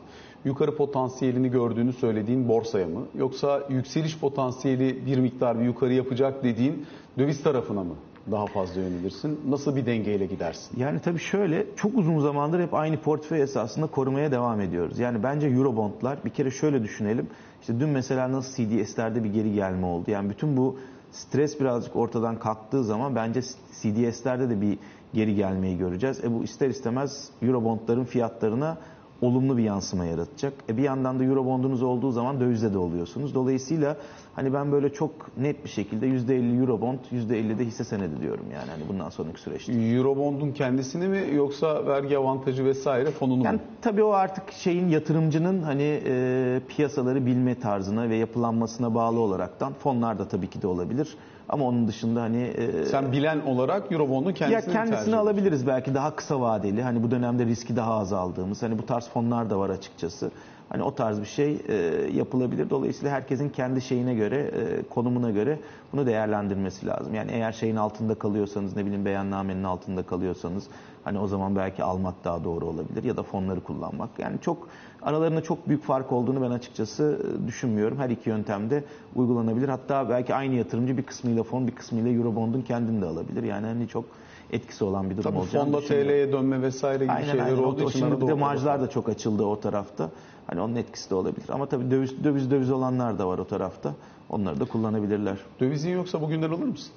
yukarı 0.45 0.75
potansiyelini 0.75 1.51
gördüğünü 1.51 1.93
söylediğin 1.93 2.47
borsaya 2.47 2.87
mı, 2.87 3.01
yoksa 3.15 3.63
yükseliş 3.69 4.19
potansiyeli 4.19 5.05
bir 5.05 5.17
miktar 5.17 5.59
bir 5.59 5.65
yukarı 5.65 5.93
yapacak 5.93 6.43
dediğin 6.43 6.85
döviz 7.17 7.43
tarafına 7.43 7.83
mı 7.83 7.95
daha 8.31 8.45
fazla 8.45 8.81
yönelirsin? 8.81 9.39
Nasıl 9.49 9.75
bir 9.75 9.85
dengeyle 9.85 10.25
gidersin? 10.25 10.79
Yani 10.79 10.99
tabii 10.99 11.19
şöyle 11.19 11.65
çok 11.75 11.97
uzun 11.97 12.19
zamandır 12.19 12.59
hep 12.59 12.73
aynı 12.73 12.97
portföy 12.97 13.41
esasında 13.41 13.87
korumaya 13.87 14.31
devam 14.31 14.61
ediyoruz. 14.61 14.99
Yani 14.99 15.23
bence 15.23 15.47
Eurobondlar 15.47 16.25
bir 16.25 16.29
kere 16.29 16.51
şöyle 16.51 16.83
düşünelim. 16.83 17.27
İşte 17.61 17.79
dün 17.79 17.89
mesela 17.89 18.31
nasıl 18.31 18.53
CDS'lerde 18.53 19.23
bir 19.23 19.29
geri 19.29 19.53
gelme 19.53 19.85
oldu. 19.85 20.11
Yani 20.11 20.29
bütün 20.29 20.57
bu 20.57 20.79
stres 21.11 21.59
birazcık 21.59 21.95
ortadan 21.95 22.39
kalktığı 22.39 22.83
zaman 22.83 23.15
bence 23.15 23.41
CDS'lerde 23.81 24.49
de 24.49 24.61
bir 24.61 24.79
geri 25.13 25.35
gelmeyi 25.35 25.77
göreceğiz. 25.77 26.23
E 26.23 26.33
bu 26.33 26.43
ister 26.43 26.69
istemez 26.69 27.29
Eurobondların 27.41 28.03
fiyatlarına 28.05 28.77
olumlu 29.21 29.57
bir 29.57 29.63
yansıma 29.63 30.05
yaratacak. 30.05 30.53
E 30.69 30.77
bir 30.77 30.83
yandan 30.83 31.19
da 31.19 31.23
Eurobondunuz 31.23 31.83
olduğu 31.83 32.11
zaman 32.11 32.39
dövizde 32.39 32.73
de 32.73 32.77
oluyorsunuz. 32.77 33.35
Dolayısıyla 33.35 33.97
hani 34.35 34.53
ben 34.53 34.71
böyle 34.71 34.93
çok 34.93 35.37
net 35.37 35.63
bir 35.63 35.69
şekilde 35.69 36.07
%50 36.07 36.59
Eurobond, 36.61 36.99
%50 37.11 37.59
de 37.59 37.65
hisse 37.65 37.83
senedi 37.83 38.21
diyorum 38.21 38.45
yani 38.53 38.69
hani 38.71 38.83
bundan 38.89 39.09
sonraki 39.09 39.41
süreçte. 39.41 39.73
Eurobond'un 39.73 40.51
kendisini 40.51 41.07
mi 41.07 41.23
yoksa 41.35 41.85
vergi 41.85 42.17
avantajı 42.17 42.65
vesaire 42.65 43.11
fonunu 43.11 43.43
Yani 43.45 43.55
mu? 43.55 43.61
tabii 43.81 44.03
o 44.03 44.11
artık 44.11 44.51
şeyin 44.51 44.87
yatırımcının 44.87 45.61
hani 45.63 46.01
e, 46.05 46.61
piyasaları 46.67 47.25
bilme 47.25 47.55
tarzına 47.59 48.09
ve 48.09 48.15
yapılanmasına 48.15 48.95
bağlı 48.95 49.19
olaraktan 49.19 49.73
fonlar 49.73 50.19
da 50.19 50.27
tabii 50.27 50.47
ki 50.49 50.61
de 50.61 50.67
olabilir. 50.67 51.17
Ama 51.49 51.65
onun 51.65 51.87
dışında 51.87 52.21
hani 52.21 52.43
e, 52.43 52.85
Sen 52.85 53.11
bilen 53.11 53.39
olarak 53.39 53.91
Eurobond'un 53.91 54.29
ya 54.29 54.33
kendisini 54.33 54.73
tercih 54.73 54.91
kendisini 54.91 55.15
alabiliriz 55.15 55.67
belki 55.67 55.93
daha 55.95 56.15
kısa 56.15 56.41
vadeli. 56.41 56.83
Hani 56.83 57.03
bu 57.03 57.11
dönemde 57.11 57.45
riski 57.45 57.75
daha 57.75 57.93
azaldığımız. 57.93 58.63
Hani 58.63 58.77
bu 58.79 58.85
tarz 58.85 59.07
fonlar 59.07 59.49
da 59.49 59.59
var 59.59 59.69
açıkçası. 59.69 60.31
Hani 60.69 60.83
o 60.83 60.95
tarz 60.95 61.21
bir 61.21 61.25
şey 61.25 61.57
e, 61.67 61.73
yapılabilir. 62.13 62.69
Dolayısıyla 62.69 63.11
herkesin 63.11 63.49
kendi 63.49 63.81
şeyine 63.81 64.15
göre, 64.15 64.37
e, 64.37 64.83
konumuna 64.89 65.31
göre 65.31 65.59
bunu 65.93 66.05
değerlendirmesi 66.05 66.87
lazım. 66.87 67.13
Yani 67.13 67.31
eğer 67.31 67.51
şeyin 67.51 67.75
altında 67.75 68.15
kalıyorsanız, 68.15 68.75
ne 68.75 68.85
bileyim 68.85 69.05
beyannamenin 69.05 69.63
altında 69.63 70.03
kalıyorsanız 70.03 70.67
hani 71.03 71.19
o 71.19 71.27
zaman 71.27 71.55
belki 71.55 71.83
almak 71.83 72.23
daha 72.23 72.43
doğru 72.43 72.65
olabilir 72.65 73.03
ya 73.03 73.17
da 73.17 73.23
fonları 73.23 73.61
kullanmak. 73.61 74.09
Yani 74.19 74.37
çok 74.41 74.67
aralarında 75.01 75.43
çok 75.43 75.67
büyük 75.67 75.83
fark 75.83 76.11
olduğunu 76.11 76.41
ben 76.41 76.51
açıkçası 76.51 77.19
e, 77.43 77.47
düşünmüyorum. 77.47 77.97
Her 77.97 78.09
iki 78.09 78.29
yöntemde 78.29 78.83
uygulanabilir. 79.15 79.69
Hatta 79.69 80.09
belki 80.09 80.35
aynı 80.35 80.55
yatırımcı 80.55 80.97
bir 80.97 81.03
kısmıyla 81.03 81.43
fon, 81.43 81.67
bir 81.67 81.75
kısmıyla 81.75 82.11
Eurobond'un 82.11 82.61
kendini 82.61 83.01
de 83.01 83.05
alabilir. 83.05 83.43
Yani 83.43 83.67
hani 83.67 83.87
çok 83.87 84.05
etkisi 84.51 84.83
olan 84.83 85.09
bir 85.09 85.17
durum 85.17 85.23
Tabii 85.23 85.37
olacağını 85.37 85.65
fonda 85.65 85.81
düşünüyorum. 85.81 86.09
TL'ye 86.11 86.31
dönme 86.31 86.61
vesaire 86.61 87.03
gibi 87.03 87.13
Aynen 87.13 87.31
şeyler 87.31 87.45
aynen. 87.45 87.57
Olduğu 87.63 87.85
o 87.85 87.89
için 87.89 87.99
şimdi 87.99 88.21
bir 88.21 88.27
de 88.27 88.33
marjlar 88.33 88.81
da 88.81 88.89
çok 88.89 89.09
açıldı 89.09 89.43
o 89.43 89.59
tarafta. 89.59 90.09
Hani 90.47 90.61
onun 90.61 90.75
etkisi 90.75 91.09
de 91.09 91.15
olabilir. 91.15 91.49
Ama 91.49 91.65
tabii 91.65 91.91
döviz 91.91 92.23
döviz 92.23 92.51
döviz 92.51 92.71
olanlar 92.71 93.19
da 93.19 93.27
var 93.27 93.37
o 93.37 93.47
tarafta. 93.47 93.93
Onları 94.29 94.59
da 94.59 94.65
kullanabilirler. 94.65 95.37
Dövizin 95.59 95.89
yoksa 95.91 96.21
bugünden 96.21 96.49
alır 96.49 96.67
mısın? 96.67 96.91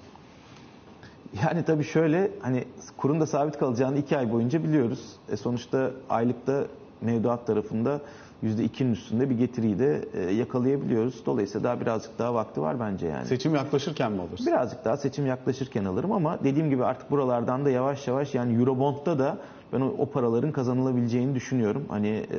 Yani 1.44 1.64
tabii 1.64 1.84
şöyle 1.84 2.30
hani 2.40 2.64
kurun 2.96 3.20
da 3.20 3.26
sabit 3.26 3.58
kalacağını 3.58 3.98
iki 3.98 4.18
ay 4.18 4.32
boyunca 4.32 4.64
biliyoruz. 4.64 5.16
E 5.32 5.36
sonuçta 5.36 5.90
aylıkta 6.10 6.66
mevduat 7.00 7.46
tarafında 7.46 8.00
%2'nin 8.44 8.92
üstünde 8.92 9.30
bir 9.30 9.38
getiriyi 9.38 9.78
de 9.78 10.04
e, 10.14 10.20
yakalayabiliyoruz. 10.34 11.26
Dolayısıyla 11.26 11.64
daha 11.64 11.80
birazcık 11.80 12.18
daha 12.18 12.34
vakti 12.34 12.60
var 12.60 12.80
bence 12.80 13.06
yani. 13.06 13.26
Seçim 13.26 13.54
yaklaşırken 13.54 14.12
mi 14.12 14.20
alırsın? 14.22 14.46
Birazcık 14.46 14.84
daha 14.84 14.96
seçim 14.96 15.26
yaklaşırken 15.26 15.84
alırım 15.84 16.12
ama 16.12 16.38
dediğim 16.44 16.70
gibi 16.70 16.84
artık 16.84 17.10
buralardan 17.10 17.64
da 17.64 17.70
yavaş 17.70 18.08
yavaş 18.08 18.34
yani 18.34 18.60
Eurobond'da 18.60 19.18
da 19.18 19.38
ben 19.72 19.80
o, 19.80 19.94
o 19.98 20.06
paraların 20.06 20.52
kazanılabileceğini 20.52 21.34
düşünüyorum. 21.34 21.84
Hani 21.88 22.08
e, 22.08 22.38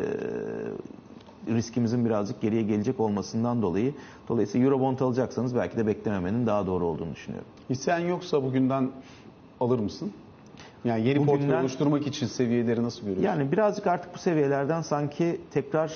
riskimizin 1.48 2.06
birazcık 2.06 2.42
geriye 2.42 2.62
gelecek 2.62 3.00
olmasından 3.00 3.62
dolayı. 3.62 3.94
Dolayısıyla 4.30 4.66
Eurobond 4.68 5.00
alacaksanız 5.00 5.56
belki 5.56 5.78
de 5.78 5.88
beklememenin 5.88 6.48
daha 6.48 6.68
doğru 6.68 6.86
olduğunu 6.86 7.16
düşünüyorum. 7.16 7.48
Hissen 7.70 8.00
yoksa 8.00 8.44
bugünden 8.44 8.90
alır 9.60 9.80
mısın? 9.80 10.12
Yani 10.86 11.08
yeni 11.08 11.18
portföy 11.18 11.36
Bugünden- 11.38 11.62
oluşturmak 11.62 12.08
için 12.08 12.28
seviyeleri 12.28 12.84
nasıl 12.84 13.02
görüyorsun? 13.02 13.24
Yani 13.24 13.52
birazcık 13.52 13.88
artık 13.88 14.14
bu 14.14 14.18
seviyelerden 14.18 14.82
sanki 14.82 15.42
tekrar 15.52 15.94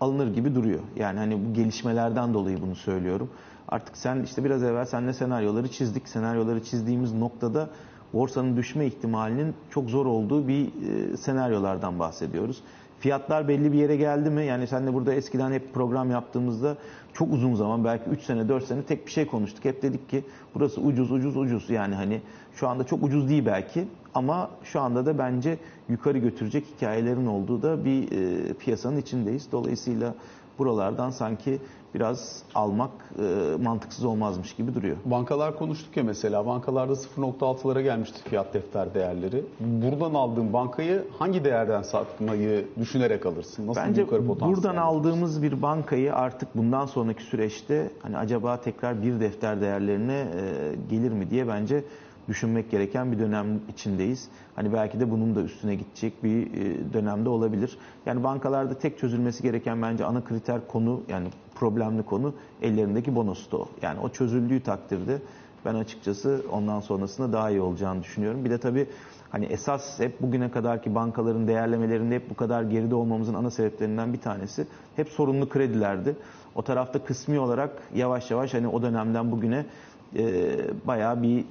alınır 0.00 0.34
gibi 0.34 0.54
duruyor. 0.54 0.80
Yani 0.96 1.18
hani 1.18 1.38
bu 1.48 1.54
gelişmelerden 1.54 2.34
dolayı 2.34 2.60
bunu 2.62 2.74
söylüyorum. 2.74 3.30
Artık 3.68 3.96
sen 3.96 4.22
işte 4.22 4.44
biraz 4.44 4.62
evvel 4.62 4.84
seninle 4.84 5.12
senaryoları 5.12 5.68
çizdik. 5.70 6.08
Senaryoları 6.08 6.64
çizdiğimiz 6.64 7.12
noktada 7.14 7.68
borsanın 8.12 8.56
düşme 8.56 8.86
ihtimalinin 8.86 9.54
çok 9.70 9.90
zor 9.90 10.06
olduğu 10.06 10.48
bir 10.48 10.66
e, 10.66 11.16
senaryolardan 11.16 11.98
bahsediyoruz. 11.98 12.62
Fiyatlar 13.00 13.48
belli 13.48 13.72
bir 13.72 13.78
yere 13.78 13.96
geldi 13.96 14.30
mi? 14.30 14.44
Yani 14.44 14.66
seninle 14.66 14.94
burada 14.94 15.14
eskiden 15.14 15.52
hep 15.52 15.74
program 15.74 16.10
yaptığımızda 16.10 16.76
çok 17.12 17.32
uzun 17.32 17.54
zaman 17.54 17.84
belki 17.84 18.10
3 18.10 18.22
sene 18.22 18.48
4 18.48 18.64
sene 18.64 18.82
tek 18.82 19.06
bir 19.06 19.10
şey 19.10 19.26
konuştuk. 19.26 19.64
Hep 19.64 19.82
dedik 19.82 20.08
ki 20.08 20.24
burası 20.54 20.80
ucuz 20.80 21.12
ucuz 21.12 21.36
ucuz 21.36 21.70
yani 21.70 21.94
hani 21.94 22.20
şu 22.54 22.68
anda 22.68 22.84
çok 22.84 23.02
ucuz 23.02 23.28
değil 23.28 23.46
belki 23.46 23.84
ama 24.14 24.50
şu 24.64 24.80
anda 24.80 25.06
da 25.06 25.18
bence 25.18 25.58
yukarı 25.88 26.18
götürecek 26.18 26.64
hikayelerin 26.76 27.26
olduğu 27.26 27.62
da 27.62 27.84
bir 27.84 28.12
e, 28.12 28.52
piyasanın 28.52 28.96
içindeyiz. 28.96 29.52
Dolayısıyla 29.52 30.14
buralardan 30.58 31.10
sanki 31.10 31.58
biraz 31.94 32.42
almak 32.54 32.90
e, 33.18 33.56
mantıksız 33.62 34.04
olmazmış 34.04 34.54
gibi 34.54 34.74
duruyor. 34.74 34.96
Bankalar 35.04 35.58
konuştuk 35.58 35.96
ya 35.96 36.04
mesela. 36.04 36.46
Bankalarda 36.46 36.92
0.6'lara 36.92 37.82
gelmişti 37.82 38.22
fiyat 38.28 38.54
defter 38.54 38.94
değerleri. 38.94 39.44
Buradan 39.60 40.14
aldığın 40.14 40.52
bankayı 40.52 41.04
hangi 41.18 41.44
değerden 41.44 41.82
satmayı 41.82 42.66
düşünerek 42.80 43.26
alırsın? 43.26 43.66
Nasıl 43.66 43.80
Bence 43.80 44.00
yukarı 44.00 44.26
potansiyel? 44.26 44.56
buradan 44.56 44.76
aldığımız 44.76 45.42
bir 45.42 45.62
bankayı 45.62 46.14
artık 46.14 46.56
bundan 46.56 46.86
sonraki 46.86 47.22
süreçte 47.22 47.90
hani 48.02 48.18
acaba 48.18 48.60
tekrar 48.60 49.02
bir 49.02 49.20
defter 49.20 49.60
değerlerine 49.60 50.12
e, 50.18 50.74
gelir 50.90 51.12
mi 51.12 51.30
diye 51.30 51.48
bence 51.48 51.84
düşünmek 52.28 52.70
gereken 52.70 53.12
bir 53.12 53.18
dönem 53.18 53.60
içindeyiz. 53.68 54.28
Hani 54.56 54.72
belki 54.72 55.00
de 55.00 55.10
bunun 55.10 55.34
da 55.34 55.40
üstüne 55.42 55.74
gidecek 55.74 56.24
bir 56.24 56.46
e, 56.46 56.92
dönemde 56.92 57.28
olabilir. 57.28 57.78
Yani 58.06 58.24
bankalarda 58.24 58.78
tek 58.78 58.98
çözülmesi 58.98 59.42
gereken 59.42 59.82
bence 59.82 60.04
ana 60.04 60.24
kriter 60.24 60.60
konu 60.68 61.02
yani 61.08 61.28
problemli 61.54 62.02
konu 62.02 62.34
ellerindeki 62.62 63.14
bono 63.14 63.34
stoğu. 63.34 63.68
Yani 63.82 64.00
o 64.00 64.08
çözüldüğü 64.08 64.60
takdirde 64.60 65.18
ben 65.64 65.74
açıkçası 65.74 66.42
ondan 66.52 66.80
sonrasında 66.80 67.32
daha 67.32 67.50
iyi 67.50 67.60
olacağını 67.60 68.02
düşünüyorum. 68.02 68.44
Bir 68.44 68.50
de 68.50 68.58
tabii 68.58 68.86
Hani 69.30 69.44
esas 69.44 70.00
hep 70.00 70.22
bugüne 70.22 70.50
kadarki 70.50 70.94
bankaların 70.94 71.48
değerlemelerinde 71.48 72.14
hep 72.14 72.30
bu 72.30 72.34
kadar 72.34 72.62
geride 72.62 72.94
olmamızın 72.94 73.34
ana 73.34 73.50
sebeplerinden 73.50 74.12
bir 74.12 74.20
tanesi 74.20 74.66
hep 74.96 75.08
sorunlu 75.08 75.48
kredilerdi. 75.48 76.16
O 76.54 76.62
tarafta 76.62 77.04
kısmi 77.04 77.38
olarak 77.38 77.70
yavaş 77.94 78.30
yavaş 78.30 78.54
hani 78.54 78.68
o 78.68 78.82
dönemden 78.82 79.30
bugüne 79.30 79.66
e, 80.16 80.56
bayağı 80.86 81.22
bir 81.22 81.38
e, 81.38 81.44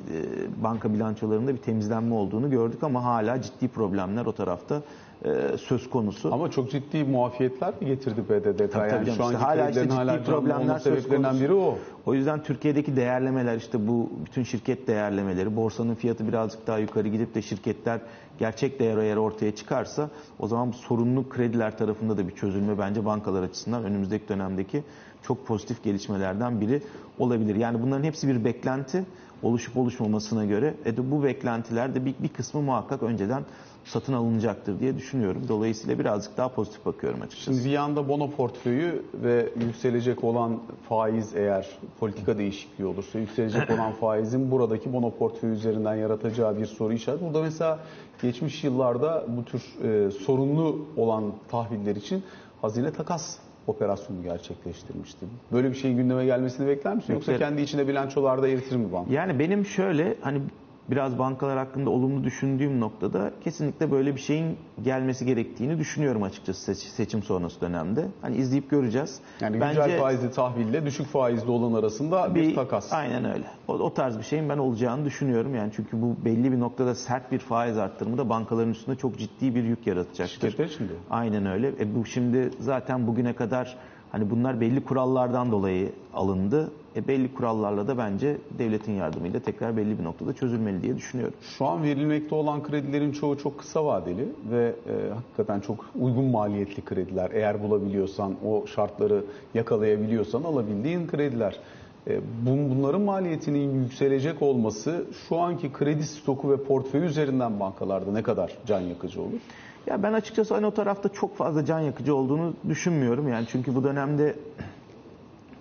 banka 0.63 0.93
bilançolarında 0.93 1.53
bir 1.53 1.61
temizlenme 1.61 2.15
olduğunu 2.15 2.49
gördük 2.49 2.83
ama 2.83 3.03
hala 3.03 3.41
ciddi 3.41 3.67
problemler 3.67 4.25
o 4.25 4.31
tarafta 4.31 4.81
e, 5.25 5.57
söz 5.57 5.89
konusu. 5.89 6.33
Ama 6.33 6.51
çok 6.51 6.71
ciddi 6.71 7.03
muafiyetler 7.03 7.73
mi 7.81 7.87
getirdi 7.87 8.21
PDDK? 8.23 8.71
Tabii, 8.71 8.89
yani 8.89 9.05
tabii 9.05 9.05
şu 9.05 9.23
işte 9.23 9.37
hala 9.37 9.69
işte 9.69 9.83
ciddi 9.83 9.93
hala 9.93 10.23
problemler 10.23 10.79
söz 10.79 11.07
konusu. 11.07 11.41
biri 11.41 11.53
o. 11.53 11.77
O 12.05 12.13
yüzden 12.13 12.43
Türkiye'deki 12.43 12.95
değerlemeler 12.95 13.55
işte 13.55 13.87
bu 13.87 14.09
bütün 14.25 14.43
şirket 14.43 14.87
değerlemeleri, 14.87 15.55
borsanın 15.55 15.95
fiyatı 15.95 16.27
birazcık 16.27 16.67
daha 16.67 16.77
yukarı 16.77 17.07
gidip 17.07 17.35
de 17.35 17.41
şirketler 17.41 18.01
gerçek 18.39 18.79
değer 18.79 18.97
eğer 18.97 19.17
ortaya 19.17 19.55
çıkarsa 19.55 20.09
o 20.39 20.47
zaman 20.47 20.69
bu 20.71 20.73
sorunlu 20.73 21.29
krediler 21.29 21.77
tarafında 21.77 22.17
da 22.17 22.27
bir 22.27 22.35
çözülme 22.35 22.77
bence 22.77 23.05
bankalar 23.05 23.43
açısından 23.43 23.83
önümüzdeki 23.83 24.27
dönemdeki 24.27 24.83
çok 25.23 25.47
pozitif 25.47 25.83
gelişmelerden 25.83 26.61
biri 26.61 26.81
olabilir. 27.19 27.55
Yani 27.55 27.81
bunların 27.81 28.03
hepsi 28.03 28.27
bir 28.27 28.45
beklenti 28.45 29.05
oluşup 29.43 29.77
oluşmamasına 29.77 30.45
göre 30.45 30.73
e 30.85 30.97
de 30.97 31.11
bu 31.11 31.23
beklentiler 31.23 31.95
de 31.95 32.05
bir, 32.05 32.15
bir 32.19 32.29
kısmı 32.29 32.61
muhakkak 32.61 33.03
önceden 33.03 33.43
satın 33.85 34.13
alınacaktır 34.13 34.79
diye 34.79 34.97
düşünüyorum. 34.97 35.41
Dolayısıyla 35.47 35.99
birazcık 35.99 36.37
daha 36.37 36.49
pozitif 36.49 36.85
bakıyorum 36.85 37.21
açıkçası. 37.21 37.53
Şimdi 37.53 37.65
bir 37.65 37.71
yanda 37.71 38.09
bono 38.09 38.31
portföyü 38.31 39.03
ve 39.13 39.49
yükselecek 39.59 40.23
olan 40.23 40.59
faiz 40.89 41.35
eğer 41.35 41.67
politika 41.99 42.37
değişikliği 42.37 42.85
olursa 42.85 43.19
yükselecek 43.19 43.69
olan 43.69 43.91
faizin 43.99 44.51
buradaki 44.51 44.93
bono 44.93 45.11
portföyü 45.11 45.53
üzerinden 45.53 45.95
yaratacağı 45.95 46.57
bir 46.57 46.65
soru 46.65 46.93
işareti. 46.93 47.25
Burada 47.25 47.41
mesela 47.41 47.79
geçmiş 48.21 48.63
yıllarda 48.63 49.25
bu 49.27 49.45
tür 49.45 49.63
e, 49.83 50.11
sorunlu 50.11 50.85
olan 50.97 51.33
tahviller 51.49 51.95
için 51.95 52.23
hazine 52.61 52.91
takas 52.91 53.37
operasyonu 53.67 54.23
gerçekleştirmişti. 54.23 55.25
Böyle 55.51 55.69
bir 55.69 55.75
şeyin 55.75 55.97
gündeme 55.97 56.25
gelmesini 56.25 56.67
bekler 56.67 56.95
misin? 56.95 57.13
Yoksa 57.13 57.37
kendi 57.37 57.61
içinde 57.61 57.87
bilançolarda 57.87 58.47
eritir 58.47 58.75
mi 58.75 58.93
banka? 58.93 59.13
Yani 59.13 59.39
benim 59.39 59.65
şöyle 59.65 60.15
hani 60.21 60.41
biraz 60.89 61.19
bankalar 61.19 61.57
hakkında 61.57 61.89
olumlu 61.89 62.23
düşündüğüm 62.23 62.79
noktada 62.79 63.31
kesinlikle 63.43 63.91
böyle 63.91 64.15
bir 64.15 64.19
şeyin 64.19 64.57
gelmesi 64.83 65.25
gerektiğini 65.25 65.79
düşünüyorum 65.79 66.23
açıkçası 66.23 66.61
seç- 66.61 66.91
seçim 66.91 67.23
sonrası 67.23 67.61
dönemde. 67.61 68.05
Hani 68.21 68.35
izleyip 68.37 68.69
göreceğiz. 68.69 69.19
Yani 69.41 69.53
güncel 69.53 69.99
faizli 69.99 70.31
tahville 70.31 70.85
düşük 70.85 71.07
faizli 71.07 71.51
olan 71.51 71.73
arasında 71.73 72.35
bir, 72.35 72.55
takas. 72.55 72.93
Aynen 72.93 73.25
öyle. 73.25 73.43
O, 73.67 73.73
o 73.73 73.93
tarz 73.93 74.17
bir 74.17 74.23
şeyin 74.23 74.49
ben 74.49 74.57
olacağını 74.57 75.05
düşünüyorum. 75.05 75.55
Yani 75.55 75.71
çünkü 75.75 76.01
bu 76.01 76.15
belli 76.25 76.51
bir 76.51 76.59
noktada 76.59 76.95
sert 76.95 77.31
bir 77.31 77.39
faiz 77.39 77.77
arttırımı 77.77 78.17
da 78.17 78.29
bankaların 78.29 78.71
üstünde 78.71 78.95
çok 78.95 79.17
ciddi 79.17 79.55
bir 79.55 79.63
yük 79.63 79.87
yaratacaktır. 79.87 80.51
Şirketler 80.51 80.67
de. 80.89 80.93
Aynen 81.09 81.45
öyle. 81.45 81.67
E 81.67 81.95
bu 81.95 82.05
şimdi 82.05 82.49
zaten 82.59 83.07
bugüne 83.07 83.33
kadar 83.33 83.77
hani 84.11 84.29
bunlar 84.29 84.61
belli 84.61 84.83
kurallardan 84.83 85.51
dolayı 85.51 85.91
alındı. 86.13 86.71
E 86.97 87.07
belli 87.07 87.33
kurallarla 87.33 87.87
da 87.87 87.97
bence 87.97 88.37
devletin 88.59 88.91
yardımıyla 88.91 89.39
tekrar 89.39 89.77
belli 89.77 89.99
bir 89.99 90.03
noktada 90.03 90.33
çözülmeli 90.33 90.81
diye 90.81 90.95
düşünüyorum. 90.95 91.35
Şu 91.41 91.65
an 91.65 91.83
verilmekte 91.83 92.35
olan 92.35 92.63
kredilerin 92.63 93.11
çoğu 93.11 93.37
çok 93.37 93.59
kısa 93.59 93.85
vadeli 93.85 94.25
ve 94.51 94.65
e, 94.89 95.13
hakikaten 95.13 95.59
çok 95.59 95.85
uygun 95.99 96.25
maliyetli 96.25 96.85
krediler. 96.85 97.31
Eğer 97.33 97.63
bulabiliyorsan, 97.63 98.35
o 98.45 98.67
şartları 98.67 99.23
yakalayabiliyorsan 99.53 100.43
alabildiğin 100.43 101.07
krediler. 101.07 101.59
E, 102.07 102.15
bun- 102.45 102.75
bunların 102.75 103.01
maliyetinin 103.01 103.83
yükselecek 103.83 104.41
olması 104.41 105.05
şu 105.27 105.37
anki 105.37 105.73
kredi 105.73 106.03
stoku 106.03 106.51
ve 106.51 106.57
portföyü 106.57 107.05
üzerinden 107.05 107.59
bankalarda 107.59 108.11
ne 108.11 108.23
kadar 108.23 108.57
can 108.67 108.81
yakıcı 108.81 109.21
olur? 109.21 109.39
Ya 109.87 110.03
ben 110.03 110.13
açıkçası 110.13 110.53
hani 110.53 110.65
o 110.65 110.71
tarafta 110.71 111.09
çok 111.09 111.35
fazla 111.37 111.65
can 111.65 111.79
yakıcı 111.79 112.15
olduğunu 112.15 112.53
düşünmüyorum. 112.69 113.27
Yani 113.27 113.45
çünkü 113.49 113.75
bu 113.75 113.83
dönemde 113.83 114.35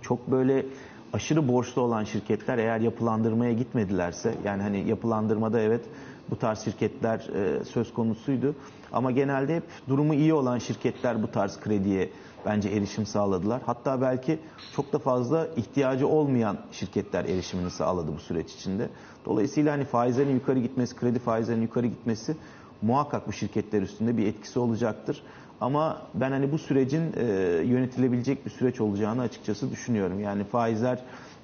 çok 0.03 0.31
böyle 0.31 0.67
aşırı 1.17 1.49
borçlu 1.49 1.83
olan 1.83 2.05
şirketler 2.05 2.59
eğer 2.59 2.81
yapılandırmaya 2.81 3.53
gitmedilerse 3.53 4.35
yani 4.45 4.63
hani 4.63 4.89
yapılandırmada 4.89 5.61
evet 5.61 5.85
bu 6.31 6.39
tarz 6.39 6.59
şirketler 6.59 7.19
e, 7.19 7.65
söz 7.65 7.95
konusuydu 7.95 8.55
ama 8.93 9.11
genelde 9.11 9.57
hep 9.57 9.63
durumu 9.89 10.15
iyi 10.15 10.35
olan 10.35 10.59
şirketler 10.59 11.23
bu 11.23 11.31
tarz 11.31 11.61
krediye 11.61 12.11
bence 12.47 12.69
erişim 12.69 13.07
sağladılar. 13.07 13.63
Hatta 13.67 14.01
belki 14.01 14.39
çok 14.77 14.93
da 14.93 14.99
fazla 14.99 15.47
ihtiyacı 15.57 16.09
olmayan 16.09 16.59
şirketler 16.73 17.25
erişimini 17.25 17.71
sağladı 17.71 18.13
bu 18.17 18.21
süreç 18.21 18.55
içinde. 18.55 18.89
Dolayısıyla 19.25 19.73
hani 19.73 19.85
faizlerin 19.85 20.35
yukarı 20.35 20.59
gitmesi, 20.59 20.97
kredi 20.97 21.19
faizlerinin 21.19 21.63
yukarı 21.63 21.87
gitmesi 21.87 22.37
muhakkak 22.83 23.29
bu 23.29 23.33
şirketler 23.33 23.83
üstünde 23.83 24.17
bir 24.17 24.27
etkisi 24.27 24.59
olacaktır. 24.59 25.23
Ama 25.61 26.03
ben 26.15 26.31
hani 26.31 26.53
bu 26.53 26.59
sürecin 26.59 27.03
e, 27.17 27.25
yönetilebilecek 27.65 28.45
bir 28.47 28.51
süreç 28.51 28.81
olacağını 28.81 29.23
açıkçası 29.23 29.71
düşünüyorum. 29.71 30.21
Yani 30.21 30.45
faizler 30.45 30.99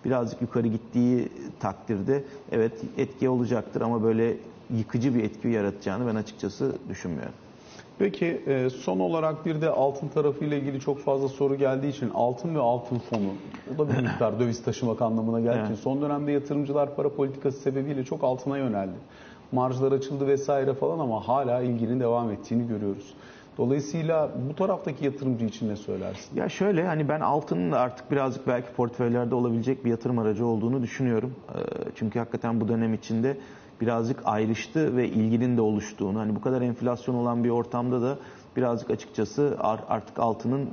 birazcık 0.05 0.42
yukarı 0.42 0.68
gittiği 0.68 1.29
takdirde 1.61 2.25
evet 2.53 2.72
etki 2.98 3.29
olacaktır 3.29 3.81
ama 3.81 4.03
böyle 4.03 4.37
yıkıcı 4.77 5.14
bir 5.14 5.25
etki 5.25 5.48
yaratacağını 5.48 6.07
ben 6.07 6.14
açıkçası 6.14 6.72
düşünmüyorum. 6.88 7.35
Peki 7.98 8.42
e, 8.46 8.70
son 8.70 9.01
olarak 9.01 9.46
bir 9.46 9.61
de 9.61 9.70
altın 9.70 10.09
tarafıyla 10.09 10.57
ilgili 10.57 10.81
çok 10.81 10.98
fazla 10.98 11.29
soru 11.29 11.55
geldiği 11.55 11.88
için 11.88 12.11
altın 12.14 12.55
ve 12.55 12.59
altın 12.59 12.98
fonu 12.98 13.29
o 13.75 13.79
da 13.79 13.88
bir 13.92 14.03
miktar 14.03 14.40
döviz 14.40 14.62
taşımak 14.62 15.03
anlamına 15.03 15.40
geldiği 15.40 15.64
için 15.64 15.75
son 15.75 16.03
dönemde 16.03 16.33
yatırımcılar 16.33 16.96
para 16.96 17.09
politikası 17.09 17.59
sebebiyle 17.59 18.05
çok 18.05 18.25
altına 18.25 18.59
yöneldi. 18.59 18.96
Marjlar 19.53 19.92
açıldı 19.92 20.27
vesaire 20.27 20.75
falan 20.75 20.98
ama 20.98 21.29
hala 21.29 21.62
ilginin 21.62 22.01
devam 22.01 22.31
ettiğini 22.31 22.68
görüyoruz. 22.68 23.14
Dolayısıyla 23.59 24.31
bu 24.51 24.55
taraftaki 24.57 25.05
yatırımcı 25.05 25.45
için 25.45 25.69
ne 25.69 25.77
söylersin? 25.77 26.37
Ya 26.37 26.49
şöyle 26.49 26.87
hani 26.87 27.09
ben 27.09 27.21
altının 27.21 27.73
artık 27.73 28.11
birazcık 28.11 28.47
belki 28.47 28.73
portföylerde 28.73 29.35
olabilecek 29.35 29.85
bir 29.85 29.91
yatırım 29.91 30.19
aracı 30.19 30.47
olduğunu 30.47 30.83
düşünüyorum. 30.83 31.35
Ee, 31.49 31.59
Çünkü 31.95 32.19
hakikaten 32.19 32.61
bu 32.61 32.69
dönem 32.69 32.95
içinde 32.95 33.37
birazcık 33.81 34.21
ayrıştı 34.25 34.97
ve 34.97 35.09
ilginin 35.09 35.57
de 35.57 35.61
oluştuğunu 35.61 36.19
hani 36.19 36.37
bu 36.37 36.41
kadar 36.41 36.62
enflasyon 36.62 37.15
olan 37.15 37.45
bir 37.45 37.51
ortamda 37.51 38.03
da 38.03 38.19
birazcık 38.57 38.91
açıkçası 38.91 39.57
ar- 39.61 39.85
artık 39.88 40.19
altının 40.19 40.62
e, 40.62 40.67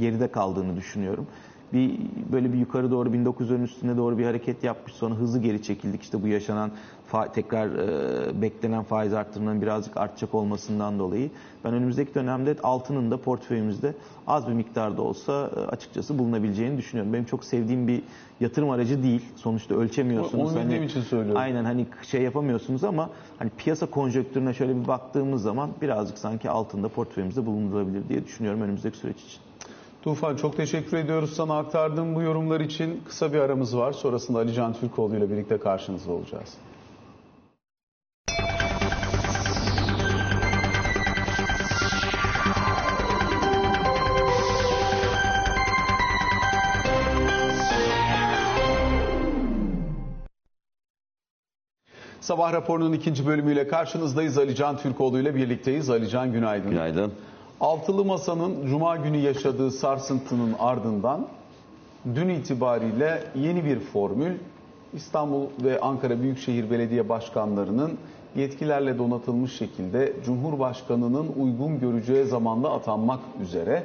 geride 0.00 0.28
kaldığını 0.28 0.76
düşünüyorum. 0.76 1.26
Bir 1.72 1.98
böyle 2.32 2.52
bir 2.52 2.58
yukarı 2.58 2.90
doğru 2.90 3.08
1900'lerin 3.08 3.62
üstüne 3.62 3.96
doğru 3.96 4.18
bir 4.18 4.24
hareket 4.24 4.64
yapmış 4.64 4.92
sonra 4.94 5.14
hızlı 5.14 5.38
geri 5.38 5.62
çekildik. 5.62 6.02
İşte 6.02 6.22
bu 6.22 6.28
yaşanan 6.28 6.70
fa- 7.12 7.32
tekrar 7.32 7.68
e, 7.68 8.42
beklenen 8.42 8.82
faiz 8.82 9.12
arttırımının 9.12 9.62
birazcık 9.62 9.96
artacak 9.96 10.34
olmasından 10.34 10.98
dolayı 10.98 11.30
ben 11.64 11.74
önümüzdeki 11.74 12.14
dönemde 12.14 12.56
altının 12.62 13.10
da 13.10 13.20
portföyümüzde 13.20 13.94
az 14.26 14.48
bir 14.48 14.52
miktarda 14.52 15.02
olsa 15.02 15.50
e, 15.56 15.60
açıkçası 15.60 16.18
bulunabileceğini 16.18 16.78
düşünüyorum. 16.78 17.12
Benim 17.12 17.24
çok 17.24 17.44
sevdiğim 17.44 17.88
bir 17.88 18.02
yatırım 18.40 18.70
aracı 18.70 19.02
değil. 19.02 19.32
Sonuçta 19.36 19.74
ölçemiyorsunuz. 19.74 20.54
Onu 20.56 20.62
bildiğim 20.64 20.82
için 20.82 21.00
söylüyorum. 21.00 21.40
Aynen 21.40 21.64
hani 21.64 21.86
şey 22.02 22.22
yapamıyorsunuz 22.22 22.84
ama 22.84 23.10
hani 23.38 23.50
piyasa 23.50 23.86
konjonktürüne 23.86 24.54
şöyle 24.54 24.82
bir 24.82 24.88
baktığımız 24.88 25.42
zaman 25.42 25.70
birazcık 25.80 26.18
sanki 26.18 26.50
altında 26.50 26.88
portföyümüzde 26.88 27.46
bulundurabilir 27.46 28.08
diye 28.08 28.24
düşünüyorum 28.24 28.60
önümüzdeki 28.60 28.98
süreç 28.98 29.22
için. 29.22 29.40
Tufan 30.06 30.36
çok 30.36 30.56
teşekkür 30.56 30.96
ediyoruz 30.96 31.32
sana 31.36 31.58
aktardığın 31.58 32.14
bu 32.14 32.22
yorumlar 32.22 32.60
için. 32.60 33.02
Kısa 33.08 33.32
bir 33.32 33.38
aramız 33.38 33.76
var. 33.76 33.92
Sonrasında 33.92 34.38
Ali 34.38 34.54
Can 34.54 34.72
Türkoğlu 34.72 35.16
ile 35.16 35.30
birlikte 35.30 35.58
karşınızda 35.58 36.12
olacağız. 36.12 36.54
Sabah 52.20 52.52
raporunun 52.52 52.92
ikinci 52.92 53.26
bölümüyle 53.26 53.68
karşınızdayız. 53.68 54.38
Ali 54.38 54.54
Can 54.54 54.78
Türkoğlu 54.78 55.20
ile 55.20 55.34
birlikteyiz. 55.34 55.90
Ali 55.90 56.08
Can 56.08 56.32
günaydın. 56.32 56.70
Günaydın. 56.70 57.12
Altılı 57.60 58.04
Masa'nın 58.04 58.66
Cuma 58.66 58.96
günü 58.96 59.16
yaşadığı 59.16 59.70
sarsıntının 59.70 60.54
ardından 60.58 61.26
dün 62.14 62.28
itibariyle 62.28 63.24
yeni 63.34 63.64
bir 63.64 63.80
formül 63.80 64.32
İstanbul 64.94 65.46
ve 65.64 65.80
Ankara 65.80 66.22
Büyükşehir 66.22 66.70
Belediye 66.70 67.08
Başkanlarının 67.08 67.98
yetkilerle 68.36 68.98
donatılmış 68.98 69.56
şekilde 69.56 70.12
Cumhurbaşkanı'nın 70.24 71.26
uygun 71.38 71.80
göreceği 71.80 72.24
zamanda 72.24 72.70
atanmak 72.70 73.20
üzere 73.42 73.82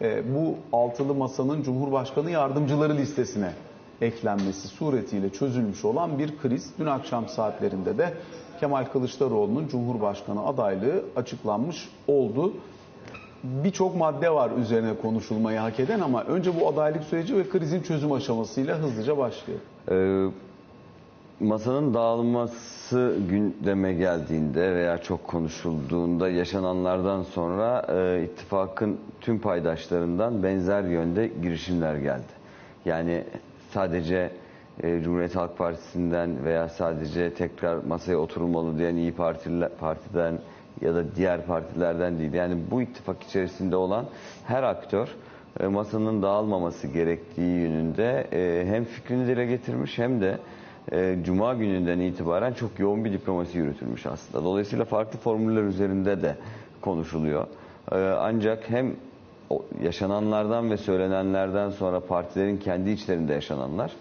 e, 0.00 0.34
bu 0.34 0.54
Altılı 0.76 1.14
Masa'nın 1.14 1.62
Cumhurbaşkanı 1.62 2.30
yardımcıları 2.30 2.96
listesine 2.96 3.52
eklenmesi 4.00 4.68
suretiyle 4.68 5.30
çözülmüş 5.30 5.84
olan 5.84 6.18
bir 6.18 6.38
kriz. 6.38 6.70
Dün 6.78 6.86
akşam 6.86 7.28
saatlerinde 7.28 7.98
de 7.98 8.14
Kemal 8.60 8.84
Kılıçdaroğlu'nun 8.84 9.68
Cumhurbaşkanı 9.68 10.46
adaylığı 10.46 11.04
açıklanmış 11.16 11.88
oldu 12.08 12.52
birçok 13.42 13.96
madde 13.96 14.30
var 14.30 14.50
üzerine 14.60 14.96
konuşulmayı 15.02 15.58
hak 15.58 15.80
eden 15.80 16.00
ama 16.00 16.24
önce 16.24 16.60
bu 16.60 16.68
adaylık 16.68 17.04
süreci 17.04 17.36
ve 17.36 17.48
krizin 17.48 17.82
çözüm 17.82 18.12
aşamasıyla 18.12 18.78
hızlıca 18.78 19.18
başlayalım. 19.18 19.64
Ee, 19.90 21.44
masanın 21.44 21.94
dağılması 21.94 23.16
gündeme 23.30 23.92
geldiğinde 23.92 24.74
veya 24.74 24.98
çok 24.98 25.26
konuşulduğunda 25.26 26.28
yaşananlardan 26.28 27.22
sonra 27.22 27.86
e, 27.88 28.24
ittifakın 28.24 28.98
tüm 29.20 29.38
paydaşlarından 29.38 30.42
benzer 30.42 30.82
yönde 30.82 31.30
girişimler 31.42 31.96
geldi. 31.96 32.32
Yani 32.84 33.24
sadece 33.70 34.30
e, 34.82 35.00
Cumhuriyet 35.02 35.36
Halk 35.36 35.58
Partisi'nden 35.58 36.44
veya 36.44 36.68
sadece 36.68 37.34
tekrar 37.34 37.76
masaya 37.76 38.16
oturulmalı 38.16 38.78
diyen 38.78 38.96
İyi 38.96 39.12
Partiler, 39.12 39.68
Parti'den 39.80 40.38
ya 40.80 40.94
da 40.94 41.16
diğer 41.16 41.46
partilerden 41.46 42.18
değil. 42.18 42.32
Yani 42.32 42.56
bu 42.70 42.82
ittifak 42.82 43.22
içerisinde 43.22 43.76
olan 43.76 44.04
her 44.46 44.62
aktör 44.62 45.08
e, 45.60 45.66
masanın 45.66 46.22
dağılmaması 46.22 46.86
gerektiği 46.86 47.60
yönünde 47.60 48.26
e, 48.32 48.66
hem 48.66 48.84
fikrini 48.84 49.26
dile 49.26 49.46
getirmiş 49.46 49.98
hem 49.98 50.20
de 50.20 50.38
e, 50.92 51.16
Cuma 51.24 51.54
gününden 51.54 51.98
itibaren 51.98 52.52
çok 52.52 52.78
yoğun 52.78 53.04
bir 53.04 53.12
diplomasi 53.12 53.58
yürütülmüş 53.58 54.06
aslında. 54.06 54.44
Dolayısıyla 54.44 54.84
farklı 54.84 55.18
formüller 55.18 55.62
üzerinde 55.62 56.22
de 56.22 56.36
konuşuluyor. 56.80 57.46
Ancak 58.18 58.70
hem 58.70 58.92
yaşananlardan 59.82 60.70
ve 60.70 60.76
söylenenlerden 60.76 61.70
sonra 61.70 62.00
partilerin 62.00 62.56
kendi 62.56 62.90
içlerinde 62.90 63.32
yaşananlar 63.32 63.92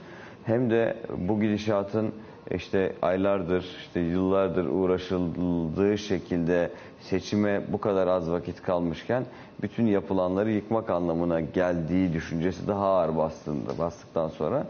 hem 0.44 0.70
de 0.70 0.98
bu 1.18 1.42
gidişatın 1.42 2.12
işte 2.52 2.96
aylardır, 3.02 3.66
işte 3.82 4.00
yıllardır 4.00 4.66
uğraşıldığı 4.66 5.98
şekilde 5.98 6.72
seçime 7.00 7.62
bu 7.72 7.82
kadar 7.82 8.08
az 8.08 8.32
vakit 8.32 8.62
kalmışken 8.62 9.26
bütün 9.62 9.86
yapılanları 9.86 10.52
yıkmak 10.52 10.90
anlamına 10.90 11.42
geldiği 11.42 12.14
düşüncesi 12.14 12.68
daha 12.68 12.86
ağır 12.86 13.18
bastığında, 13.18 13.78
bastıktan 13.78 14.30
sonra 14.30 14.68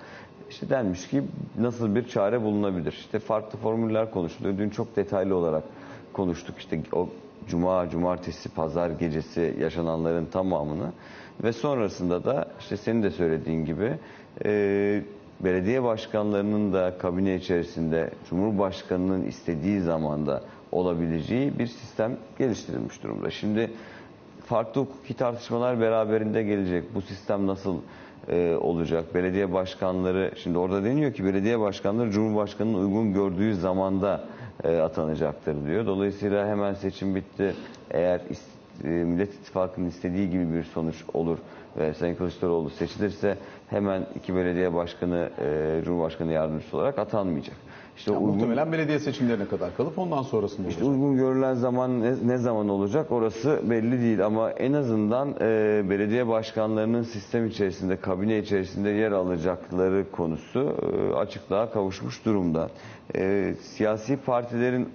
işte 0.49 0.69
denmiş 0.69 1.07
ki 1.07 1.23
nasıl 1.60 1.95
bir 1.95 2.07
çare 2.07 2.43
bulunabilir? 2.43 2.91
İşte 2.91 3.19
farklı 3.19 3.60
formüller 3.60 4.12
konuşuluyor. 4.12 4.57
Dün 4.57 4.69
çok 4.69 4.95
detaylı 4.95 5.36
olarak 5.36 5.63
konuştuk 6.13 6.57
işte 6.57 6.81
o 6.93 7.10
cuma, 7.47 7.89
cumartesi, 7.89 8.49
pazar 8.49 8.89
gecesi 8.89 9.55
yaşananların 9.60 10.25
tamamını 10.25 10.91
ve 11.43 11.53
sonrasında 11.53 12.23
da 12.25 12.45
işte 12.60 12.77
senin 12.77 13.03
de 13.03 13.12
söylediğin 13.12 13.65
gibi 13.65 13.93
e, 14.45 15.03
belediye 15.43 15.84
başkanlarının 15.84 16.73
da 16.73 16.97
kabine 16.97 17.36
içerisinde 17.36 18.10
Cumhurbaşkanı'nın 18.30 19.23
istediği 19.23 19.82
zamanda 19.82 20.43
olabileceği 20.71 21.60
bir 21.60 21.67
sistem 21.67 22.17
geliştirilmiş 22.39 23.04
durumda. 23.04 23.32
Şimdi 23.32 23.71
farklı 24.45 24.82
hukuki 24.82 25.13
tartışmalar 25.13 25.80
beraberinde 25.80 26.43
gelecek. 26.43 26.95
Bu 26.95 27.01
sistem 27.01 27.47
nasıl 27.47 27.77
e, 28.30 28.56
olacak? 28.56 29.15
Belediye 29.15 29.54
başkanları, 29.54 30.32
şimdi 30.36 30.58
orada 30.58 30.84
deniyor 30.84 31.13
ki 31.13 31.25
belediye 31.25 31.60
başkanları 31.60 32.12
Cumhurbaşkanı'nın 32.12 32.84
uygun 32.84 33.13
gördüğü 33.13 33.56
zamanda 33.56 34.23
e, 34.63 34.77
atanacaktır 34.77 35.65
diyor. 35.65 35.86
Dolayısıyla 35.86 36.47
hemen 36.47 36.73
seçim 36.73 37.15
bitti. 37.15 37.56
Eğer 37.91 38.21
e, 38.84 38.88
Millet 38.88 39.34
İttifakı'nın 39.34 39.88
istediği 39.89 40.30
gibi 40.30 40.54
bir 40.54 40.63
sonuç 40.63 40.96
olur 41.13 41.38
ve 41.80 41.94
Sayın 41.94 42.15
Kılıçdaroğlu 42.15 42.70
seçilirse 42.70 43.38
hemen 43.70 44.06
iki 44.15 44.36
belediye 44.36 44.74
başkanı 44.74 45.30
e, 45.41 45.82
Cumhurbaşkanı 45.86 46.32
yardımcısı 46.32 46.78
olarak 46.78 47.00
atanmayacak. 47.00 47.56
İşte 47.98 48.12
Ya 48.12 48.17
uygun- 48.20 48.36
Muhtemelen 48.36 48.72
belediye 48.72 49.00
seçimlerine 49.00 49.48
kadar 49.48 49.78
kalıp 49.78 50.00
ondan 50.00 50.22
sonrasında 50.22 50.67
olacak. 50.67 50.84
Uygun 50.84 51.15
görülen 51.17 51.54
zaman 51.54 52.02
ne, 52.02 52.13
ne 52.26 52.38
zaman 52.38 52.70
olacak 52.70 53.12
orası 53.12 53.60
belli 53.70 54.02
değil 54.02 54.26
ama 54.26 54.52
en 54.52 54.74
azından 54.74 55.30
e, 55.41 55.82
belediye 55.89 56.28
başkanlarının 56.28 57.04
sistem 57.04 57.48
içerisinde, 57.48 57.96
kabine 57.98 58.39
içerisinde 58.39 58.89
yer 58.89 59.12
alacakları 59.12 60.06
konusu 60.12 60.76
e, 60.82 61.15
açıklığa 61.15 61.72
kavuşmuş 61.72 62.26
durumda. 62.26 62.70
E, 63.15 63.54
siyasi 63.62 64.17
partilerin 64.17 64.89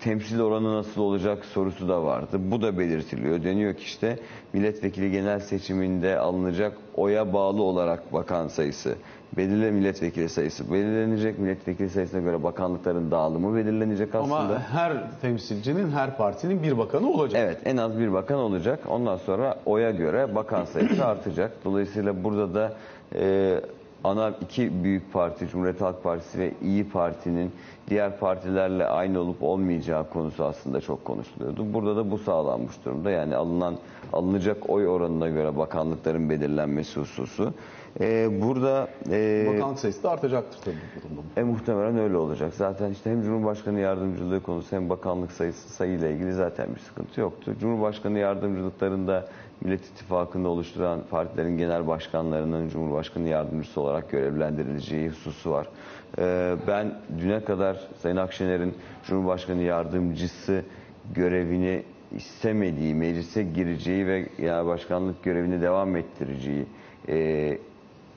temsil 0.00 0.40
oranı 0.40 0.74
nasıl 0.74 1.00
olacak 1.00 1.44
sorusu 1.44 1.88
da 1.88 2.04
vardı. 2.04 2.38
Bu 2.40 2.62
da 2.62 2.78
belirtiliyor. 2.78 3.44
Deniyor 3.44 3.74
ki 3.74 3.82
işte 3.82 4.18
milletvekili 4.52 5.10
genel 5.10 5.40
seçiminde 5.40 6.18
alınacak 6.18 6.72
oya 6.96 7.32
bağlı 7.32 7.62
olarak 7.62 8.12
bakan 8.12 8.48
sayısı, 8.48 8.94
belirli 9.36 9.70
milletvekili 9.70 10.28
sayısı 10.28 10.72
belirlenecek. 10.72 11.38
Milletvekili 11.38 11.90
sayısına 11.90 12.20
göre 12.20 12.42
bakanlıkların 12.42 13.10
dağılımı 13.10 13.56
belirlenecek 13.56 14.14
aslında. 14.14 14.36
Ama 14.36 14.58
her 14.58 15.20
temsilcinin, 15.20 15.90
her 15.90 16.16
partinin 16.16 16.62
bir 16.62 16.78
bakanı 16.78 17.08
olacak. 17.10 17.42
Evet 17.44 17.58
en 17.64 17.76
az 17.76 17.98
bir 17.98 18.12
bakan 18.12 18.38
olacak. 18.38 18.80
Ondan 18.88 19.16
sonra 19.16 19.56
oya 19.66 19.90
göre 19.90 20.34
bakan 20.34 20.64
sayısı 20.64 21.04
artacak. 21.06 21.52
Dolayısıyla 21.64 22.24
burada 22.24 22.54
da 22.54 22.72
e, 23.14 23.60
ana 24.04 24.32
iki 24.40 24.84
büyük 24.84 25.12
parti 25.12 25.48
Cumhuriyet 25.48 25.80
Halk 25.80 26.02
Partisi 26.02 26.38
ve 26.38 26.52
İyi 26.62 26.88
Parti'nin 26.88 27.52
diğer 27.90 28.18
partilerle 28.18 28.86
aynı 28.86 29.20
olup 29.20 29.42
olmayacağı 29.42 30.10
konusu 30.10 30.44
aslında 30.44 30.80
çok 30.80 31.04
konuşuluyordu. 31.04 31.66
Burada 31.72 31.96
da 31.96 32.10
bu 32.10 32.18
sağlanmış 32.18 32.74
durumda. 32.84 33.10
Yani 33.10 33.36
alınan 33.36 33.74
alınacak 34.12 34.70
oy 34.70 34.88
oranına 34.88 35.28
göre 35.28 35.56
bakanlıkların 35.56 36.30
belirlenmesi 36.30 37.00
hususu. 37.00 37.54
E, 38.00 38.28
burada 38.42 38.88
e, 39.10 39.46
Bakanlık 39.54 39.78
sayısı 39.78 40.02
da 40.02 40.10
artacaktır 40.10 40.58
tabii 40.64 40.74
bu 40.96 41.02
durumda. 41.02 41.22
e 41.36 41.42
muhtemelen 41.42 41.98
öyle 41.98 42.16
olacak. 42.16 42.52
Zaten 42.54 42.90
işte 42.90 43.10
hem 43.10 43.22
Cumhurbaşkanı 43.22 43.80
yardımcılığı 43.80 44.42
konusu 44.42 44.76
hem 44.76 44.88
bakanlık 44.90 45.32
sayısı 45.32 45.68
sayıyla 45.68 46.08
ilgili 46.08 46.32
zaten 46.32 46.66
bir 46.74 46.80
sıkıntı 46.80 47.20
yoktu. 47.20 47.54
Cumhurbaşkanı 47.60 48.18
yardımcılıklarında 48.18 49.28
Millet 49.60 49.86
İttifakı'nda 49.86 50.48
oluşturan 50.48 51.00
partilerin 51.10 51.58
genel 51.58 51.86
başkanlarının 51.86 52.68
Cumhurbaşkanı 52.68 53.28
yardımcısı 53.28 53.80
olarak 53.80 54.10
görevlendirileceği 54.10 55.08
hususu 55.08 55.50
var. 55.50 55.68
Ee, 56.18 56.56
ben 56.66 56.94
düne 57.18 57.44
kadar 57.44 57.80
Sayın 58.02 58.16
Akşener'in 58.16 58.74
Cumhurbaşkanı 59.06 59.62
yardımcısı 59.62 60.62
görevini 61.14 61.82
istemediği, 62.16 62.94
meclise 62.94 63.42
gireceği 63.42 64.06
ve 64.06 64.26
genel 64.38 64.66
başkanlık 64.66 65.22
görevini 65.22 65.62
devam 65.62 65.96
ettireceği 65.96 66.66
e, 67.08 67.58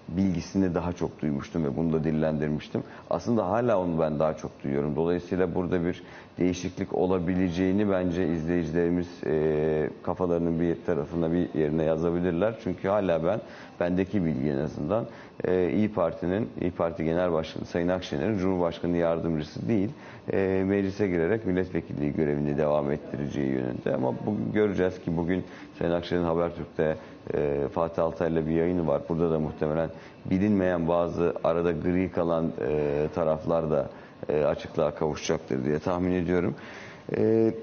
bilgisini 0.08 0.76
daha 0.76 0.94
çok 0.94 1.22
duymuştum 1.22 1.64
ve 1.64 1.78
bunu 1.78 1.94
da 1.94 2.04
dillendirmiştim. 2.04 2.84
Aslında 3.10 3.50
hala 3.50 3.80
onu 3.80 4.00
ben 4.00 4.20
daha 4.20 4.38
çok 4.38 4.64
duyuyorum. 4.64 4.96
Dolayısıyla 4.96 5.56
burada 5.56 5.86
bir 5.86 6.04
değişiklik 6.38 6.94
olabileceğini 6.94 7.90
bence 7.90 8.28
izleyicilerimiz 8.28 9.08
e, 9.26 9.90
kafalarının 10.04 10.60
bir 10.60 10.76
tarafına 10.86 11.32
bir 11.32 11.60
yerine 11.60 11.84
yazabilirler. 11.84 12.56
Çünkü 12.64 12.88
hala 12.88 13.24
ben 13.24 13.40
bendeki 13.80 14.26
bilgi 14.26 14.50
en 14.50 14.58
azından 14.58 15.06
e, 15.48 15.70
İyi 15.70 15.92
Parti'nin 15.94 16.50
İyi 16.62 16.72
Parti 16.72 17.04
Genel 17.04 17.32
Başkanı 17.32 17.66
Sayın 17.66 17.88
Akşener'in 17.88 18.38
Cumhurbaşkanı 18.38 18.98
yardımcısı 18.98 19.68
değil 19.68 19.90
e, 20.34 20.64
meclise 20.68 21.08
girerek 21.08 21.46
milletvekilliği 21.46 22.14
görevini 22.14 22.58
devam 22.58 22.92
ettireceği 22.92 23.50
yönünde. 23.50 23.96
Ama 23.96 24.14
bugün 24.26 24.52
göreceğiz 24.54 25.00
ki 25.02 25.18
bugün 25.18 25.44
Sayın 25.80 25.92
Akşener'in 25.92 26.26
Habertürk'te 26.26 26.98
e, 27.34 27.68
Fatih 27.74 28.04
Altay'la 28.04 28.48
bir 28.48 28.52
yayını 28.52 28.88
var. 28.88 29.02
Burada 29.10 29.32
da 29.32 29.40
muhtemelen 29.40 29.90
bilinmeyen 30.26 30.88
bazı 30.88 31.34
arada 31.44 31.72
gri 31.72 32.12
kalan 32.12 32.52
e, 32.68 33.08
taraflar 33.16 33.72
da 33.72 33.90
e, 34.30 34.44
açıklığa 34.44 34.96
kavuşacaktır 34.96 35.66
diye 35.66 35.80
tahmin 35.80 36.12
ediyorum. 36.12 36.56
E, 37.18 37.54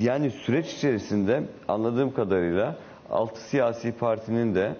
yani 0.00 0.30
süreç 0.30 0.74
içerisinde 0.74 1.42
anladığım 1.68 2.14
kadarıyla 2.14 2.76
altı 3.10 3.40
siyasi 3.40 3.92
partinin 3.92 4.54
de 4.54 4.76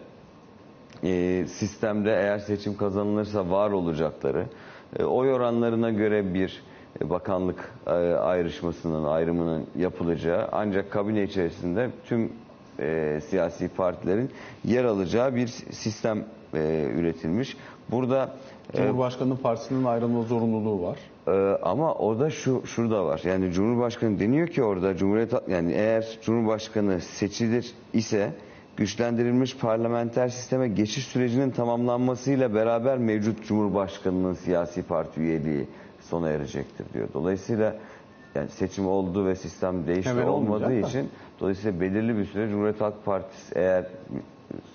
e, 1.04 1.44
sistemde 1.46 2.10
eğer 2.10 2.38
seçim 2.38 2.76
kazanılırsa 2.76 3.50
var 3.50 3.70
olacakları, 3.70 4.46
e, 4.98 5.04
oy 5.04 5.32
oranlarına 5.32 5.90
göre 5.90 6.34
bir 6.34 6.62
bakanlık 7.00 7.72
e, 7.86 7.90
ayrışmasının, 8.14 9.04
ayrımının 9.04 9.66
yapılacağı 9.76 10.48
ancak 10.52 10.90
kabine 10.90 11.22
içerisinde 11.22 11.90
tüm 12.06 12.32
siyasi 13.30 13.68
partilerin 13.68 14.30
yer 14.64 14.84
alacağı 14.84 15.34
bir 15.34 15.46
sistem 15.70 16.24
üretilmiş. 16.96 17.56
Burada 17.90 18.34
e, 18.74 18.76
Cumhurbaşkanı 18.76 19.36
partisinin 19.36 19.84
ayrılma 19.84 20.22
zorunluluğu 20.22 20.82
var. 20.82 20.98
ee, 21.28 21.58
ama 21.62 21.94
orada 21.94 22.30
şu 22.30 22.62
şurada 22.66 23.04
var. 23.04 23.20
Yani 23.24 23.52
Cumhurbaşkanı 23.52 24.18
deniyor 24.20 24.48
ki 24.48 24.62
orada 24.62 24.96
Cumhuriyet 24.96 25.32
yani 25.48 25.72
eğer 25.72 26.18
Cumhurbaşkanı 26.22 27.00
seçilir 27.00 27.72
ise 27.92 28.32
güçlendirilmiş 28.76 29.56
parlamenter 29.56 30.28
sisteme 30.28 30.68
geçiş 30.68 31.06
sürecinin 31.06 31.50
tamamlanmasıyla 31.50 32.54
beraber 32.54 32.98
mevcut 32.98 33.46
Cumhurbaşkanının 33.46 34.34
siyasi 34.34 34.82
parti 34.82 35.20
üyeliği 35.20 35.66
sona 36.00 36.28
erecektir 36.28 36.86
diyor. 36.94 37.08
Dolayısıyla 37.14 37.76
yani 38.34 38.48
seçim 38.48 38.86
oldu 38.88 39.26
ve 39.26 39.34
sistem 39.36 39.86
değişti 39.86 40.10
Hemen 40.10 40.26
olmadığı 40.26 40.82
da. 40.82 40.88
için 40.88 41.08
dolayısıyla 41.40 41.80
belirli 41.80 42.18
bir 42.18 42.24
süre 42.24 42.48
Cumhuriyet 42.48 42.80
Halk 42.80 43.04
Partisi 43.04 43.54
eğer 43.54 43.86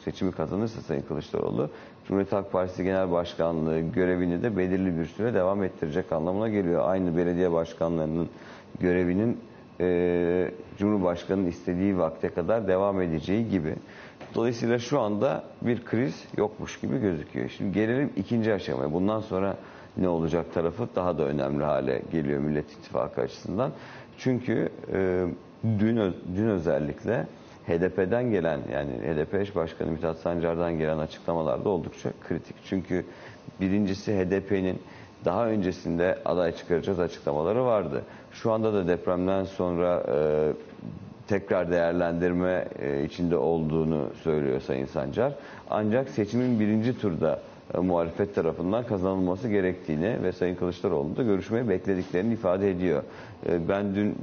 seçimi 0.05 0.31
kazanırsa 0.31 0.81
Sayın 0.81 1.01
Kılıçdaroğlu 1.01 1.69
Cumhuriyet 2.09 2.33
Halk 2.33 2.51
Partisi 2.51 2.83
Genel 2.83 3.11
Başkanlığı 3.11 3.79
görevini 3.79 4.43
de 4.43 4.57
belirli 4.57 4.99
bir 4.99 5.05
süre 5.05 5.33
devam 5.33 5.63
ettirecek 5.63 6.11
anlamına 6.11 6.49
geliyor. 6.49 6.89
Aynı 6.89 7.17
belediye 7.17 7.51
başkanlarının 7.51 8.29
görevinin 8.79 9.37
e, 9.79 10.51
Cumhurbaşkanı'nın 10.77 11.45
istediği 11.47 11.97
vakte 11.97 12.29
kadar 12.29 12.67
devam 12.67 13.01
edeceği 13.01 13.49
gibi. 13.49 13.75
Dolayısıyla 14.35 14.79
şu 14.79 14.99
anda 14.99 15.43
bir 15.61 15.85
kriz 15.85 16.23
yokmuş 16.37 16.79
gibi 16.79 16.99
gözüküyor. 16.99 17.49
Şimdi 17.49 17.71
gelelim 17.71 18.09
ikinci 18.15 18.53
aşamaya. 18.53 18.93
Bundan 18.93 19.19
sonra 19.19 19.57
ne 19.97 20.09
olacak 20.09 20.53
tarafı 20.53 20.87
daha 20.95 21.17
da 21.17 21.23
önemli 21.23 21.63
hale 21.63 22.01
geliyor 22.11 22.39
Millet 22.39 22.71
İttifakı 22.71 23.21
açısından. 23.21 23.71
Çünkü 24.17 24.69
e, 24.93 25.25
dün 25.63 26.13
dün 26.35 26.47
özellikle 26.47 27.27
HDP'den 27.67 28.31
gelen 28.31 28.59
yani 28.73 28.91
HDP 28.91 29.33
eş 29.33 29.55
başkanı 29.55 29.91
Mithat 29.91 30.17
Sancar'dan 30.17 30.77
gelen 30.77 30.97
açıklamalar 30.97 31.65
da 31.65 31.69
oldukça 31.69 32.09
kritik. 32.27 32.55
Çünkü 32.65 33.05
birincisi 33.61 34.13
HDP'nin 34.13 34.81
daha 35.25 35.47
öncesinde 35.47 36.17
aday 36.25 36.55
çıkaracağız 36.55 36.99
açıklamaları 36.99 37.65
vardı. 37.65 38.01
Şu 38.31 38.51
anda 38.51 38.73
da 38.73 38.87
depremden 38.87 39.43
sonra 39.43 40.03
e, 40.13 40.17
tekrar 41.27 41.71
değerlendirme 41.71 42.67
e, 42.79 43.03
içinde 43.03 43.37
olduğunu 43.37 44.09
söylüyor 44.23 44.61
Sayın 44.61 44.85
Sancar. 44.85 45.33
Ancak 45.69 46.09
seçimin 46.09 46.59
birinci 46.59 46.99
turda 46.99 47.39
e, 47.75 47.77
muhalefet 47.79 48.35
tarafından 48.35 48.83
kazanılması 48.85 49.49
gerektiğini 49.49 50.23
ve 50.23 50.31
Sayın 50.31 50.55
Kılıçdaroğlu'nun 50.55 51.15
da 51.17 51.23
görüşmeyi 51.23 51.69
beklediklerini 51.69 52.33
ifade 52.33 52.71
ediyor. 52.71 53.03
E, 53.49 53.69
Ben 53.69 53.95
dün 53.95 54.15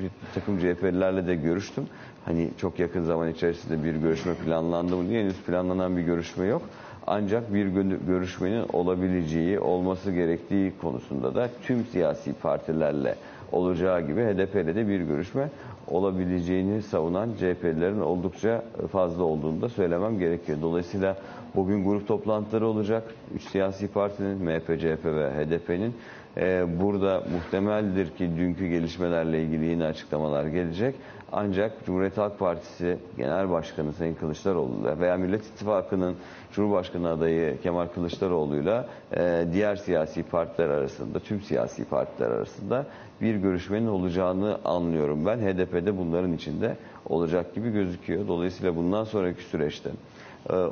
bir 0.00 0.10
takım 0.34 0.58
CHP'lilerle 0.58 1.26
de 1.26 1.34
görüştüm. 1.36 1.84
Hani 2.24 2.48
çok 2.58 2.78
yakın 2.78 3.02
zaman 3.04 3.28
içerisinde 3.30 3.84
bir 3.84 3.94
görüşme 3.94 4.34
planlandı 4.34 4.96
mı 4.96 5.10
henüz 5.12 5.36
planlanan 5.42 5.96
bir 5.96 6.02
görüşme 6.02 6.46
yok. 6.46 6.62
Ancak 7.06 7.54
bir 7.54 7.66
gö- 7.66 8.06
görüşmenin 8.06 8.64
olabileceği, 8.72 9.60
olması 9.60 10.10
gerektiği 10.12 10.72
konusunda 10.80 11.34
da 11.34 11.48
tüm 11.62 11.84
siyasi 11.84 12.32
partilerle 12.32 13.14
olacağı 13.52 14.00
gibi 14.06 14.20
HDP 14.20 14.54
ile 14.54 14.74
de 14.74 14.88
bir 14.88 15.00
görüşme 15.00 15.48
olabileceğini 15.88 16.82
savunan 16.82 17.28
CHP'lilerin 17.38 18.00
oldukça 18.00 18.62
fazla 18.92 19.22
olduğunu 19.24 19.62
da 19.62 19.68
söylemem 19.68 20.18
gerekiyor. 20.18 20.58
Dolayısıyla 20.62 21.16
bugün 21.54 21.84
grup 21.84 22.08
toplantıları 22.08 22.66
olacak. 22.66 23.14
Üç 23.34 23.42
siyasi 23.42 23.88
partinin, 23.88 24.44
MHP, 24.44 24.66
CHP 24.80 25.04
ve 25.04 25.30
HDP'nin 25.30 25.94
Ee, 26.36 26.66
burada 26.80 27.22
muhtemeldir 27.32 28.10
ki 28.10 28.30
dünkü 28.36 28.66
gelişmelerle 28.66 29.42
ilgili 29.42 29.66
yine 29.66 29.84
açıklamalar 29.84 30.46
gelecek. 30.46 30.94
Ancak 31.32 31.84
Cumhuriyet 31.86 32.18
Halk 32.18 32.38
Partisi 32.38 32.98
Genel 33.16 33.50
Başkanı 33.50 33.92
Sayın 33.92 34.14
Kılıçdaroğlu'yla 34.14 34.98
veya 34.98 35.16
Millet 35.16 35.46
İttifakı'nın 35.46 36.16
Cumhurbaşkanı 36.52 37.08
adayı 37.08 37.60
Kemal 37.60 37.86
Kılıçdaroğlu'yla 37.86 38.88
e, 39.16 39.44
diğer 39.52 39.76
siyasi 39.76 40.22
partiler 40.22 40.68
arasında, 40.68 41.18
tüm 41.18 41.40
siyasi 41.40 41.84
partiler 41.84 42.30
arasında 42.30 42.86
bir 43.20 43.34
görüşmenin 43.34 43.88
olacağını 43.88 44.58
anlıyorum 44.64 45.26
ben. 45.26 45.38
HDP'de 45.38 45.98
bunların 45.98 46.32
içinde 46.32 46.76
olacak 47.08 47.54
gibi 47.54 47.70
gözüküyor. 47.70 48.28
Dolayısıyla 48.28 48.76
bundan 48.76 49.04
sonraki 49.04 49.42
süreçte 49.42 49.90
e, 49.90 49.94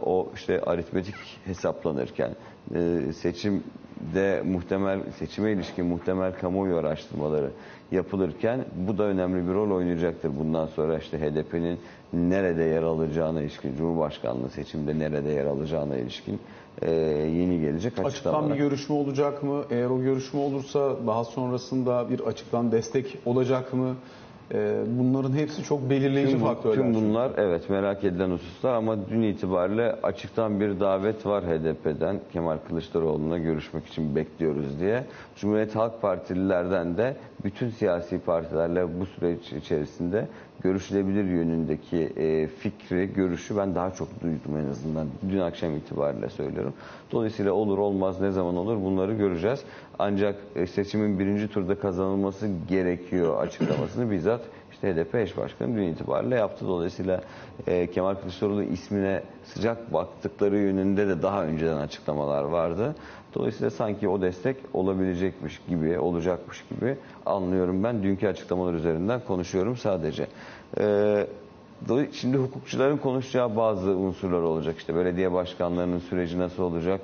o 0.03 0.29
işte 0.35 0.61
aritmetik 0.61 1.15
hesaplanırken 1.45 2.31
e, 2.75 3.13
seçimde 3.13 4.43
muhtemel 4.45 5.01
seçime 5.19 5.53
ilişkin 5.53 5.87
muhtemel 5.87 6.33
kamuoyu 6.33 6.77
araştırmaları 6.77 7.51
yapılırken 7.93 8.65
bu 8.89 8.99
da 8.99 9.05
önemli 9.05 9.49
bir 9.49 9.55
rol 9.55 9.77
oynayacaktır. 9.77 10.31
Bundan 10.39 10.67
sonra 10.67 10.99
işte 10.99 11.19
HDP'nin 11.19 11.79
nerede 12.13 12.63
yer 12.63 12.83
alacağına 12.83 13.41
ilişkin, 13.41 13.77
Cumhurbaşkanlığı 13.77 14.51
seçimde 14.51 14.99
nerede 14.99 15.29
yer 15.31 15.47
alacağına 15.47 15.97
ilişkin 15.97 16.41
e, 16.83 16.91
yeni 16.91 17.61
gelecek 17.61 17.93
Açıktan 17.93 18.05
açıklamalar. 18.05 18.53
bir 18.55 18.59
görüşme 18.59 18.95
olacak 18.95 19.43
mı? 19.43 19.65
Eğer 19.71 19.91
o 19.91 20.03
görüşme 20.03 20.41
olursa 20.41 20.97
daha 21.07 21.25
sonrasında 21.25 22.11
bir 22.11 22.21
açıktan 22.21 22.73
destek 22.73 23.19
olacak 23.27 23.73
mı? 23.73 23.97
Ee, 24.55 24.75
Bunların 24.99 25.33
hepsi 25.33 25.63
çok 25.65 25.91
belirleyici 25.91 26.33
Tüm, 26.33 26.41
faktörler. 26.41 26.75
tüm 26.77 26.85
çünkü. 26.95 27.09
bunlar 27.09 27.31
evet 27.37 27.71
merak 27.71 28.05
edilen 28.05 28.31
hususlar 28.31 28.75
ama 28.75 28.97
dün 29.11 29.23
itibariyle 29.23 29.93
açıktan 30.03 30.61
bir 30.61 30.81
davet 30.81 31.27
var 31.27 31.45
HDP'den 31.45 32.21
Kemal 32.33 32.57
Kılıçdaroğlu'na 32.69 33.39
görüşmek 33.39 33.87
için 33.87 34.17
bekliyoruz 34.17 34.81
diye. 34.81 35.05
Cumhuriyet 35.37 35.77
Halk 35.77 36.03
Partililerden 36.03 36.97
de 36.97 37.17
bütün 37.45 37.69
siyasi 37.71 38.19
partilerle 38.19 39.01
bu 39.01 39.07
süreç 39.07 39.53
içerisinde 39.53 40.29
görüşülebilir 40.63 41.25
yönündeki 41.25 41.97
e, 41.97 42.47
fikri, 42.47 43.13
görüşü 43.15 43.57
ben 43.57 43.75
daha 43.75 43.91
çok 43.91 44.09
duydum 44.23 44.57
en 44.67 44.71
azından. 44.71 45.07
Dün 45.31 45.39
akşam 45.39 45.77
itibariyle 45.77 46.29
söylüyorum. 46.29 46.75
Dolayısıyla 47.13 47.53
olur 47.53 47.79
olmaz 47.79 48.21
ne 48.21 48.31
zaman 48.31 48.57
olur 48.57 48.77
bunları 48.85 49.15
göreceğiz. 49.15 49.61
Ancak 49.99 50.37
e, 50.57 50.67
seçimin 50.67 51.19
birinci 51.19 51.49
turda 51.49 51.79
kazanılması 51.79 52.49
gerekiyor 52.69 53.43
açıklamasını 53.43 54.11
bizzat 54.11 54.41
işte 54.83 54.95
HDP 54.95 55.15
eş 55.15 55.37
başkanı 55.37 55.77
dün 55.77 55.83
itibariyle 55.83 56.35
yaptı. 56.35 56.65
Dolayısıyla 56.69 57.21
e, 57.67 57.87
Kemal 57.91 58.15
Kılıçdaroğlu 58.15 58.63
ismine 58.63 59.23
sıcak 59.45 59.93
baktıkları 59.93 60.59
yönünde 60.59 61.09
de 61.09 61.23
daha 61.23 61.45
önceden 61.45 61.77
açıklamalar 61.77 62.43
vardı. 62.45 62.95
Dolayısıyla 63.35 63.71
sanki 63.71 64.09
o 64.09 64.21
destek 64.23 64.57
olabilecekmiş 64.75 65.61
gibi, 65.69 65.99
olacakmış 65.99 66.65
gibi 66.71 66.97
anlıyorum 67.27 67.85
ben. 67.85 68.03
Dünkü 68.03 68.29
açıklamalar 68.29 68.75
üzerinden 68.75 69.21
konuşuyorum 69.27 69.77
sadece. 69.77 70.27
E, 70.81 71.27
Dolayı- 71.89 72.13
Şimdi 72.13 72.37
hukukçuların 72.37 72.97
konuşacağı 72.97 73.57
bazı 73.57 73.91
unsurlar 73.91 74.43
olacak. 74.43 74.79
İşte 74.79 74.95
belediye 74.97 75.33
başkanlarının 75.33 75.99
süreci 75.99 76.39
nasıl 76.39 76.63
olacak? 76.63 77.01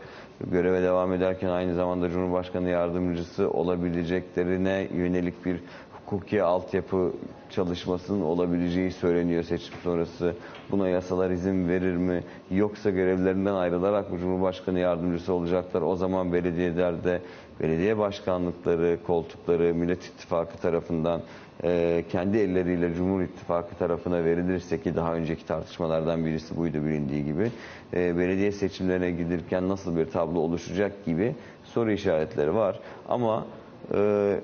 Göreve 0.53 0.83
devam 0.83 1.13
ederken 1.13 1.49
aynı 1.49 1.75
zamanda 1.75 2.11
Cumhurbaşkanı 2.11 2.69
yardımcısı 2.69 3.51
olabileceklerine 3.51 4.89
yönelik 4.95 5.47
bir 5.47 5.61
hukuki 6.07 6.43
altyapı 6.43 7.13
çalışmasının 7.51 8.23
olabileceği 8.23 8.93
söyleniyor 8.93 9.43
seçim 9.43 9.75
sonrası. 9.83 10.35
Buna 10.71 10.89
yasalar 10.89 11.31
izin 11.31 11.69
verir 11.69 11.97
mi? 11.97 12.23
Yoksa 12.51 12.91
görevlerinden 12.91 13.55
ayrılarak 13.55 14.11
mı 14.11 14.19
Cumhurbaşkanı 14.19 14.79
yardımcısı 14.79 15.33
olacaklar? 15.33 15.83
O 15.83 15.97
zaman 15.97 16.33
belediyelerde 16.33 17.21
belediye 17.61 17.99
başkanlıkları, 17.99 18.99
koltukları 19.07 19.75
Millet 19.75 20.05
İttifakı 20.05 20.59
tarafından 20.59 21.21
e, 21.65 22.05
kendi 22.11 22.39
elleriyle 22.39 22.95
Cumhur 22.95 23.23
İttifakı 23.23 23.75
tarafına 23.75 24.25
verilirse 24.25 24.81
ki 24.81 24.97
daha 24.97 25.15
önceki 25.15 25.47
tartışmalardan 25.47 26.27
birisi 26.27 26.57
buydu 26.57 26.85
bilindiği 26.85 27.25
gibi 27.25 27.51
e, 27.95 28.19
belediye 28.19 28.53
seçimlerine 28.53 29.11
gidilirken 29.11 29.69
nasıl 29.69 29.97
bir 29.97 30.05
tablo 30.11 30.39
oluşacak 30.39 31.05
gibi 31.05 31.35
soru 31.65 31.93
işaretleri 31.93 32.55
var. 32.55 32.81
Ama 33.09 33.47
e, 33.95 34.41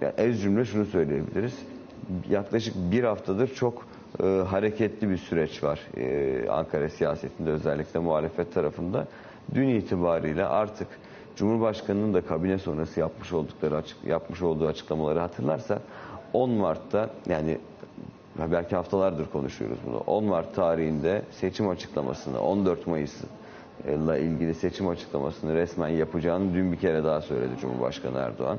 yani 0.00 0.12
ez 0.16 0.42
cümle 0.42 0.64
şunu 0.64 0.84
söyleyebiliriz. 0.84 1.58
Yaklaşık 2.30 2.74
bir 2.76 3.04
haftadır 3.04 3.54
çok 3.54 3.86
e, 4.22 4.26
hareketli 4.26 5.10
bir 5.10 5.16
süreç 5.16 5.62
var 5.62 5.80
e, 5.96 6.48
Ankara 6.48 6.88
siyasetinde 6.88 7.50
özellikle 7.50 8.00
muhalefet 8.00 8.54
tarafında. 8.54 9.06
Dün 9.54 9.68
itibariyle 9.68 10.46
artık 10.46 10.88
Cumhurbaşkanı'nın 11.36 12.14
da 12.14 12.20
kabine 12.20 12.58
sonrası 12.58 13.00
yapmış 13.00 13.32
oldukları 13.32 13.76
açık, 13.76 14.04
yapmış 14.04 14.42
olduğu 14.42 14.66
açıklamaları 14.66 15.20
hatırlarsak 15.20 15.82
10 16.32 16.50
Mart'ta 16.50 17.10
yani 17.28 17.58
belki 18.38 18.76
haftalardır 18.76 19.26
konuşuyoruz 19.26 19.78
bunu. 19.86 19.96
10 19.96 20.24
Mart 20.24 20.54
tarihinde 20.54 21.22
seçim 21.30 21.68
açıklamasını 21.68 22.40
14 22.40 22.86
Mayıs 22.86 23.14
ile 23.84 24.20
ilgili 24.22 24.54
seçim 24.54 24.88
açıklamasını 24.88 25.54
resmen 25.54 25.88
yapacağını 25.88 26.54
dün 26.54 26.72
bir 26.72 26.76
kere 26.76 27.04
daha 27.04 27.20
söyledi 27.20 27.52
Cumhurbaşkanı 27.60 28.18
Erdoğan. 28.18 28.58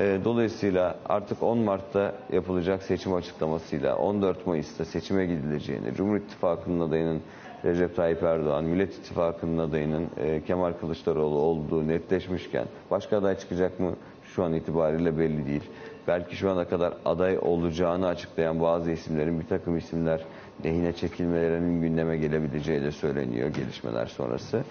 E, 0.00 0.18
Dolayısıyla 0.24 0.94
artık 1.06 1.42
10 1.42 1.58
Mart'ta 1.58 2.14
yapılacak 2.32 2.82
seçim 2.82 3.14
açıklamasıyla 3.14 3.96
14 3.96 4.46
Mayıs'ta 4.46 4.84
seçime 4.84 5.26
gidileceğini, 5.26 5.94
Cumhur 5.94 6.16
İttifakı'nın 6.16 6.80
adayının 6.88 7.20
Recep 7.64 7.96
Tayyip 7.96 8.22
Erdoğan, 8.22 8.64
Millet 8.64 8.94
İttifakı'nın 8.94 9.58
adayının 9.58 10.06
e, 10.16 10.42
Kemal 10.44 10.72
Kılıçdaroğlu 10.72 11.38
olduğu 11.38 11.88
netleşmişken 11.88 12.64
başka 12.90 13.16
aday 13.18 13.38
çıkacak 13.38 13.80
mı 13.80 13.94
şu 14.34 14.44
an 14.44 14.52
itibariyle 14.54 15.18
belli 15.18 15.46
değil. 15.46 15.64
Belki 16.08 16.36
şu 16.36 16.50
ana 16.50 16.68
kadar 16.68 16.94
aday 17.04 17.38
olacağını 17.42 18.06
açıklayan 18.06 18.60
bazı 18.60 18.90
isimlerin 18.90 19.40
bir 19.40 19.46
takım 19.46 19.76
isimler 19.76 20.24
lehine 20.64 20.92
çekilmelerinin 20.92 21.82
gündeme 21.82 22.16
gelebileceği 22.16 22.82
de 22.82 22.92
söyleniyor 22.92 23.48
gelişmeler 23.48 24.06
sonrası. 24.06 24.64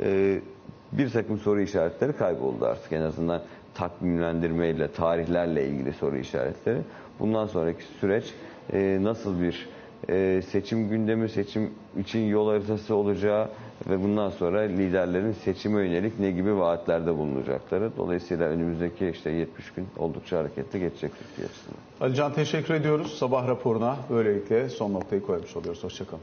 Ee, 0.00 0.40
bir 0.92 1.10
takım 1.10 1.38
soru 1.38 1.60
işaretleri 1.60 2.12
kayboldu 2.12 2.66
artık 2.66 2.92
en 2.92 3.00
azından 3.00 3.42
takvimlendirmeyle, 3.74 4.92
tarihlerle 4.92 5.68
ilgili 5.68 5.92
soru 5.92 6.16
işaretleri. 6.16 6.78
Bundan 7.20 7.46
sonraki 7.46 7.84
süreç 8.00 8.34
e, 8.72 8.98
nasıl 9.02 9.40
bir 9.40 9.68
e, 10.08 10.42
seçim 10.50 10.88
gündemi, 10.88 11.28
seçim 11.28 11.70
için 11.98 12.18
yol 12.18 12.48
haritası 12.48 12.94
olacağı 12.94 13.48
ve 13.88 14.02
bundan 14.02 14.30
sonra 14.30 14.60
liderlerin 14.60 15.32
seçime 15.32 15.82
yönelik 15.82 16.20
ne 16.20 16.30
gibi 16.30 16.56
vaatlerde 16.56 17.18
bulunacakları. 17.18 17.90
Dolayısıyla 17.96 18.48
önümüzdeki 18.48 19.08
işte 19.08 19.30
70 19.30 19.70
gün 19.70 19.86
oldukça 19.98 20.38
hareketli 20.38 20.80
geçecek 20.80 21.10
Türkiye 21.18 21.46
açısından. 21.46 21.78
Alican 22.00 22.32
teşekkür 22.32 22.74
ediyoruz. 22.74 23.18
Sabah 23.18 23.48
raporuna 23.48 23.96
böylelikle 24.10 24.68
son 24.68 24.94
noktayı 24.94 25.22
koymuş 25.22 25.56
oluyoruz. 25.56 25.84
Hoşçakalın. 25.84 26.22